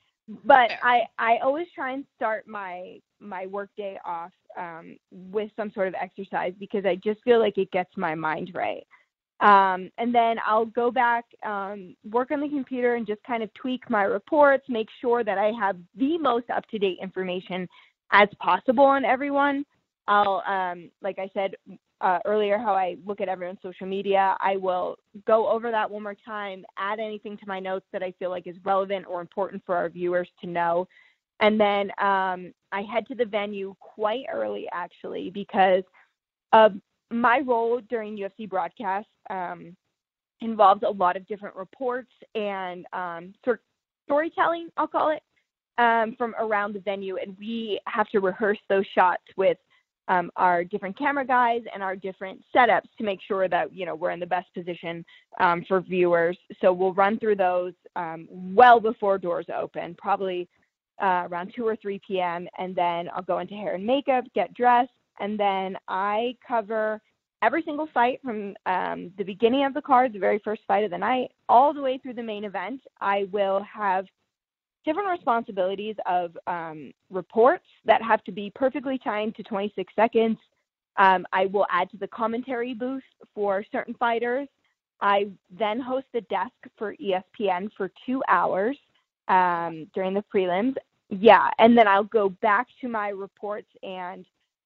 but 0.44 0.70
I 0.82 1.02
I 1.18 1.38
always 1.42 1.66
try 1.74 1.92
and 1.92 2.04
start 2.16 2.46
my 2.46 2.98
my 3.20 3.46
workday 3.46 3.98
off 4.04 4.32
um, 4.58 4.96
with 5.10 5.50
some 5.56 5.70
sort 5.72 5.88
of 5.88 5.94
exercise 5.94 6.52
because 6.58 6.84
I 6.84 6.96
just 6.96 7.22
feel 7.22 7.38
like 7.38 7.58
it 7.58 7.70
gets 7.70 7.90
my 7.96 8.14
mind 8.14 8.52
right. 8.54 8.86
Um, 9.40 9.90
and 9.96 10.14
then 10.14 10.36
I'll 10.46 10.66
go 10.66 10.90
back, 10.90 11.24
um, 11.46 11.96
work 12.10 12.30
on 12.30 12.40
the 12.40 12.48
computer, 12.48 12.96
and 12.96 13.06
just 13.06 13.22
kind 13.22 13.42
of 13.42 13.52
tweak 13.54 13.88
my 13.88 14.02
reports, 14.02 14.64
make 14.68 14.88
sure 15.00 15.24
that 15.24 15.38
I 15.38 15.50
have 15.58 15.76
the 15.96 16.18
most 16.18 16.50
up 16.50 16.66
to 16.68 16.78
date 16.78 16.98
information 17.00 17.66
as 18.12 18.28
possible 18.38 18.84
on 18.84 19.04
everyone. 19.06 19.64
I'll, 20.08 20.42
um, 20.46 20.90
like 21.00 21.18
I 21.18 21.30
said, 21.32 21.54
uh, 22.00 22.18
earlier 22.24 22.58
how 22.58 22.74
I 22.74 22.96
look 23.06 23.20
at 23.20 23.28
everyone's 23.28 23.58
social 23.62 23.86
media. 23.86 24.36
I 24.40 24.56
will 24.56 24.96
go 25.26 25.48
over 25.48 25.70
that 25.70 25.90
one 25.90 26.02
more 26.02 26.16
time, 26.24 26.64
add 26.78 26.98
anything 26.98 27.36
to 27.38 27.46
my 27.46 27.60
notes 27.60 27.86
that 27.92 28.02
I 28.02 28.12
feel 28.18 28.30
like 28.30 28.46
is 28.46 28.56
relevant 28.64 29.06
or 29.08 29.20
important 29.20 29.62
for 29.66 29.76
our 29.76 29.88
viewers 29.88 30.28
to 30.40 30.46
know. 30.46 30.88
And 31.40 31.58
then 31.58 31.90
um, 31.98 32.52
I 32.72 32.82
head 32.82 33.06
to 33.08 33.14
the 33.14 33.24
venue 33.24 33.74
quite 33.80 34.24
early, 34.32 34.66
actually, 34.72 35.30
because 35.30 35.82
of 36.52 36.72
my 37.10 37.40
role 37.40 37.80
during 37.88 38.16
UFC 38.16 38.48
broadcasts 38.48 39.10
um, 39.30 39.76
involves 40.40 40.82
a 40.86 40.90
lot 40.90 41.16
of 41.16 41.26
different 41.26 41.56
reports 41.56 42.10
and 42.34 42.86
um, 42.92 43.34
sort 43.44 43.56
of 43.56 43.62
storytelling, 44.06 44.68
I'll 44.76 44.86
call 44.86 45.10
it, 45.10 45.22
um, 45.78 46.14
from 46.16 46.34
around 46.38 46.74
the 46.74 46.80
venue. 46.80 47.16
And 47.16 47.36
we 47.38 47.80
have 47.86 48.08
to 48.08 48.20
rehearse 48.20 48.58
those 48.68 48.84
shots 48.94 49.22
with 49.36 49.58
um, 50.10 50.28
our 50.34 50.64
different 50.64 50.98
camera 50.98 51.24
guys 51.24 51.62
and 51.72 51.82
our 51.82 51.94
different 51.94 52.42
setups 52.54 52.88
to 52.98 53.04
make 53.04 53.20
sure 53.26 53.48
that 53.48 53.72
you 53.72 53.86
know 53.86 53.94
we're 53.94 54.10
in 54.10 54.18
the 54.18 54.26
best 54.26 54.52
position 54.52 55.04
um, 55.38 55.64
for 55.68 55.80
viewers. 55.80 56.36
So 56.60 56.72
we'll 56.72 56.92
run 56.94 57.18
through 57.18 57.36
those 57.36 57.74
um, 57.94 58.26
well 58.30 58.80
before 58.80 59.18
doors 59.18 59.46
open, 59.56 59.94
probably 59.96 60.48
uh, 61.00 61.28
around 61.30 61.52
2 61.54 61.66
or 61.66 61.76
3 61.76 62.00
p.m. 62.06 62.48
And 62.58 62.74
then 62.74 63.08
I'll 63.14 63.22
go 63.22 63.38
into 63.38 63.54
hair 63.54 63.76
and 63.76 63.86
makeup, 63.86 64.24
get 64.34 64.52
dressed, 64.52 64.90
and 65.20 65.38
then 65.38 65.76
I 65.86 66.34
cover 66.46 67.00
every 67.42 67.62
single 67.62 67.88
fight 67.94 68.20
from 68.22 68.54
um, 68.66 69.12
the 69.16 69.24
beginning 69.24 69.64
of 69.64 69.74
the 69.74 69.80
card, 69.80 70.12
the 70.12 70.18
very 70.18 70.40
first 70.44 70.62
fight 70.66 70.84
of 70.84 70.90
the 70.90 70.98
night, 70.98 71.30
all 71.48 71.72
the 71.72 71.80
way 71.80 71.98
through 71.98 72.14
the 72.14 72.22
main 72.22 72.44
event. 72.44 72.80
I 73.00 73.28
will 73.32 73.62
have 73.62 74.06
different 74.84 75.08
responsibilities 75.10 75.96
of 76.06 76.36
um, 76.46 76.92
reports 77.10 77.64
that 77.84 78.02
have 78.02 78.22
to 78.24 78.32
be 78.32 78.50
perfectly 78.54 78.98
timed 78.98 79.36
to 79.36 79.42
26 79.42 79.92
seconds. 79.94 80.38
Um, 80.96 81.26
I 81.32 81.46
will 81.46 81.66
add 81.70 81.90
to 81.90 81.96
the 81.96 82.08
commentary 82.08 82.74
booth 82.74 83.02
for 83.34 83.64
certain 83.72 83.94
fighters. 83.94 84.48
I 85.00 85.28
then 85.50 85.80
host 85.80 86.06
the 86.12 86.20
desk 86.22 86.52
for 86.76 86.94
ESPN 86.96 87.70
for 87.76 87.90
two 88.04 88.22
hours 88.28 88.76
um, 89.28 89.86
during 89.94 90.14
the 90.14 90.24
prelims. 90.34 90.74
Yeah, 91.08 91.48
and 91.58 91.76
then 91.76 91.88
I'll 91.88 92.04
go 92.04 92.28
back 92.28 92.66
to 92.80 92.88
my 92.88 93.08
reports 93.08 93.68
and 93.82 94.24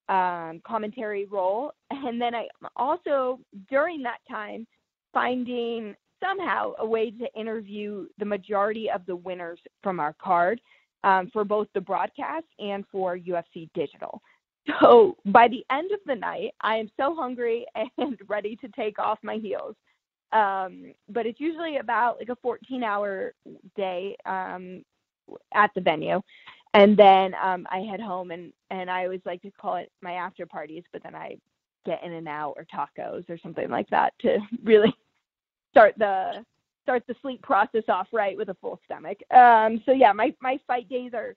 um, 0.09 0.61
commentary 0.67 1.27
role. 1.27 1.73
And 1.91 2.21
then 2.21 2.35
I 2.35 2.49
also, 2.77 3.39
during 3.71 4.03
that 4.03 4.19
time, 4.29 4.67
finding 5.13 5.95
somehow 6.23 6.73
a 6.79 6.87
way 6.87 7.11
to 7.11 7.27
interview 7.35 8.07
the 8.19 8.25
majority 8.25 8.91
of 8.91 9.05
the 9.07 9.17
winners 9.17 9.61
from 9.83 10.01
our 10.01 10.15
card 10.23 10.61
um, 11.03 11.31
for 11.33 11.45
both 11.45 11.69
the 11.75 11.81
broadcast 11.81 12.47
and 12.59 12.85
for 12.91 13.19
UFC 13.19 13.69
Digital. 13.75 14.21
So 14.81 15.17
by 15.27 15.49
the 15.49 15.65
end 15.71 15.93
of 15.93 16.01
the 16.07 16.15
night, 16.15 16.53
I 16.61 16.77
am 16.77 16.91
so 16.99 17.15
hungry 17.15 17.67
and 17.99 18.19
ready 18.27 18.57
to 18.57 18.69
take 18.69 18.99
off 18.99 19.19
my 19.23 19.37
heels. 19.37 19.77
Um, 20.33 20.95
but 21.09 21.27
it's 21.27 21.39
usually 21.39 21.77
about 21.77 22.19
like 22.19 22.31
a 22.31 22.37
14 22.37 22.83
hour 22.83 23.35
day 23.77 24.17
um, 24.27 24.83
at 25.55 25.71
the 25.75 25.81
venue. 25.81 26.21
And 26.73 26.97
then 26.97 27.35
um, 27.41 27.67
I 27.71 27.81
head 27.81 28.01
home 28.01 28.33
and, 28.33 28.53
and 28.71 28.91
I 28.91 29.05
always 29.05 29.21
like 29.25 29.43
to 29.43 29.51
call 29.53 29.77
it 29.77 29.93
my 30.03 30.15
after 30.15 30.45
parties, 30.45 30.83
but 30.93 31.05
then 31.05 31.15
I 31.15 31.37
get 31.87 32.03
in 32.03 32.13
and 32.13 32.27
out 32.27 32.55
or 32.57 32.65
tacos 32.65 33.29
or 33.29 33.39
something 33.39 33.69
like 33.69 33.89
that 33.91 34.13
to 34.21 34.39
really 34.65 34.93
start 35.75 35.95
the 35.99 36.45
start 36.85 37.03
the 37.09 37.17
sleep 37.21 37.43
process 37.43 37.83
off 37.89 38.07
right 38.13 38.37
with 38.37 38.49
a 38.49 38.55
full 38.61 38.79
stomach. 38.85 39.19
Um, 39.35 39.83
so 39.85 39.93
yeah, 39.93 40.13
my 40.13 40.35
my 40.41 40.59
fight 40.67 40.89
days 40.89 41.13
are 41.15 41.35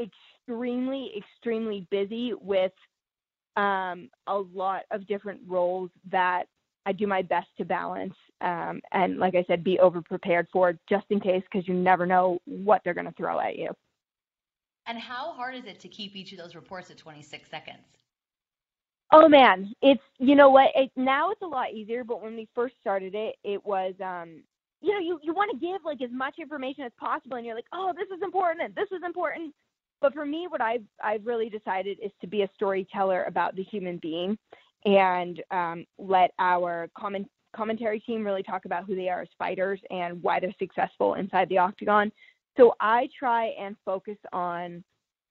extremely 0.00 1.12
extremely 1.16 1.86
busy 1.90 2.32
with 2.40 2.72
um, 3.56 4.08
a 4.28 4.38
lot 4.38 4.82
of 4.90 5.06
different 5.06 5.40
roles 5.46 5.90
that 6.10 6.44
I 6.86 6.92
do 6.92 7.06
my 7.06 7.22
best 7.22 7.48
to 7.58 7.64
balance 7.64 8.14
um, 8.40 8.80
and 8.92 9.18
like 9.18 9.34
I 9.34 9.44
said, 9.46 9.62
be 9.62 9.78
over 9.78 10.02
prepared 10.02 10.48
for 10.52 10.74
just 10.88 11.06
in 11.10 11.20
case 11.20 11.42
because 11.50 11.66
you 11.68 11.74
never 11.74 12.06
know 12.06 12.38
what 12.44 12.82
they're 12.84 12.94
going 12.94 13.06
to 13.06 13.12
throw 13.12 13.38
at 13.38 13.56
you. 13.56 13.70
And 14.86 14.98
how 14.98 15.32
hard 15.32 15.54
is 15.54 15.64
it 15.64 15.78
to 15.80 15.88
keep 15.88 16.16
each 16.16 16.32
of 16.32 16.38
those 16.38 16.56
reports 16.56 16.90
at 16.90 16.98
26 16.98 17.48
seconds? 17.48 18.01
Oh 19.14 19.28
man, 19.28 19.74
it's 19.82 20.02
you 20.18 20.34
know 20.34 20.48
what? 20.48 20.70
It, 20.74 20.90
now 20.96 21.30
it's 21.30 21.42
a 21.42 21.46
lot 21.46 21.72
easier, 21.74 22.02
but 22.02 22.22
when 22.22 22.34
we 22.34 22.48
first 22.54 22.74
started 22.80 23.14
it, 23.14 23.36
it 23.44 23.64
was 23.64 23.92
um 24.02 24.42
you 24.80 24.92
know 24.92 25.00
you 25.00 25.20
you 25.22 25.34
want 25.34 25.50
to 25.52 25.58
give 25.58 25.84
like 25.84 26.00
as 26.00 26.10
much 26.10 26.36
information 26.40 26.84
as 26.84 26.92
possible, 26.98 27.36
and 27.36 27.44
you're 27.44 27.54
like, 27.54 27.66
oh, 27.74 27.92
this 27.94 28.08
is 28.16 28.22
important, 28.22 28.64
and 28.64 28.74
this 28.74 28.90
is 28.90 29.02
important. 29.04 29.54
But 30.00 30.14
for 30.14 30.24
me, 30.24 30.46
what 30.48 30.62
I've 30.62 30.84
I've 31.04 31.26
really 31.26 31.50
decided 31.50 31.98
is 32.02 32.10
to 32.22 32.26
be 32.26 32.42
a 32.42 32.48
storyteller 32.54 33.24
about 33.24 33.54
the 33.54 33.62
human 33.64 33.98
being, 33.98 34.38
and 34.86 35.42
um, 35.50 35.84
let 35.98 36.30
our 36.38 36.88
comment 36.98 37.28
commentary 37.54 38.00
team 38.00 38.24
really 38.24 38.42
talk 38.42 38.64
about 38.64 38.86
who 38.86 38.96
they 38.96 39.10
are 39.10 39.20
as 39.20 39.28
fighters 39.38 39.78
and 39.90 40.22
why 40.22 40.40
they're 40.40 40.54
successful 40.58 41.14
inside 41.14 41.50
the 41.50 41.58
octagon. 41.58 42.10
So 42.56 42.74
I 42.80 43.08
try 43.18 43.48
and 43.60 43.76
focus 43.84 44.16
on 44.32 44.82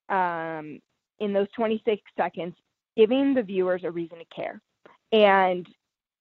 um, 0.10 0.80
in 1.20 1.34
those 1.34 1.48
26 1.56 2.00
seconds 2.16 2.54
giving 2.96 3.34
the 3.34 3.44
viewers 3.44 3.82
a 3.84 3.92
reason 3.92 4.18
to 4.20 4.26
care. 4.36 4.62
And 5.12 5.68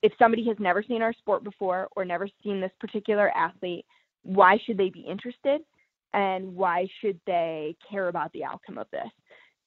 if 0.02 0.12
somebody 0.18 0.46
has 0.46 0.56
never 0.58 0.82
seen 0.82 1.02
our 1.02 1.12
sport 1.12 1.44
before 1.44 1.88
or 1.96 2.04
never 2.04 2.28
seen 2.42 2.60
this 2.60 2.72
particular 2.80 3.30
athlete, 3.36 3.84
why 4.22 4.58
should 4.64 4.78
they 4.78 4.90
be 4.90 5.00
interested? 5.00 5.60
And 6.12 6.54
why 6.54 6.88
should 7.00 7.20
they 7.26 7.76
care 7.88 8.08
about 8.08 8.32
the 8.32 8.44
outcome 8.44 8.78
of 8.78 8.86
this? 8.90 9.10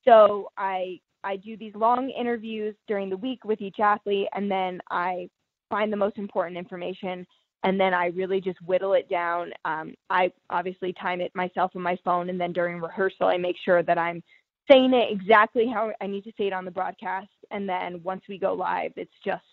So 0.06 0.50
I 0.58 1.00
I 1.24 1.38
do 1.38 1.56
these 1.56 1.74
long 1.76 2.10
interviews 2.10 2.76
during 2.86 3.10
the 3.10 3.18
week 3.18 3.46
with 3.46 3.62
each 3.62 3.80
athlete, 3.80 4.28
and 4.34 4.52
then 4.52 4.82
I 4.92 5.30
find 5.70 5.92
the 5.92 5.98
most 5.98 6.18
important 6.18 6.58
information, 6.58 7.26
and 7.64 7.80
then 7.80 7.94
I 7.94 8.08
really 8.08 8.42
just 8.42 8.62
whittle 8.64 8.94
it 8.94 9.08
down. 9.10 9.52
Um, 9.64 9.94
I 10.10 10.34
obviously 10.50 10.94
time 10.94 11.22
it 11.22 11.32
myself 11.34 11.72
on 11.76 11.82
my 11.82 11.98
phone, 12.04 12.30
and 12.30 12.40
then 12.40 12.52
during 12.52 12.82
rehearsal, 12.82 13.28
I 13.28 13.38
make 13.38 13.56
sure 13.64 13.82
that 13.84 13.98
I'm 13.98 14.22
saying 14.70 14.94
it 14.94 15.12
exactly 15.12 15.68
how 15.68 15.92
I 16.02 16.08
need 16.08 16.24
to 16.24 16.32
say 16.38 16.48
it 16.48 16.54
on 16.54 16.66
the 16.66 16.72
broadcast, 16.72 17.30
and 17.52 17.68
then 17.68 18.02
once 18.04 18.22
we 18.28 18.38
go 18.38 18.54
live, 18.54 18.92
it's 18.96 19.14
just 19.26 19.44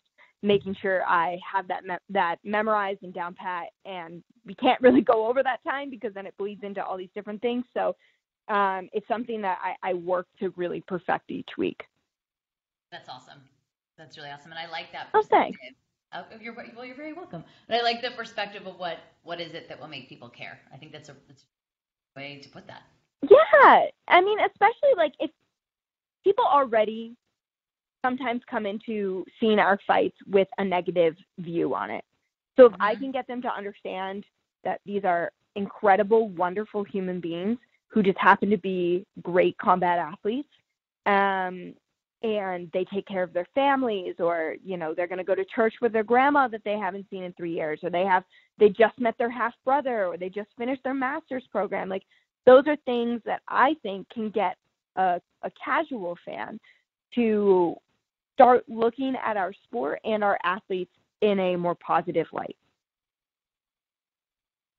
making 0.43 0.75
sure 0.81 1.05
I 1.07 1.39
have 1.53 1.69
that 1.69 1.85
me- 1.85 1.97
that 2.11 2.37
memorized 2.45 3.03
and 3.03 3.13
down 3.13 3.35
pat. 3.35 3.69
And 3.85 4.23
we 4.47 4.55
can't 4.55 4.81
really 4.81 5.03
go 5.03 5.27
over 5.27 5.43
that 5.43 5.63
time 5.65 5.91
because 5.91 6.15
then 6.15 6.27
it 6.27 6.37
bleeds 6.39 6.63
into 6.63 6.85
all 6.85 6.97
these 6.97 7.11
different 7.15 7.43
things. 7.43 7.65
So 7.75 7.97
um, 8.49 8.89
it's 8.93 9.07
something 9.07 9.43
that 9.43 9.59
I, 9.63 9.91
I 9.91 9.95
work 9.95 10.27
to 10.41 10.53
really 10.57 10.83
perfect 10.87 11.31
each 11.31 11.51
week. 11.59 11.83
That's 12.91 13.09
awesome. 13.09 13.41
That's 13.99 14.17
really 14.17 14.31
awesome, 14.31 14.51
and 14.51 14.59
I 14.59 14.71
like 14.71 14.93
that. 14.93 15.09
Oh, 15.15 15.23
thanks. 15.23 15.59
Oh, 16.13 16.25
you're 16.41 16.55
well. 16.55 16.85
You're 16.85 16.97
very 16.97 17.13
welcome. 17.13 17.45
But 17.69 17.77
I 17.77 17.83
like 17.83 18.03
the 18.03 18.11
perspective 18.11 18.67
of 18.67 18.79
what 18.79 18.99
what 19.23 19.41
is 19.41 19.53
it 19.53 19.69
that 19.69 19.79
will 19.79 19.89
make 19.89 20.09
people 20.09 20.29
care. 20.29 20.59
I 20.73 20.77
think 20.77 20.91
that's 20.91 21.09
a, 21.09 21.17
that's 21.29 21.45
a 22.17 22.19
way 22.21 22.41
to 22.43 22.49
put 22.49 22.67
that. 22.67 22.83
Yeah, 23.29 23.87
I 24.09 24.21
mean, 24.21 24.39
especially 24.41 24.95
like 24.97 25.13
if 25.21 25.31
people 26.25 26.45
already 26.45 27.15
sometimes 28.03 28.41
come 28.51 28.67
into 28.67 29.25
seeing 29.39 29.59
our 29.59 29.79
fights 29.87 30.17
with 30.27 30.49
a 30.59 30.65
negative 30.65 31.17
view 31.39 31.75
on 31.75 31.91
it. 31.91 32.05
So 32.57 32.67
if 32.67 32.73
mm-hmm. 32.73 32.83
I 32.83 32.95
can 32.95 33.13
get 33.13 33.27
them 33.27 33.43
to 33.43 33.49
understand 33.49 34.25
that 34.65 34.81
these 34.87 35.05
are 35.05 35.33
incredible, 35.57 36.29
wonderful 36.31 36.85
human 36.85 37.21
beings 37.21 37.59
who 37.89 38.03
just 38.03 38.19
happen 38.19 38.51
to 38.51 38.59
be 38.59 39.05
great 39.23 39.57
combat 39.59 39.99
athletes, 39.99 40.49
um, 41.07 41.75
and 42.23 42.71
they 42.73 42.85
take 42.93 43.07
care 43.07 43.23
of 43.23 43.33
their 43.33 43.47
families, 43.55 44.15
or 44.19 44.57
you 44.63 44.77
know 44.77 44.95
they're 44.95 45.09
going 45.09 45.19
to 45.19 45.25
go 45.25 45.35
to 45.35 45.45
church 45.47 45.75
with 45.81 45.93
their 45.93 46.05
grandma 46.05 46.47
that 46.49 46.63
they 46.65 46.79
haven't 46.79 47.07
seen 47.11 47.25
in 47.25 47.33
three 47.33 47.55
years, 47.55 47.81
or 47.83 47.91
they 47.91 48.05
have 48.05 48.25
they 48.59 48.69
just 48.69 48.99
met 48.99 49.17
their 49.19 49.31
half 49.31 49.55
brother, 49.65 50.07
or 50.07 50.17
they 50.17 50.29
just 50.29 50.51
finished 50.59 50.85
their 50.85 50.95
master's 50.95 51.45
program. 51.51 51.89
Like 51.89 52.03
those 52.47 52.65
are 52.67 52.77
things 52.85 53.21
that 53.25 53.43
I 53.49 53.75
think 53.83 54.09
can 54.11 54.31
get 54.31 54.57
a, 54.97 55.21
a 55.43 55.51
casual 55.63 56.17
fan 56.25 56.59
to 57.15 57.77
start 58.35 58.65
looking 58.69 59.15
at 59.25 59.37
our 59.37 59.53
sport 59.65 60.01
and 60.05 60.25
our 60.25 60.39
athletes 60.45 60.93
in 61.21 61.39
a 61.39 61.57
more 61.57 61.75
positive 61.75 62.27
light. 62.33 62.57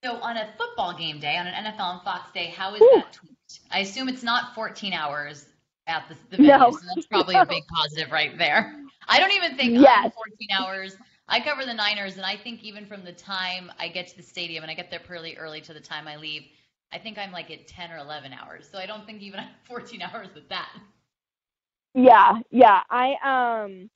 So 0.03 0.15
on 0.15 0.37
a 0.37 0.49
football 0.57 0.97
game 0.97 1.19
day, 1.19 1.37
on 1.37 1.45
an 1.45 1.65
NFL 1.65 1.79
on 1.79 2.01
Fox 2.03 2.31
day, 2.33 2.47
how 2.47 2.73
is 2.73 2.81
Ooh. 2.81 2.89
that 2.95 3.13
tweaked? 3.13 3.59
I 3.69 3.79
assume 3.79 4.09
it's 4.09 4.23
not 4.23 4.55
14 4.55 4.93
hours 4.93 5.45
at 5.85 6.05
the, 6.09 6.15
the 6.31 6.37
venue, 6.37 6.57
no. 6.57 6.71
so 6.71 6.79
that's 6.95 7.07
probably 7.07 7.35
no. 7.35 7.41
a 7.41 7.45
big 7.47 7.63
positive 7.67 8.11
right 8.11 8.35
there. 8.37 8.73
I 9.07 9.19
don't 9.19 9.33
even 9.33 9.55
think 9.55 9.79
yes. 9.79 10.11
14 10.15 10.47
hours. 10.57 10.97
I 11.27 11.39
cover 11.39 11.65
the 11.65 11.73
Niners, 11.73 12.17
and 12.17 12.25
I 12.25 12.35
think 12.35 12.63
even 12.63 12.85
from 12.85 13.03
the 13.03 13.13
time 13.13 13.71
I 13.79 13.87
get 13.87 14.07
to 14.07 14.17
the 14.17 14.23
stadium, 14.23 14.63
and 14.63 14.71
I 14.71 14.73
get 14.73 14.89
there 14.89 14.99
pretty 14.99 15.37
early 15.37 15.61
to 15.61 15.73
the 15.73 15.79
time 15.79 16.07
I 16.07 16.15
leave, 16.15 16.43
I 16.93 16.97
think 16.99 17.17
I'm 17.17 17.31
like 17.31 17.51
at 17.51 17.67
10 17.67 17.91
or 17.91 17.97
11 17.97 18.33
hours. 18.33 18.67
So 18.71 18.77
I 18.77 18.85
don't 18.85 19.05
think 19.05 19.21
even 19.21 19.41
14 19.63 20.01
hours 20.01 20.27
with 20.35 20.49
that. 20.49 20.69
Yeah, 21.93 22.39
yeah. 22.51 22.81
I 22.89 23.63
um 23.63 23.89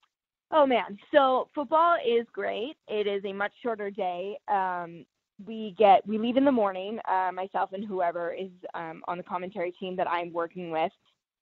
oh 0.51 0.65
man. 0.65 0.97
So 1.13 1.49
football 1.55 1.97
is 2.05 2.25
great. 2.33 2.75
It 2.87 3.07
is 3.07 3.23
a 3.25 3.33
much 3.33 3.53
shorter 3.61 3.89
day. 3.89 4.37
Um 4.47 5.05
we 5.43 5.75
get 5.77 6.05
we 6.07 6.17
leave 6.17 6.37
in 6.37 6.45
the 6.45 6.51
morning, 6.51 6.99
uh, 7.09 7.31
myself 7.33 7.71
and 7.73 7.85
whoever 7.85 8.33
is 8.33 8.51
um, 8.73 9.01
on 9.07 9.17
the 9.17 9.23
commentary 9.23 9.71
team 9.71 9.95
that 9.97 10.09
I'm 10.09 10.31
working 10.31 10.71
with, 10.71 10.91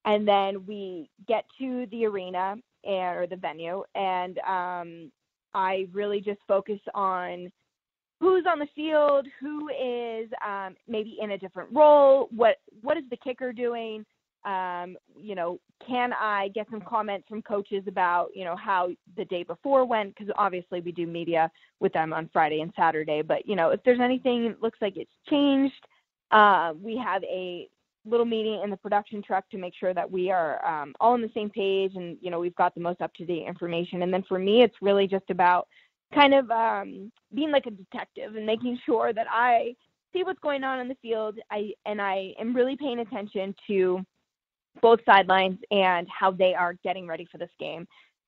and 0.05 0.27
then 0.27 0.65
we 0.65 1.09
get 1.27 1.45
to 1.59 1.85
the 1.91 2.05
arena 2.05 2.55
and, 2.83 3.17
or 3.17 3.27
the 3.27 3.35
venue, 3.35 3.83
and 3.95 4.39
um, 4.39 5.11
I 5.53 5.87
really 5.91 6.21
just 6.21 6.39
focus 6.47 6.79
on 6.95 7.51
who's 8.23 8.45
on 8.49 8.57
the 8.57 8.67
field, 8.73 9.27
who 9.39 9.67
is 9.69 10.29
um, 10.45 10.75
maybe 10.87 11.17
in 11.21 11.31
a 11.31 11.37
different 11.37 11.69
role, 11.73 12.29
what 12.33 12.57
what 12.81 12.97
is 12.97 13.03
the 13.09 13.17
kicker 13.17 13.51
doing? 13.51 14.05
Um, 14.45 14.97
you 15.17 15.35
know, 15.35 15.59
can 15.85 16.13
I 16.13 16.49
get 16.55 16.67
some 16.69 16.81
comments 16.81 17.27
from 17.27 17.41
coaches 17.41 17.83
about 17.85 18.29
you 18.33 18.45
know 18.45 18.55
how 18.55 18.91
the 19.17 19.25
day 19.25 19.43
before 19.43 19.83
went? 19.83 20.15
Because 20.15 20.33
obviously 20.37 20.79
we 20.79 20.93
do 20.93 21.05
media 21.05 21.51
with 21.81 21.91
them 21.91 22.13
on 22.13 22.29
Friday 22.31 22.61
and 22.61 22.71
Saturday, 22.77 23.21
but 23.21 23.45
you 23.45 23.57
know 23.57 23.71
if 23.71 23.83
there's 23.83 23.99
anything 23.99 24.55
looks 24.61 24.79
like 24.81 24.95
it's 24.95 25.11
changed, 25.29 25.85
uh, 26.31 26.73
we 26.81 26.95
have 26.95 27.23
a 27.25 27.67
little 28.05 28.25
meeting 28.25 28.61
in 28.63 28.69
the 28.69 28.77
production 28.77 29.21
truck 29.21 29.49
to 29.49 29.57
make 29.57 29.73
sure 29.77 29.93
that 29.93 30.09
we 30.09 30.31
are 30.31 30.65
um, 30.65 30.93
all 30.99 31.13
on 31.13 31.21
the 31.21 31.31
same 31.33 31.49
page 31.49 31.95
and 31.95 32.17
you 32.21 32.31
know 32.31 32.39
we've 32.39 32.55
got 32.55 32.73
the 32.73 32.81
most 32.81 33.01
up 33.01 33.13
to 33.15 33.25
date 33.25 33.45
information. 33.45 34.01
And 34.01 34.13
then 34.13 34.23
for 34.29 34.39
me, 34.39 34.61
it's 34.61 34.75
really 34.81 35.07
just 35.07 35.29
about 35.29 35.67
kind 36.13 36.33
of 36.33 36.49
um, 36.51 37.11
being 37.33 37.51
like 37.51 37.65
a 37.65 37.71
detective 37.71 38.35
and 38.35 38.45
making 38.45 38.79
sure 38.85 39.13
that 39.13 39.27
I 39.29 39.75
see 40.13 40.23
what's 40.23 40.39
going 40.39 40.63
on 40.63 40.79
in 40.79 40.87
the 40.87 40.97
field. 41.01 41.37
I 41.51 41.73
and 41.85 42.01
I 42.01 42.33
am 42.39 42.55
really 42.55 42.77
paying 42.77 42.99
attention 42.99 43.55
to 43.67 44.01
both 44.81 44.99
sidelines 45.05 45.59
and 45.71 46.07
how 46.07 46.31
they 46.31 46.53
are 46.53 46.73
getting 46.83 47.07
ready 47.07 47.27
for 47.31 47.37
this 47.37 47.49
game. 47.59 47.87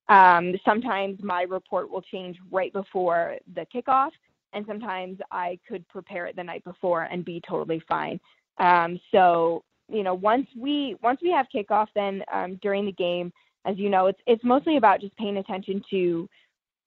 Um, 0.10 0.54
sometimes 0.64 1.20
my 1.24 1.44
report 1.44 1.90
will 1.90 2.02
change 2.02 2.38
right 2.52 2.72
before 2.74 3.38
the 3.56 3.66
kickoff, 3.74 4.12
and 4.54 4.66
sometimes 4.68 5.20
I 5.32 5.60
could 5.68 5.88
prepare 5.88 6.28
it 6.28 6.36
the 6.36 6.44
night 6.44 6.64
before 6.64 7.04
and 7.04 7.26
be 7.26 7.42
totally 7.48 7.82
fine. 7.88 8.20
Um, 8.58 9.00
so 9.12 9.64
you 9.88 10.04
know, 10.04 10.14
once 10.16 10.48
we 10.58 10.96
once 11.02 11.20
we 11.22 11.32
have 11.32 11.46
kickoff, 11.54 11.88
then 11.96 12.24
um, 12.34 12.60
during 12.62 12.86
the 12.86 12.92
game, 12.92 13.32
as 13.66 13.78
you 13.78 13.90
know, 13.90 14.08
it's 14.08 14.20
it's 14.28 14.44
mostly 14.44 14.78
about 14.78 15.02
just 15.02 15.16
paying 15.18 15.38
attention 15.38 15.82
to 15.90 16.28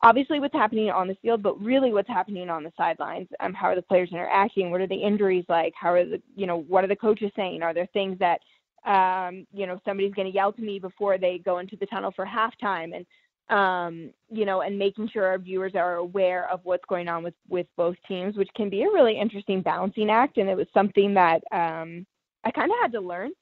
obviously 0.02 0.40
what's 0.40 0.54
happening 0.54 0.90
on 0.90 1.08
the 1.08 1.16
field, 1.16 1.42
but 1.42 1.60
really 1.60 1.92
what's 1.92 2.08
happening 2.08 2.50
on 2.50 2.62
the 2.62 2.72
sidelines. 2.76 3.28
Um, 3.40 3.54
how 3.54 3.68
are 3.68 3.74
the 3.74 3.82
players 3.82 4.10
interacting? 4.12 4.70
What 4.70 4.80
are 4.80 4.86
the 4.86 4.94
injuries 4.94 5.44
like? 5.48 5.74
How 5.78 5.92
are 5.92 6.04
the 6.04 6.22
you 6.36 6.46
know 6.46 6.60
what 6.68 6.84
are 6.84 6.88
the 6.88 6.96
coaches 6.96 7.32
saying? 7.36 7.62
Are 7.62 7.74
there 7.74 7.88
things 7.92 8.18
that 8.18 8.40
um, 8.84 9.46
you 9.52 9.66
know 9.66 9.80
somebody's 9.84 10.14
going 10.14 10.28
to 10.28 10.34
yell 10.34 10.52
to 10.52 10.62
me 10.62 10.78
before 10.78 11.18
they 11.18 11.38
go 11.38 11.58
into 11.58 11.76
the 11.76 11.86
tunnel 11.86 12.12
for 12.14 12.26
halftime? 12.26 12.94
And 12.94 13.06
um, 13.50 14.10
you 14.30 14.44
know, 14.44 14.60
and 14.60 14.78
making 14.78 15.08
sure 15.08 15.26
our 15.26 15.38
viewers 15.38 15.74
are 15.74 15.96
aware 15.96 16.50
of 16.50 16.60
what's 16.64 16.84
going 16.88 17.08
on 17.08 17.22
with 17.22 17.34
with 17.48 17.66
both 17.76 17.96
teams, 18.06 18.36
which 18.36 18.50
can 18.54 18.70
be 18.70 18.82
a 18.82 18.90
really 18.90 19.18
interesting 19.18 19.62
balancing 19.62 20.10
act. 20.10 20.36
And 20.36 20.48
it 20.48 20.56
was 20.56 20.66
something 20.74 21.14
that 21.14 21.42
um, 21.50 22.06
I 22.44 22.50
kind 22.50 22.70
of 22.70 22.76
had 22.82 22.92
to 22.92 23.00
learn 23.00 23.32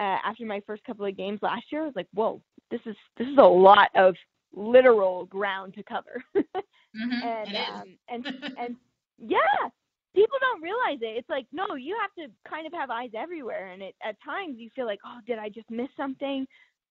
uh, 0.00 0.18
after 0.24 0.44
my 0.46 0.60
first 0.66 0.82
couple 0.84 1.06
of 1.06 1.16
games 1.16 1.40
last 1.42 1.64
year. 1.70 1.82
I 1.82 1.86
was 1.86 1.96
like, 1.96 2.08
whoa, 2.14 2.40
this 2.70 2.80
is 2.86 2.96
this 3.18 3.28
is 3.28 3.38
a 3.38 3.42
lot 3.42 3.90
of 3.94 4.16
literal 4.54 5.26
ground 5.26 5.74
to 5.74 5.82
cover. 5.82 6.22
mm-hmm, 6.36 7.26
and 7.26 7.56
um, 7.56 7.96
and 8.08 8.26
and 8.58 8.76
yeah, 9.18 9.38
people 10.14 10.38
don't 10.40 10.62
realize 10.62 10.98
it. 11.00 11.16
It's 11.16 11.30
like 11.30 11.46
no, 11.52 11.74
you 11.74 11.96
have 12.00 12.12
to 12.14 12.32
kind 12.48 12.66
of 12.66 12.72
have 12.72 12.90
eyes 12.90 13.10
everywhere, 13.16 13.68
and 13.68 13.82
it, 13.82 13.94
at 14.04 14.16
times 14.24 14.56
you 14.58 14.70
feel 14.74 14.86
like, 14.86 15.00
oh, 15.04 15.18
did 15.26 15.38
I 15.38 15.48
just 15.48 15.70
miss 15.70 15.88
something? 15.96 16.46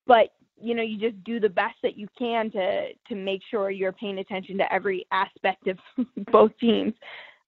But 0.08 0.30
you 0.60 0.76
know, 0.76 0.84
you 0.84 0.98
just 0.98 1.24
do 1.24 1.40
the 1.40 1.50
best 1.50 1.76
that 1.84 1.98
you 1.98 2.08
can 2.18 2.52
to 2.52 2.90
to 3.08 3.16
make 3.16 3.42
sure 3.50 3.70
you're 3.70 3.92
paying 3.92 4.20
attention 4.20 4.58
to 4.58 4.74
every 4.74 5.06
aspect 5.12 5.68
of 5.68 5.78
both 6.32 6.52
teams. 6.60 6.94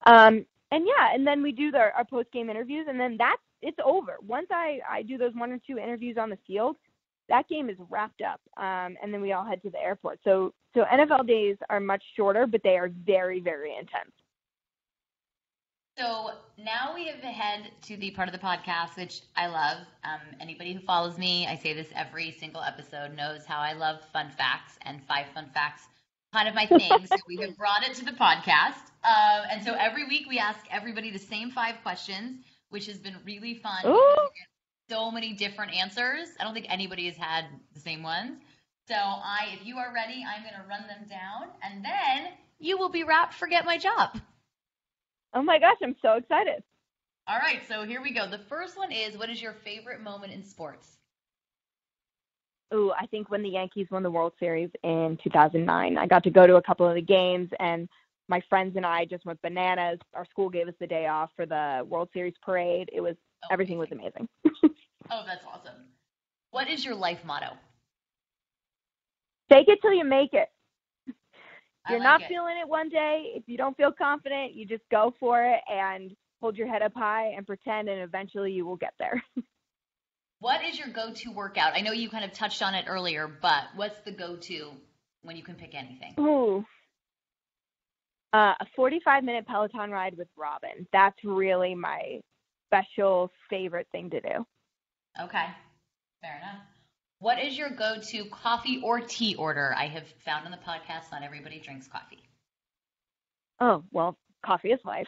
Um, 0.05 0.45
and 0.71 0.87
yeah, 0.87 1.13
and 1.13 1.25
then 1.25 1.43
we 1.43 1.51
do 1.51 1.71
the, 1.71 1.77
our 1.77 2.05
post 2.09 2.31
game 2.31 2.49
interviews, 2.49 2.87
and 2.89 2.99
then 2.99 3.15
that's 3.17 3.41
it's 3.61 3.77
over. 3.85 4.17
Once 4.25 4.47
I 4.51 4.79
I 4.89 5.03
do 5.03 5.17
those 5.17 5.33
one 5.35 5.51
or 5.51 5.59
two 5.65 5.77
interviews 5.77 6.17
on 6.19 6.29
the 6.29 6.37
field, 6.45 6.77
that 7.29 7.47
game 7.47 7.69
is 7.69 7.77
wrapped 7.89 8.21
up, 8.21 8.41
um, 8.57 8.95
and 9.01 9.13
then 9.13 9.21
we 9.21 9.31
all 9.31 9.45
head 9.45 9.61
to 9.63 9.69
the 9.69 9.81
airport. 9.81 10.19
So 10.23 10.53
so 10.75 10.83
NFL 10.83 11.27
days 11.27 11.57
are 11.69 11.79
much 11.79 12.03
shorter, 12.15 12.47
but 12.47 12.61
they 12.63 12.77
are 12.77 12.89
very 13.05 13.39
very 13.39 13.75
intense. 13.75 14.11
So 15.97 16.31
now 16.57 16.95
we 16.95 17.05
have 17.07 17.19
head 17.19 17.69
to 17.83 17.97
the 17.97 18.09
part 18.11 18.27
of 18.27 18.33
the 18.33 18.39
podcast 18.39 18.97
which 18.97 19.21
I 19.35 19.45
love. 19.47 19.77
Um, 20.03 20.21
anybody 20.39 20.73
who 20.73 20.79
follows 20.79 21.19
me, 21.19 21.45
I 21.45 21.55
say 21.55 21.73
this 21.73 21.87
every 21.95 22.35
single 22.39 22.63
episode, 22.63 23.15
knows 23.15 23.45
how 23.45 23.59
I 23.59 23.73
love 23.73 24.01
fun 24.11 24.31
facts 24.31 24.79
and 24.81 25.03
five 25.07 25.27
fun 25.35 25.51
facts, 25.53 25.83
kind 26.33 26.47
of 26.49 26.55
my 26.55 26.65
thing. 26.65 27.05
so 27.05 27.15
we 27.27 27.37
have 27.37 27.55
brought 27.57 27.83
it 27.83 27.93
to 27.95 28.05
the 28.05 28.11
podcast, 28.11 28.89
uh, 29.03 29.43
and 29.51 29.63
so 29.63 29.75
every 29.79 30.07
week 30.07 30.25
we 30.27 30.39
ask 30.39 30.65
everybody 30.71 31.11
the 31.11 31.19
same 31.19 31.51
five 31.51 31.75
questions, 31.83 32.43
which 32.69 32.87
has 32.87 32.97
been 32.97 33.17
really 33.23 33.53
fun. 33.53 33.85
So 34.89 35.11
many 35.11 35.33
different 35.33 35.73
answers. 35.73 36.27
I 36.39 36.43
don't 36.43 36.53
think 36.53 36.67
anybody 36.69 37.05
has 37.05 37.15
had 37.15 37.45
the 37.73 37.79
same 37.79 38.03
ones. 38.03 38.39
So 38.87 38.95
I, 38.95 39.47
if 39.53 39.65
you 39.65 39.77
are 39.77 39.93
ready, 39.93 40.25
I'm 40.27 40.43
going 40.43 40.55
to 40.55 40.67
run 40.67 40.87
them 40.87 41.07
down, 41.09 41.49
and 41.63 41.83
then 41.85 42.33
you 42.59 42.77
will 42.77 42.89
be 42.89 43.03
wrapped. 43.03 43.33
Forget 43.33 43.65
my 43.65 43.77
job. 43.77 44.19
Oh 45.33 45.41
my 45.41 45.57
gosh, 45.57 45.77
I'm 45.81 45.95
so 46.01 46.13
excited. 46.13 46.63
All 47.27 47.39
right, 47.39 47.61
so 47.67 47.85
here 47.85 48.01
we 48.01 48.13
go. 48.13 48.29
The 48.29 48.37
first 48.49 48.77
one 48.77 48.91
is 48.91 49.17
what 49.17 49.29
is 49.29 49.41
your 49.41 49.53
favorite 49.53 50.01
moment 50.01 50.33
in 50.33 50.43
sports? 50.43 50.97
Ooh, 52.73 52.91
I 52.99 53.05
think 53.05 53.29
when 53.29 53.41
the 53.41 53.49
Yankees 53.49 53.87
won 53.89 54.03
the 54.03 54.11
World 54.11 54.33
Series 54.39 54.69
in 54.83 55.17
2009. 55.23 55.97
I 55.97 56.07
got 56.07 56.23
to 56.23 56.29
go 56.29 56.45
to 56.45 56.55
a 56.55 56.61
couple 56.61 56.87
of 56.87 56.95
the 56.95 57.01
games 57.01 57.49
and 57.59 57.87
my 58.27 58.41
friends 58.49 58.75
and 58.75 58.85
I 58.85 59.05
just 59.05 59.25
went 59.25 59.41
bananas. 59.41 59.99
Our 60.13 60.25
school 60.25 60.49
gave 60.49 60.67
us 60.67 60.73
the 60.79 60.87
day 60.87 61.07
off 61.07 61.29
for 61.35 61.45
the 61.45 61.85
World 61.87 62.09
Series 62.13 62.33
parade. 62.41 62.89
It 62.91 63.01
was 63.01 63.15
oh, 63.43 63.47
everything 63.51 63.77
was 63.77 63.91
amazing. 63.91 64.27
oh, 64.45 65.23
that's 65.25 65.45
awesome. 65.45 65.75
What 66.51 66.69
is 66.69 66.85
your 66.85 66.95
life 66.95 67.19
motto? 67.25 67.53
Fake 69.49 69.67
it 69.67 69.79
till 69.81 69.93
you 69.93 70.05
make 70.05 70.33
it 70.33 70.49
you're 71.89 71.99
like 71.99 72.05
not 72.05 72.21
it. 72.21 72.27
feeling 72.27 72.55
it 72.61 72.67
one 72.67 72.89
day, 72.89 73.31
if 73.35 73.43
you 73.47 73.57
don't 73.57 73.75
feel 73.75 73.91
confident, 73.91 74.53
you 74.53 74.65
just 74.65 74.83
go 74.89 75.13
for 75.19 75.43
it 75.43 75.59
and 75.69 76.11
hold 76.41 76.57
your 76.57 76.67
head 76.67 76.81
up 76.81 76.93
high 76.95 77.33
and 77.35 77.45
pretend, 77.45 77.89
and 77.89 78.01
eventually 78.01 78.51
you 78.51 78.65
will 78.65 78.77
get 78.77 78.93
there. 78.99 79.21
what 80.39 80.63
is 80.63 80.77
your 80.77 80.89
go 80.89 81.11
to 81.13 81.31
workout? 81.31 81.73
I 81.75 81.81
know 81.81 81.91
you 81.91 82.09
kind 82.09 82.23
of 82.23 82.33
touched 82.33 82.61
on 82.61 82.73
it 82.73 82.85
earlier, 82.87 83.27
but 83.41 83.63
what's 83.75 83.99
the 84.05 84.11
go 84.11 84.35
to 84.35 84.71
when 85.23 85.35
you 85.35 85.43
can 85.43 85.55
pick 85.55 85.75
anything? 85.75 86.15
Ooh. 86.19 86.65
Uh, 88.33 88.53
a 88.59 88.65
45 88.75 89.23
minute 89.23 89.45
Peloton 89.45 89.91
ride 89.91 90.17
with 90.17 90.27
Robin. 90.37 90.87
That's 90.91 91.17
really 91.23 91.75
my 91.75 92.19
special 92.73 93.31
favorite 93.49 93.87
thing 93.91 94.09
to 94.09 94.21
do. 94.21 94.45
Okay, 95.21 95.45
fair 96.21 96.37
enough. 96.37 96.61
What 97.19 97.39
is 97.39 97.57
your 97.57 97.69
go 97.69 97.95
to 98.01 98.25
coffee 98.25 98.81
or 98.83 98.99
tea 98.99 99.35
order? 99.35 99.73
I 99.77 99.87
have 99.87 100.03
found 100.25 100.45
on 100.45 100.51
the 100.51 100.57
podcast 100.57 101.11
not 101.11 101.23
everybody 101.23 101.59
drinks 101.59 101.87
coffee. 101.87 102.23
Oh, 103.59 103.83
well, 103.91 104.17
coffee 104.45 104.69
is 104.69 104.79
life. 104.83 105.07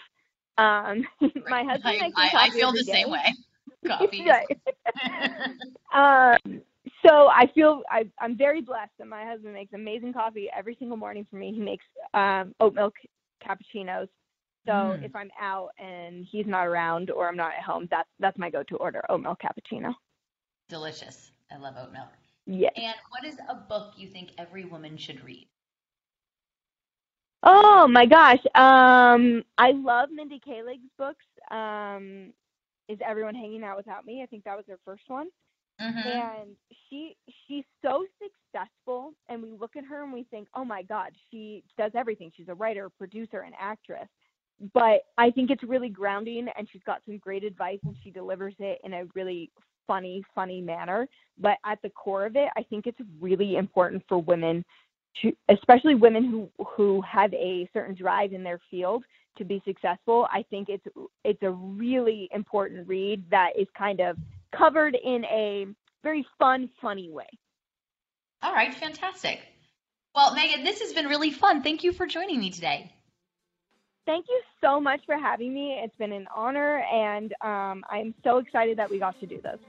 Um, 0.57 1.03
my 1.49 1.63
husband 1.63 1.83
I, 1.85 1.97
makes 1.99 2.15
I, 2.17 2.29
coffee 2.31 2.37
I 2.37 2.49
feel 2.51 2.71
the 2.71 2.83
day. 2.83 2.91
same 2.91 3.11
way. 3.11 3.33
Coffee. 3.87 4.25
um, 5.93 6.61
so 7.05 7.27
I 7.27 7.45
feel 7.53 7.83
I, 7.89 8.07
I'm 8.19 8.37
very 8.37 8.61
blessed 8.61 8.93
that 8.97 9.07
my 9.07 9.25
husband 9.25 9.53
makes 9.53 9.73
amazing 9.73 10.13
coffee 10.13 10.49
every 10.57 10.75
single 10.79 10.97
morning 10.97 11.25
for 11.29 11.35
me. 11.35 11.53
He 11.53 11.59
makes 11.59 11.85
um, 12.13 12.55
oat 12.59 12.73
milk 12.73 12.95
cappuccinos. 13.45 14.07
So 14.65 14.71
Mm. 14.71 15.03
if 15.03 15.15
I'm 15.15 15.31
out 15.39 15.71
and 15.77 16.25
he's 16.25 16.47
not 16.47 16.67
around 16.67 17.11
or 17.11 17.27
I'm 17.27 17.37
not 17.37 17.53
at 17.55 17.63
home, 17.63 17.87
that's 17.91 18.09
that's 18.19 18.37
my 18.37 18.49
go-to 18.49 18.77
order: 18.77 19.03
oat 19.09 19.21
milk 19.21 19.39
cappuccino. 19.41 19.93
Delicious. 20.69 21.31
I 21.51 21.57
love 21.57 21.75
oat 21.77 21.91
milk. 21.91 22.09
Yes. 22.47 22.73
And 22.75 22.95
what 23.09 23.23
is 23.25 23.37
a 23.49 23.55
book 23.55 23.93
you 23.97 24.07
think 24.09 24.31
every 24.37 24.65
woman 24.65 24.97
should 24.97 25.23
read? 25.23 25.47
Oh 27.43 27.87
my 27.87 28.05
gosh. 28.05 28.39
Um, 28.55 29.43
I 29.57 29.71
love 29.71 30.09
Mindy 30.11 30.39
Kaling's 30.39 30.89
books. 30.97 31.25
Um, 31.51 32.33
is 32.89 32.97
everyone 33.05 33.35
hanging 33.35 33.63
out 33.63 33.77
without 33.77 34.05
me? 34.05 34.23
I 34.23 34.25
think 34.25 34.43
that 34.45 34.57
was 34.57 34.65
her 34.67 34.79
first 34.85 35.03
one. 35.07 35.27
Mm-hmm. 35.81 36.07
And 36.07 36.55
she 36.89 37.17
she's 37.47 37.65
so 37.83 38.05
successful, 38.21 39.13
and 39.29 39.43
we 39.43 39.51
look 39.51 39.75
at 39.75 39.83
her 39.85 40.03
and 40.03 40.13
we 40.13 40.23
think, 40.31 40.47
oh 40.55 40.63
my 40.65 40.83
God, 40.83 41.11
she 41.29 41.63
does 41.77 41.91
everything. 41.95 42.31
She's 42.35 42.47
a 42.47 42.55
writer, 42.55 42.89
producer, 42.89 43.41
and 43.41 43.53
actress. 43.59 44.07
But 44.73 45.01
I 45.17 45.31
think 45.31 45.51
it's 45.51 45.63
really 45.63 45.89
grounding, 45.89 46.47
and 46.57 46.67
she's 46.71 46.83
got 46.85 47.01
some 47.05 47.17
great 47.17 47.43
advice, 47.43 47.79
and 47.83 47.95
she 48.03 48.09
delivers 48.09 48.55
it 48.59 48.79
in 48.83 48.93
a 48.93 49.03
really 49.13 49.51
funny, 49.85 50.23
funny 50.33 50.61
manner. 50.61 51.07
But 51.37 51.57
at 51.65 51.81
the 51.81 51.89
core 51.89 52.25
of 52.25 52.35
it, 52.35 52.49
I 52.57 52.63
think 52.63 52.87
it's 52.87 52.99
really 53.19 53.57
important 53.57 54.03
for 54.07 54.19
women 54.19 54.63
to, 55.21 55.31
especially 55.49 55.95
women 55.95 56.25
who 56.25 56.49
who 56.63 57.01
have 57.01 57.33
a 57.33 57.69
certain 57.73 57.95
drive 57.95 58.33
in 58.33 58.43
their 58.43 58.59
field 58.69 59.03
to 59.37 59.43
be 59.43 59.61
successful. 59.65 60.27
I 60.31 60.43
think 60.49 60.69
it's 60.69 60.85
it's 61.23 61.43
a 61.43 61.51
really 61.51 62.29
important 62.33 62.87
read 62.87 63.29
that 63.29 63.51
is 63.57 63.67
kind 63.77 63.99
of 63.99 64.17
covered 64.55 64.95
in 64.95 65.25
a 65.25 65.67
very 66.03 66.25
fun, 66.39 66.69
funny 66.81 67.09
way. 67.09 67.27
All 68.41 68.53
right, 68.53 68.73
fantastic. 68.73 69.39
Well, 70.13 70.33
Megan, 70.33 70.63
this 70.63 70.79
has 70.81 70.93
been 70.93 71.07
really 71.07 71.31
fun. 71.31 71.61
Thank 71.61 71.83
you 71.83 71.91
for 71.91 72.05
joining 72.05 72.39
me 72.39 72.51
today. 72.51 72.94
Thank 74.05 74.27
you 74.29 74.41
so 74.61 74.79
much 74.79 75.01
for 75.05 75.17
having 75.17 75.53
me. 75.53 75.79
It's 75.83 75.95
been 75.97 76.11
an 76.11 76.27
honor, 76.35 76.83
and 76.91 77.33
um, 77.41 77.83
I'm 77.89 78.13
so 78.23 78.37
excited 78.37 78.77
that 78.77 78.89
we 78.89 78.99
got 78.99 79.19
to 79.19 79.25
do 79.25 79.41
this. 79.41 79.59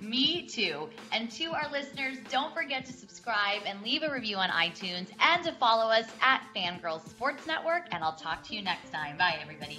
Me 0.00 0.46
too. 0.46 0.88
And 1.12 1.30
to 1.32 1.46
our 1.46 1.70
listeners, 1.72 2.18
don't 2.30 2.54
forget 2.54 2.84
to 2.84 2.92
subscribe 2.92 3.62
and 3.66 3.82
leave 3.82 4.02
a 4.02 4.12
review 4.12 4.36
on 4.36 4.50
iTunes 4.50 5.08
and 5.18 5.42
to 5.42 5.52
follow 5.52 5.90
us 5.90 6.06
at 6.20 6.42
Fangirls 6.54 7.08
Sports 7.08 7.46
Network. 7.46 7.86
And 7.92 8.04
I'll 8.04 8.14
talk 8.14 8.42
to 8.48 8.54
you 8.54 8.62
next 8.62 8.92
time. 8.92 9.16
Bye, 9.16 9.38
everybody. 9.40 9.78